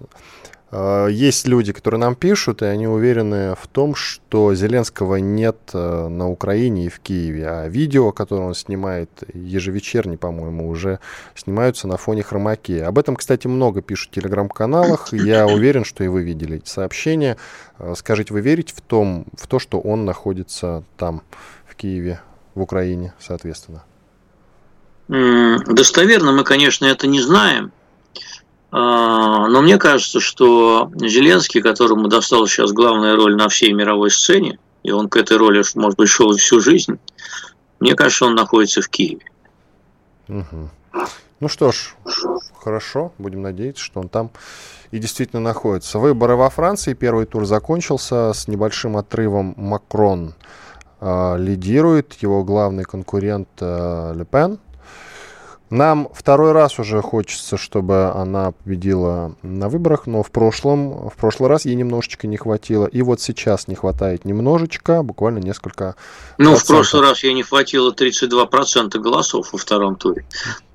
Э, 0.73 1.09
есть 1.11 1.47
люди, 1.47 1.73
которые 1.73 2.01
нам 2.01 2.15
пишут, 2.15 2.63
и 2.63 2.67
они 2.67 2.89
уверены 2.89 3.55
в 3.55 3.67
том, 3.69 3.95
что 3.95 4.55
Зеленского 4.55 5.17
нет 5.17 5.57
э, 5.73 6.09
на 6.09 6.29
Украине 6.29 6.87
и 6.87 6.89
в 6.89 7.01
Киеве. 7.01 7.49
А 7.49 7.69
видео, 7.69 8.13
которое 8.13 8.43
он 8.43 8.55
снимает 8.55 9.11
ежевечерне, 9.33 10.19
по-моему, 10.19 10.69
уже 10.69 10.99
снимаются 11.35 11.87
на 11.87 11.97
фоне 11.97 12.23
хромаки. 12.23 12.79
Об 12.79 12.99
этом, 12.99 13.17
кстати, 13.17 13.47
много 13.47 13.83
пишут 13.83 14.11
в 14.11 14.15
телеграм-каналах. 14.15 15.13
Я 15.13 15.47
уверен, 15.47 15.85
что 15.85 16.03
и 16.03 16.09
вы 16.09 16.23
видели 16.23 16.57
эти 16.57 16.69
сообщения. 16.69 17.37
Скажите, 17.95 18.33
вы 18.33 18.41
верите 18.41 18.75
в, 18.75 18.81
том, 18.81 19.27
в 19.37 19.47
то, 19.47 19.59
что 19.59 19.79
он 19.79 20.05
находится 20.05 20.83
там, 20.97 21.23
в 21.67 21.77
Киеве, 21.77 22.21
в 22.55 22.63
Украине, 22.63 23.15
соответственно? 23.21 23.85
Достоверно 25.09 26.33
мы, 26.33 26.43
конечно, 26.43 26.87
это 26.87 27.07
не 27.07 27.21
знаем. 27.21 27.71
А, 28.79 29.49
Но 29.49 29.63
мне 29.63 29.79
кажется, 29.79 30.21
что 30.21 30.91
Зеленский, 30.97 31.63
которому 31.63 32.09
досталась 32.09 32.51
сейчас 32.51 32.73
главная 32.73 33.17
роль 33.17 33.35
на 33.35 33.49
всей 33.49 33.73
мировой 33.73 34.11
сцене, 34.11 34.59
и 34.83 34.91
он 34.91 35.09
к 35.09 35.17
этой 35.17 35.39
роли, 35.39 35.65
может 35.77 35.97
быть, 35.97 36.11
шел 36.11 36.37
всю 36.37 36.61
жизнь, 36.61 36.99
мне 37.81 37.95
кажется, 37.95 38.27
он 38.27 38.35
находится 38.35 38.83
в 38.83 38.89
Киеве. 38.91 39.25
Мгм. 40.29 40.69
Ну 41.41 41.49
что 41.49 41.73
ж, 41.73 41.95
Хорошо, 42.61 43.13
будем 43.17 43.41
надеяться, 43.41 43.83
что 43.83 44.01
он 44.01 44.11
там 44.11 44.31
и 44.91 44.99
действительно 44.99 45.41
находится. 45.41 45.99
Выборы 45.99 46.37
во 46.37 46.51
Франции. 46.51 46.93
Первый 46.93 47.25
тур 47.25 47.47
закончился 47.47 48.33
с 48.35 48.47
небольшим 48.47 48.99
отрывом 48.99 49.55
Макрон 49.57 50.35
э, 51.01 51.37
лидирует, 51.39 52.15
его 52.15 52.45
главный 52.45 52.85
конкурент 52.85 53.49
э, 53.61 54.15
Ле 54.17 54.25
Пен. 54.27 54.59
Нам 55.69 56.09
второй 56.15 56.53
раз 56.53 56.79
уже 56.79 57.03
хочется, 57.03 57.57
чтобы 57.57 58.13
она 58.13 58.53
победила 58.53 59.35
на 59.43 59.69
выборах, 59.69 60.07
но 60.07 60.23
в 60.23 60.31
прошлом, 60.31 61.09
в 61.11 61.15
прошлый 61.17 61.49
раз 61.49 61.65
ей 61.65 61.75
немножечко 61.75 62.29
не 62.29 62.37
хватило. 62.37 62.87
И 62.87 63.03
вот 63.03 63.21
сейчас 63.21 63.67
не 63.67 63.75
хватает 63.75 64.25
немножечко, 64.25 65.03
буквально 65.03 65.39
несколько 65.39 65.97
Ну, 66.39 66.51
процентов. 66.51 66.63
в 66.63 66.67
прошлый 66.69 67.03
раз 67.03 67.25
ей 67.25 67.35
не 67.35 67.43
хватило 67.43 67.91
32% 67.93 68.97
голосов 69.01 69.53
во 69.53 69.59
втором 69.59 69.97
туре. 69.97 70.25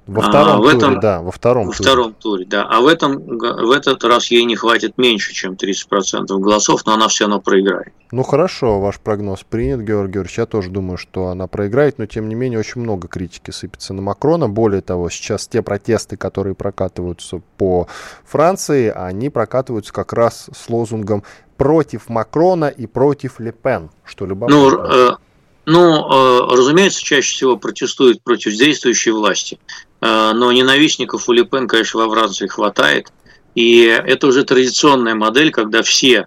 Во 0.07 0.21
втором 0.23 0.47
а, 0.47 0.57
в 0.57 0.63
туре, 0.63 0.77
этом, 0.77 0.99
да, 0.99 1.21
во 1.21 1.31
втором 1.31 1.67
во 1.67 1.73
туре. 1.73 1.83
втором 1.87 2.13
туре, 2.15 2.45
да. 2.45 2.67
А 2.67 2.81
в, 2.81 2.87
этом, 2.87 3.19
в 3.19 3.71
этот 3.71 4.03
раз 4.03 4.31
ей 4.31 4.43
не 4.45 4.55
хватит 4.55 4.97
меньше, 4.97 5.31
чем 5.33 5.53
30% 5.53 6.25
голосов, 6.39 6.85
но 6.87 6.93
она 6.95 7.07
все 7.07 7.25
равно 7.25 7.39
проиграет. 7.39 7.93
Ну 8.11 8.23
хорошо, 8.23 8.81
ваш 8.81 8.99
прогноз 8.99 9.45
принят, 9.47 9.79
Георгий 9.81 10.13
Георгиевич. 10.13 10.39
Я 10.39 10.45
тоже 10.47 10.71
думаю, 10.71 10.97
что 10.97 11.27
она 11.27 11.45
проиграет, 11.47 11.99
но 11.99 12.07
тем 12.07 12.29
не 12.29 12.35
менее 12.35 12.59
очень 12.59 12.81
много 12.81 13.07
критики 13.07 13.51
сыпется 13.51 13.93
на 13.93 14.01
Макрона. 14.01 14.49
Более 14.49 14.81
того, 14.81 15.09
сейчас 15.11 15.47
те 15.47 15.61
протесты, 15.61 16.17
которые 16.17 16.55
прокатываются 16.55 17.41
по 17.57 17.87
Франции, 18.25 18.89
они 18.89 19.29
прокатываются 19.29 19.93
как 19.93 20.13
раз 20.13 20.49
с 20.51 20.69
лозунгом 20.69 21.23
против 21.57 22.09
Макрона 22.09 22.65
и 22.65 22.87
против 22.87 23.39
Лепен, 23.39 23.91
что 24.03 24.25
любопытно. 24.25 24.59
Ну, 24.59 25.17
ну, 25.65 26.49
э, 26.49 26.55
разумеется, 26.55 27.03
чаще 27.03 27.33
всего 27.33 27.57
протестуют 27.57 28.23
против 28.23 28.53
действующей 28.53 29.11
власти, 29.11 29.59
э, 30.01 30.31
но 30.33 30.51
ненавистников 30.51 31.29
у 31.29 31.33
Лепен, 31.33 31.67
конечно, 31.67 31.99
во 31.99 32.09
Франции 32.09 32.47
хватает. 32.47 33.11
И 33.53 33.81
это 33.83 34.27
уже 34.27 34.43
традиционная 34.43 35.13
модель, 35.13 35.51
когда 35.51 35.83
все 35.83 36.15
э, 36.15 36.23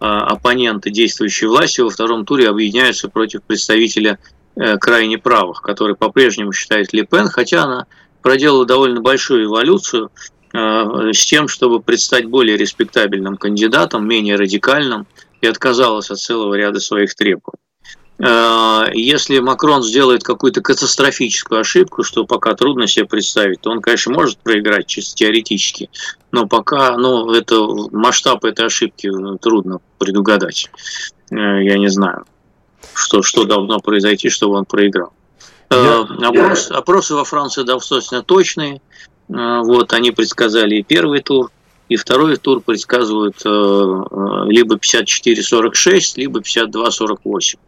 оппоненты 0.00 0.90
действующей 0.90 1.46
власти 1.46 1.80
во 1.80 1.90
втором 1.90 2.24
туре 2.24 2.48
объединяются 2.48 3.08
против 3.08 3.42
представителя 3.42 4.18
крайне 4.80 5.18
правых, 5.18 5.62
который 5.62 5.94
по-прежнему 5.94 6.52
считает 6.52 6.92
Лепен, 6.92 7.28
хотя 7.28 7.62
она 7.62 7.86
проделала 8.22 8.66
довольно 8.66 9.00
большую 9.00 9.44
эволюцию 9.44 10.10
с 10.52 11.26
тем, 11.26 11.46
чтобы 11.46 11.80
предстать 11.80 12.24
более 12.24 12.56
респектабельным 12.56 13.36
кандидатом, 13.36 14.08
менее 14.08 14.34
радикальным, 14.34 15.06
и 15.40 15.46
отказалась 15.46 16.10
от 16.10 16.18
целого 16.18 16.54
ряда 16.54 16.80
своих 16.80 17.14
требований. 17.14 17.67
Э, 18.18 18.86
если 18.94 19.38
Макрон 19.38 19.82
сделает 19.82 20.24
какую-то 20.24 20.60
катастрофическую 20.60 21.60
ошибку, 21.60 22.02
что 22.02 22.26
пока 22.26 22.54
трудно 22.54 22.86
себе 22.86 23.06
представить, 23.06 23.60
то 23.60 23.70
он, 23.70 23.80
конечно, 23.80 24.12
может 24.12 24.38
проиграть 24.38 24.86
чисто 24.86 25.14
теоретически, 25.14 25.88
но 26.32 26.46
пока 26.46 26.96
ну, 26.96 27.32
это, 27.32 27.60
масштаб 27.92 28.44
этой 28.44 28.66
ошибки 28.66 29.06
ну, 29.06 29.38
трудно 29.38 29.78
предугадать. 29.98 30.70
Э, 31.30 31.62
я 31.62 31.78
не 31.78 31.88
знаю, 31.88 32.24
что, 32.94 33.22
что 33.22 33.44
должно 33.44 33.78
произойти, 33.78 34.28
чтобы 34.30 34.56
он 34.56 34.64
проиграл. 34.64 35.12
Э, 35.70 36.04
я, 36.20 36.28
Опрос, 36.28 36.70
я... 36.70 36.76
Опросы 36.76 37.14
во 37.14 37.24
Франции 37.24 37.62
достаточно 37.62 38.22
точные. 38.22 38.80
Вот, 39.28 39.92
они 39.92 40.10
предсказали 40.10 40.76
и 40.76 40.82
первый 40.82 41.20
тур, 41.20 41.50
и 41.90 41.96
второй 41.96 42.36
тур 42.36 42.62
предсказывают 42.62 43.36
либо 43.44 44.76
54-46, 44.76 46.12
либо 46.16 46.40
52-48 46.40 47.58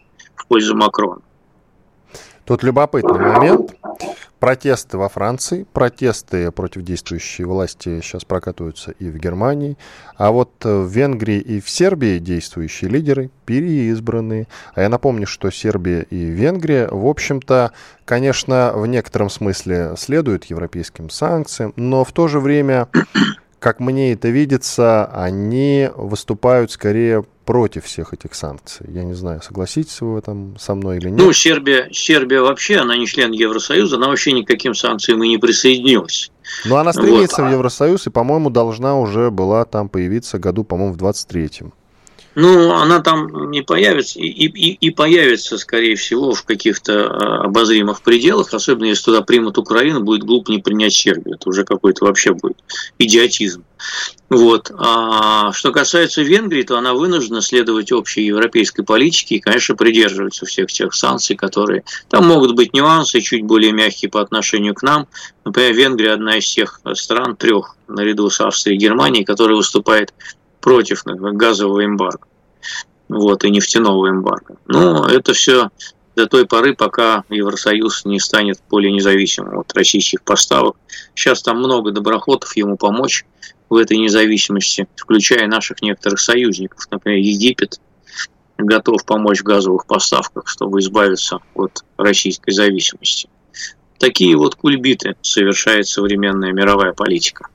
в 0.41 0.47
пользу 0.47 0.74
Макрона. 0.76 1.20
Тут 2.45 2.62
любопытный 2.62 3.20
момент. 3.20 3.72
Протесты 4.41 4.97
во 4.97 5.11
Франции, 5.11 5.66
протесты 5.70 6.51
против 6.51 6.82
действующей 6.82 7.45
власти 7.45 8.01
сейчас 8.01 8.24
прокатываются 8.24 8.93
и 8.93 9.11
в 9.11 9.18
Германии. 9.18 9.76
А 10.16 10.30
вот 10.30 10.51
в 10.64 10.86
Венгрии 10.86 11.38
и 11.38 11.61
в 11.61 11.68
Сербии 11.68 12.18
действующие 12.18 12.91
лидеры 12.91 13.30
переизбраны. 13.45 14.49
А 14.74 14.80
я 14.80 14.88
напомню, 14.88 15.26
что 15.26 15.51
Сербия 15.51 16.01
и 16.09 16.16
Венгрия, 16.16 16.88
в 16.91 17.07
общем-то, 17.07 17.72
конечно, 18.07 18.72
в 18.74 18.86
некотором 18.86 19.28
смысле 19.28 19.95
следуют 19.99 20.47
европейским 20.47 21.11
санкциям, 21.11 21.74
но 21.76 22.03
в 22.03 22.12
то 22.12 22.26
же 22.26 22.41
время 22.41 22.88
как 23.61 23.79
мне 23.79 24.13
это 24.15 24.29
видится, 24.29 25.05
они 25.05 25.91
выступают 25.95 26.73
скорее 26.73 27.25
против 27.45 27.85
всех 27.85 28.15
этих 28.15 28.35
санкций. 28.35 28.87
Я 28.89 29.05
не 29.05 29.13
знаю, 29.13 29.43
согласитесь 29.43 30.01
вы 30.01 30.15
в 30.15 30.17
этом 30.17 30.57
со 30.59 30.75
мной 30.75 30.97
или 30.97 31.11
нет. 31.11 31.19
Ну, 31.19 31.33
Сербия, 31.33 31.89
Сербия 31.93 32.41
вообще, 32.41 32.79
она 32.79 32.97
не 32.97 33.07
член 33.07 33.33
Евросоюза, 33.33 33.97
она 33.97 34.09
вообще 34.09 34.33
никаким 34.33 34.75
санкциям 34.75 35.23
и 35.23 35.29
не 35.29 35.39
присоединилась. 35.39 36.33
Но 36.65 36.79
она 36.79 36.93
стремится 36.93 37.43
вот. 37.43 37.49
в 37.49 37.53
Евросоюз 37.53 38.07
и, 38.07 38.11
по-моему, 38.11 38.51
должна 38.51 38.99
уже 38.99 39.31
была 39.31 39.65
там 39.65 39.89
появиться 39.89 40.39
году, 40.39 40.65
по-моему, 40.65 40.95
в 40.95 40.97
23-м. 40.97 41.73
Ну, 42.41 42.72
она 42.72 43.01
там 43.01 43.51
не 43.51 43.61
появится, 43.61 44.18
и, 44.18 44.24
и, 44.24 44.72
и 44.72 44.88
появится, 44.88 45.59
скорее 45.59 45.95
всего, 45.97 46.32
в 46.32 46.43
каких-то 46.45 47.07
а, 47.07 47.45
обозримых 47.45 48.01
пределах, 48.01 48.55
особенно 48.55 48.86
если 48.86 49.05
туда 49.05 49.20
примут 49.20 49.59
Украину, 49.59 50.01
будет 50.01 50.22
глупо 50.22 50.51
не 50.51 50.59
принять 50.59 50.95
Сербию. 50.95 51.34
Это 51.34 51.51
уже 51.51 51.64
какой-то 51.64 52.07
вообще 52.07 52.32
будет 52.32 52.57
идиотизм. 52.99 53.62
Вот. 54.30 54.72
А 54.74 55.53
что 55.53 55.70
касается 55.70 56.22
Венгрии, 56.22 56.62
то 56.62 56.78
она 56.78 56.95
вынуждена 56.95 57.43
следовать 57.43 57.93
общей 57.93 58.24
европейской 58.24 58.84
политике 58.84 59.34
и, 59.34 59.41
конечно, 59.41 59.74
придерживаться 59.74 60.47
всех 60.47 60.72
тех 60.72 60.95
санкций, 60.95 61.36
которые... 61.36 61.82
Там 62.09 62.26
могут 62.26 62.55
быть 62.55 62.72
нюансы, 62.72 63.20
чуть 63.20 63.45
более 63.45 63.72
мягкие 63.72 64.11
по 64.11 64.22
отношению 64.22 64.74
к 64.74 64.82
нам. 64.82 65.09
Например, 65.45 65.74
Венгрия 65.74 66.12
одна 66.12 66.38
из 66.38 66.51
тех 66.51 66.80
стран, 66.95 67.36
трех, 67.36 67.76
наряду 67.86 68.30
с 68.30 68.41
Австрией 68.41 68.78
и 68.78 68.80
Германией, 68.80 69.26
которая 69.26 69.57
выступает 69.57 70.14
против 70.62 71.03
газового 71.05 71.84
эмбарго 71.84 72.30
вот, 73.09 73.45
и 73.45 73.51
нефтяного 73.51 74.09
эмбарго. 74.09 74.57
Но 74.67 75.07
это 75.07 75.33
все 75.33 75.71
до 76.17 76.27
той 76.27 76.47
поры, 76.47 76.75
пока 76.75 77.25
Евросоюз 77.29 78.05
не 78.05 78.21
станет 78.21 78.61
более 78.69 78.93
независимым 78.93 79.59
от 79.59 79.73
российских 79.75 80.23
поставок. 80.23 80.77
Сейчас 81.15 81.43
там 81.43 81.59
много 81.59 81.93
доброхотов 81.93 82.57
ему 82.57 82.77
помочь 82.77 83.25
в 83.69 83.77
этой 83.77 83.97
независимости, 83.97 84.87
включая 84.97 85.47
наших 85.47 85.83
некоторых 85.83 86.21
союзников. 86.21 86.87
Например, 86.91 87.19
Египет 87.19 87.81
готов 88.59 89.05
помочь 89.05 89.41
в 89.41 89.45
газовых 89.45 89.87
поставках, 89.87 90.49
чтобы 90.49 90.81
избавиться 90.81 91.39
от 91.55 91.85
российской 91.97 92.53
зависимости. 92.53 93.29
Такие 93.99 94.37
вот 94.37 94.55
кульбиты 94.55 95.17
совершает 95.23 95.87
современная 95.87 96.53
мировая 96.53 96.93
политика. 96.93 97.49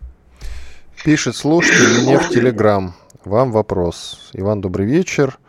Пишет 1.03 1.35
слушатель 1.35 2.01
мне 2.01 2.17
в 2.17 2.29
Телеграм. 2.29 2.95
Вам 3.25 3.51
вопрос. 3.51 4.29
Иван, 4.33 4.61
добрый 4.61 4.85
вечер. 4.85 5.39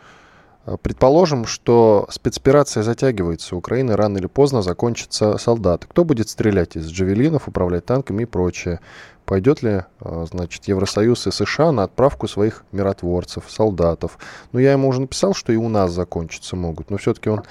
Предположим, 0.81 1.45
что 1.45 2.07
спецоперация 2.09 2.81
затягивается, 2.81 3.53
у 3.53 3.59
Украины 3.59 3.95
рано 3.95 4.17
или 4.17 4.25
поздно 4.25 4.63
закончатся 4.63 5.37
солдаты. 5.37 5.85
Кто 5.87 6.03
будет 6.03 6.27
стрелять 6.27 6.75
из 6.75 6.89
джавелинов, 6.89 7.47
управлять 7.47 7.85
танками 7.85 8.23
и 8.23 8.25
прочее? 8.25 8.79
Пойдет 9.25 9.61
ли, 9.61 9.83
значит, 10.01 10.67
Евросоюз 10.67 11.27
и 11.27 11.31
США 11.31 11.71
на 11.71 11.83
отправку 11.83 12.27
своих 12.27 12.63
миротворцев, 12.71 13.43
солдатов? 13.47 14.17
Ну, 14.53 14.59
я 14.59 14.71
ему 14.71 14.87
уже 14.87 15.01
написал, 15.01 15.35
что 15.35 15.53
и 15.53 15.55
у 15.55 15.69
нас 15.69 15.91
закончиться 15.91 16.55
могут, 16.55 16.89
но 16.89 16.97
все-таки 16.97 17.29
он 17.29 17.43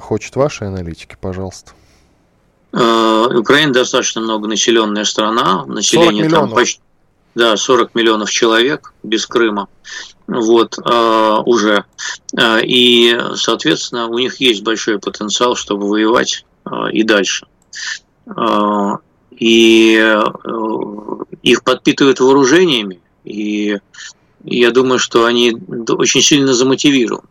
хочет 0.00 0.34
вашей 0.34 0.68
аналитики, 0.68 1.16
пожалуйста. 1.20 1.72
Украина 2.72 3.74
достаточно 3.74 4.22
многонаселенная 4.22 5.04
страна, 5.04 5.66
население 5.66 6.28
там 6.30 6.50
почти 6.50 6.80
да, 7.38 7.56
40 7.56 7.94
миллионов 7.94 8.30
человек 8.30 8.92
без 9.04 9.24
Крыма, 9.26 9.68
вот, 10.26 10.76
э, 10.78 11.36
уже. 11.46 11.84
Э, 12.36 12.60
и, 12.62 13.16
соответственно, 13.36 14.08
у 14.08 14.18
них 14.18 14.40
есть 14.40 14.62
большой 14.62 14.98
потенциал, 14.98 15.54
чтобы 15.54 15.88
воевать 15.88 16.44
э, 16.66 16.90
и 16.92 17.04
дальше. 17.04 17.46
Э, 18.26 18.96
и 19.30 20.04
их 21.44 21.62
подпитывают 21.62 22.18
вооружениями, 22.18 23.00
и 23.22 23.78
я 24.42 24.70
думаю, 24.72 24.98
что 24.98 25.26
они 25.26 25.56
очень 25.88 26.22
сильно 26.22 26.54
замотивированы. 26.54 27.28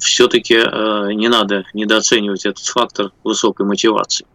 Все-таки 0.00 0.56
э, 0.56 1.12
не 1.14 1.28
надо 1.28 1.64
недооценивать 1.72 2.44
этот 2.44 2.66
фактор 2.66 3.12
высокой 3.24 3.64
мотивации. 3.64 4.26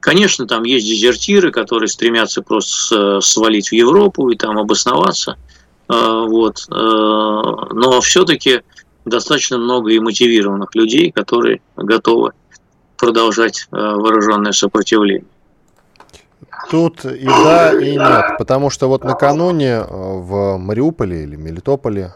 Конечно, 0.00 0.46
там 0.46 0.64
есть 0.64 0.86
дезертиры, 0.86 1.50
которые 1.50 1.88
стремятся 1.88 2.42
просто 2.42 3.20
свалить 3.20 3.68
в 3.68 3.72
Европу 3.72 4.28
и 4.30 4.36
там 4.36 4.58
обосноваться. 4.58 5.38
А, 5.88 6.24
вот. 6.24 6.66
А, 6.70 6.74
но 6.74 8.00
все-таки 8.02 8.62
достаточно 9.04 9.58
много 9.58 9.90
и 9.90 9.98
мотивированных 9.98 10.74
людей, 10.74 11.10
которые 11.10 11.60
готовы 11.76 12.32
продолжать 12.96 13.66
вооруженное 13.70 14.52
сопротивление. 14.52 15.26
Тут 16.70 17.04
и 17.04 17.26
да, 17.26 17.72
и 17.72 17.96
нет. 17.96 18.38
Потому 18.38 18.70
что 18.70 18.88
вот 18.88 19.04
накануне 19.04 19.82
в 19.82 20.56
Мариуполе 20.56 21.24
или 21.24 21.36
Мелитополе 21.36 22.14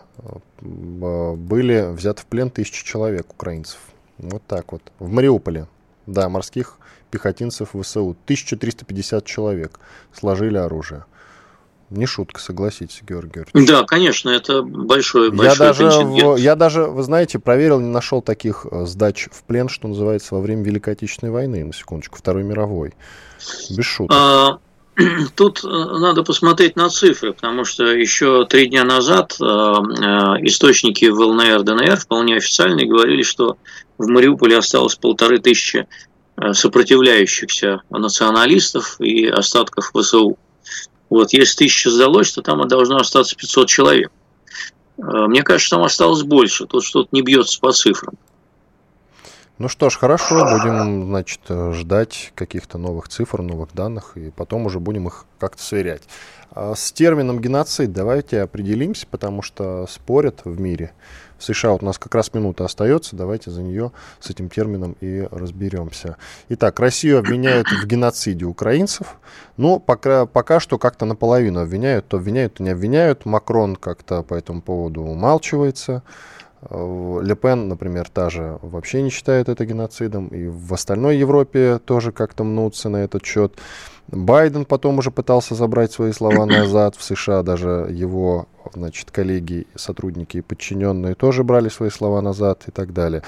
были 0.61 1.93
взяты 1.93 2.23
в 2.23 2.27
плен 2.27 2.51
тысячи 2.51 2.85
человек, 2.85 3.31
украинцев. 3.31 3.79
Вот 4.19 4.43
так 4.47 4.73
вот. 4.73 4.83
В 4.99 5.11
Мариуполе. 5.11 5.67
Да, 6.07 6.29
морских 6.29 6.78
пехотинцев 7.11 7.71
ВСУ. 7.71 8.17
1350 8.25 9.25
человек 9.25 9.81
сложили 10.13 10.57
оружие. 10.57 11.05
Не 11.91 12.05
шутка, 12.05 12.39
согласитесь, 12.41 13.01
Георгий 13.03 13.33
Георгиевич. 13.37 13.69
Да, 13.69 13.85
конечно, 13.85 14.29
это 14.29 14.63
большой, 14.63 15.31
большой 15.31 15.47
я 15.47 15.73
даже, 15.73 15.85
в, 15.87 16.37
я 16.37 16.55
даже, 16.55 16.83
вы 16.83 17.03
знаете, 17.03 17.39
проверил, 17.39 17.81
не 17.81 17.89
нашел 17.89 18.21
таких 18.21 18.67
э, 18.71 18.85
сдач 18.85 19.29
в 19.33 19.43
плен, 19.45 19.71
что 19.71 19.89
называется, 19.89 20.35
во 20.35 20.43
время 20.43 20.65
Великой 20.65 20.93
Отечественной 20.93 21.33
войны, 21.33 21.65
на 21.65 21.73
секундочку, 21.73 22.19
Второй 22.19 22.43
мировой. 22.43 22.93
Без 23.71 23.87
шуток. 23.87 24.15
А, 24.15 24.59
тут 25.35 25.65
э, 25.65 25.67
надо 25.67 26.25
посмотреть 26.25 26.77
на 26.77 26.91
цифры, 26.91 27.33
потому 27.33 27.65
что 27.65 27.85
еще 27.87 28.45
три 28.45 28.67
дня 28.67 28.85
назад 28.85 29.37
э, 29.41 29.45
источники 29.45 31.07
в 31.07 31.19
ЛНР, 31.19 31.63
ДНР 31.63 31.97
вполне 31.97 32.37
официальные 32.37 32.87
говорили, 32.87 33.23
что 33.23 33.57
в 33.97 34.09
Мариуполе 34.09 34.59
осталось 34.59 34.97
полторы 34.97 35.39
тысячи 35.39 35.87
сопротивляющихся 36.53 37.83
националистов 37.91 39.01
и 39.01 39.27
остатков 39.27 39.93
ВСУ. 39.95 40.39
Вот, 41.11 41.33
если 41.33 41.65
тысяча 41.65 41.91
сдалось, 41.91 42.33
то 42.33 42.43
там 42.43 42.67
должно 42.69 42.97
остаться 42.97 43.35
500 43.37 43.69
человек. 43.69 44.13
Э, 44.99 45.27
мне 45.27 45.43
кажется, 45.43 45.77
там 45.77 45.85
осталось 45.85 46.23
больше. 46.23 46.67
Тут 46.67 46.85
что-то 46.85 47.09
не 47.13 47.23
бьется 47.23 47.59
по 47.61 47.73
цифрам. 47.73 48.15
Ну 49.59 49.69
что 49.69 49.91
ж, 49.91 49.97
хорошо, 49.97 50.45
будем, 50.45 51.07
значит, 51.07 51.41
ждать 51.49 52.31
каких-то 52.37 52.79
новых 52.79 53.09
цифр, 53.09 53.43
новых 53.43 53.75
данных, 53.75 54.17
и 54.17 54.31
потом 54.31 54.67
уже 54.67 54.79
будем 54.79 55.09
их 55.09 55.25
как-то 55.41 55.61
сверять. 55.61 56.03
А 56.53 56.77
с 56.77 56.93
термином 56.93 57.41
геноцид 57.41 57.93
давайте 57.93 58.41
определимся, 58.41 59.07
потому 59.11 59.43
что 59.43 59.87
спорят 59.91 60.43
в 60.45 60.61
мире. 60.61 60.93
В 61.39 61.45
США 61.45 61.71
вот 61.71 61.83
у 61.83 61.87
нас 61.87 61.99
как 61.99 62.15
раз 62.15 62.35
минута 62.35 62.65
остается, 62.65 63.15
давайте 63.15 63.51
за 63.51 63.63
нее 63.63 63.93
с 64.19 64.29
этим 64.29 64.49
термином 64.49 64.97
и 65.01 65.27
разберемся. 65.31 66.17
Итак, 66.49 66.81
Россию 66.81 67.21
обвиняют 67.21 67.69
в 67.69 67.87
геноциде 67.87 68.45
украинцев, 68.45 69.17
но 69.57 69.79
пока, 69.79 70.27
пока 70.27 70.59
что 70.59 70.79
как-то 70.79 71.05
наполовину 71.05 71.61
обвиняют, 71.61 72.09
то 72.09 72.17
обвиняют, 72.17 72.55
то 72.55 72.65
не 72.65 72.71
обвиняют. 72.71 73.25
Макрон 73.25 73.77
как-то 73.77 74.23
по 74.23 74.35
этому 74.35 74.61
поводу 74.61 75.03
умалчивается. 75.03 76.03
Ле 76.71 77.37
Пен, 77.37 77.69
например, 77.69 78.09
та 78.09 78.31
же 78.31 78.59
вообще 78.63 79.01
не 79.03 79.11
считает 79.11 79.49
это 79.49 79.65
геноцидом, 79.65 80.27
и 80.29 80.49
в 80.49 80.75
остальной 80.75 81.17
Европе 81.17 81.79
тоже 81.79 82.11
как-то 82.11 82.43
мнутся 82.43 82.89
на 82.89 82.97
этот 82.97 83.25
счет. 83.25 83.55
Байден 84.09 84.65
потом 84.65 84.99
уже 84.99 85.11
пытался 85.11 85.55
забрать 85.55 85.93
свои 85.93 86.13
слова 86.13 86.47
назад. 86.47 86.97
В 86.97 87.03
США 87.03 87.43
даже 87.43 87.89
его 87.91 88.47
значит, 88.75 89.11
коллеги, 89.11 89.67
сотрудники 89.75 90.39
и 90.39 90.41
подчиненные 90.41 91.15
тоже 91.15 91.45
брали 91.45 91.69
свои 91.69 91.91
слова 91.91 92.21
назад 92.21 92.65
и 92.67 92.71
так 92.71 92.93
далее. 92.93 93.23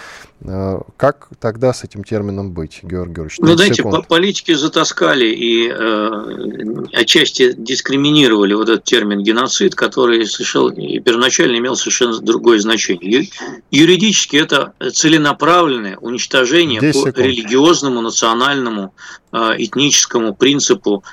А, 0.44 0.82
как 0.96 1.28
тогда 1.38 1.72
с 1.72 1.84
этим 1.84 2.04
термином 2.04 2.52
быть, 2.52 2.80
Георгий 2.82 3.14
Георгиевич? 3.14 3.38
Ну, 3.38 3.54
знаете, 3.54 3.76
секунд. 3.76 4.08
политики 4.08 4.54
затаскали 4.54 5.26
и 5.26 5.68
э, 5.68 6.84
отчасти 6.92 7.52
дискриминировали 7.52 8.54
вот 8.54 8.68
этот 8.68 8.84
термин 8.84 9.22
геноцид, 9.22 9.74
который 9.74 10.26
совершил, 10.26 10.70
первоначально 10.70 11.58
имел 11.58 11.76
совершенно 11.76 12.18
другое 12.20 12.58
значение. 12.60 13.28
Юридически 13.70 14.36
это 14.36 14.74
целенаправленное 14.92 15.96
уничтожение 15.98 16.80
по 16.80 17.08
религиозному, 17.08 18.00
национальному, 18.00 18.94
э, 19.32 19.50
этническому 19.58 20.34
принципу 20.34 20.69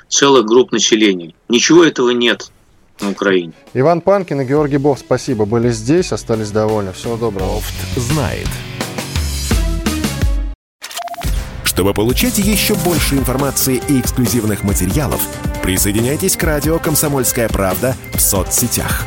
целых 0.08 0.46
групп 0.46 0.72
населения. 0.72 1.34
Ничего 1.48 1.84
этого 1.84 2.10
нет 2.10 2.50
на 3.00 3.10
Украине. 3.10 3.52
Иван 3.74 4.00
Панкин 4.00 4.40
и 4.40 4.44
Георгий 4.44 4.78
Бов, 4.78 4.98
спасибо, 4.98 5.44
были 5.44 5.70
здесь, 5.70 6.12
остались 6.12 6.50
довольны. 6.50 6.92
Всего 6.92 7.16
доброго. 7.16 7.58
Офт 7.58 7.74
знает. 7.96 8.48
Чтобы 11.64 11.94
получать 11.94 12.38
еще 12.38 12.74
больше 12.74 13.14
информации 13.14 13.80
и 13.88 14.00
эксклюзивных 14.00 14.64
материалов, 14.64 15.24
присоединяйтесь 15.62 16.36
к 16.36 16.42
радио 16.42 16.80
«Комсомольская 16.80 17.48
правда» 17.48 17.94
в 18.14 18.20
соцсетях. 18.20 19.06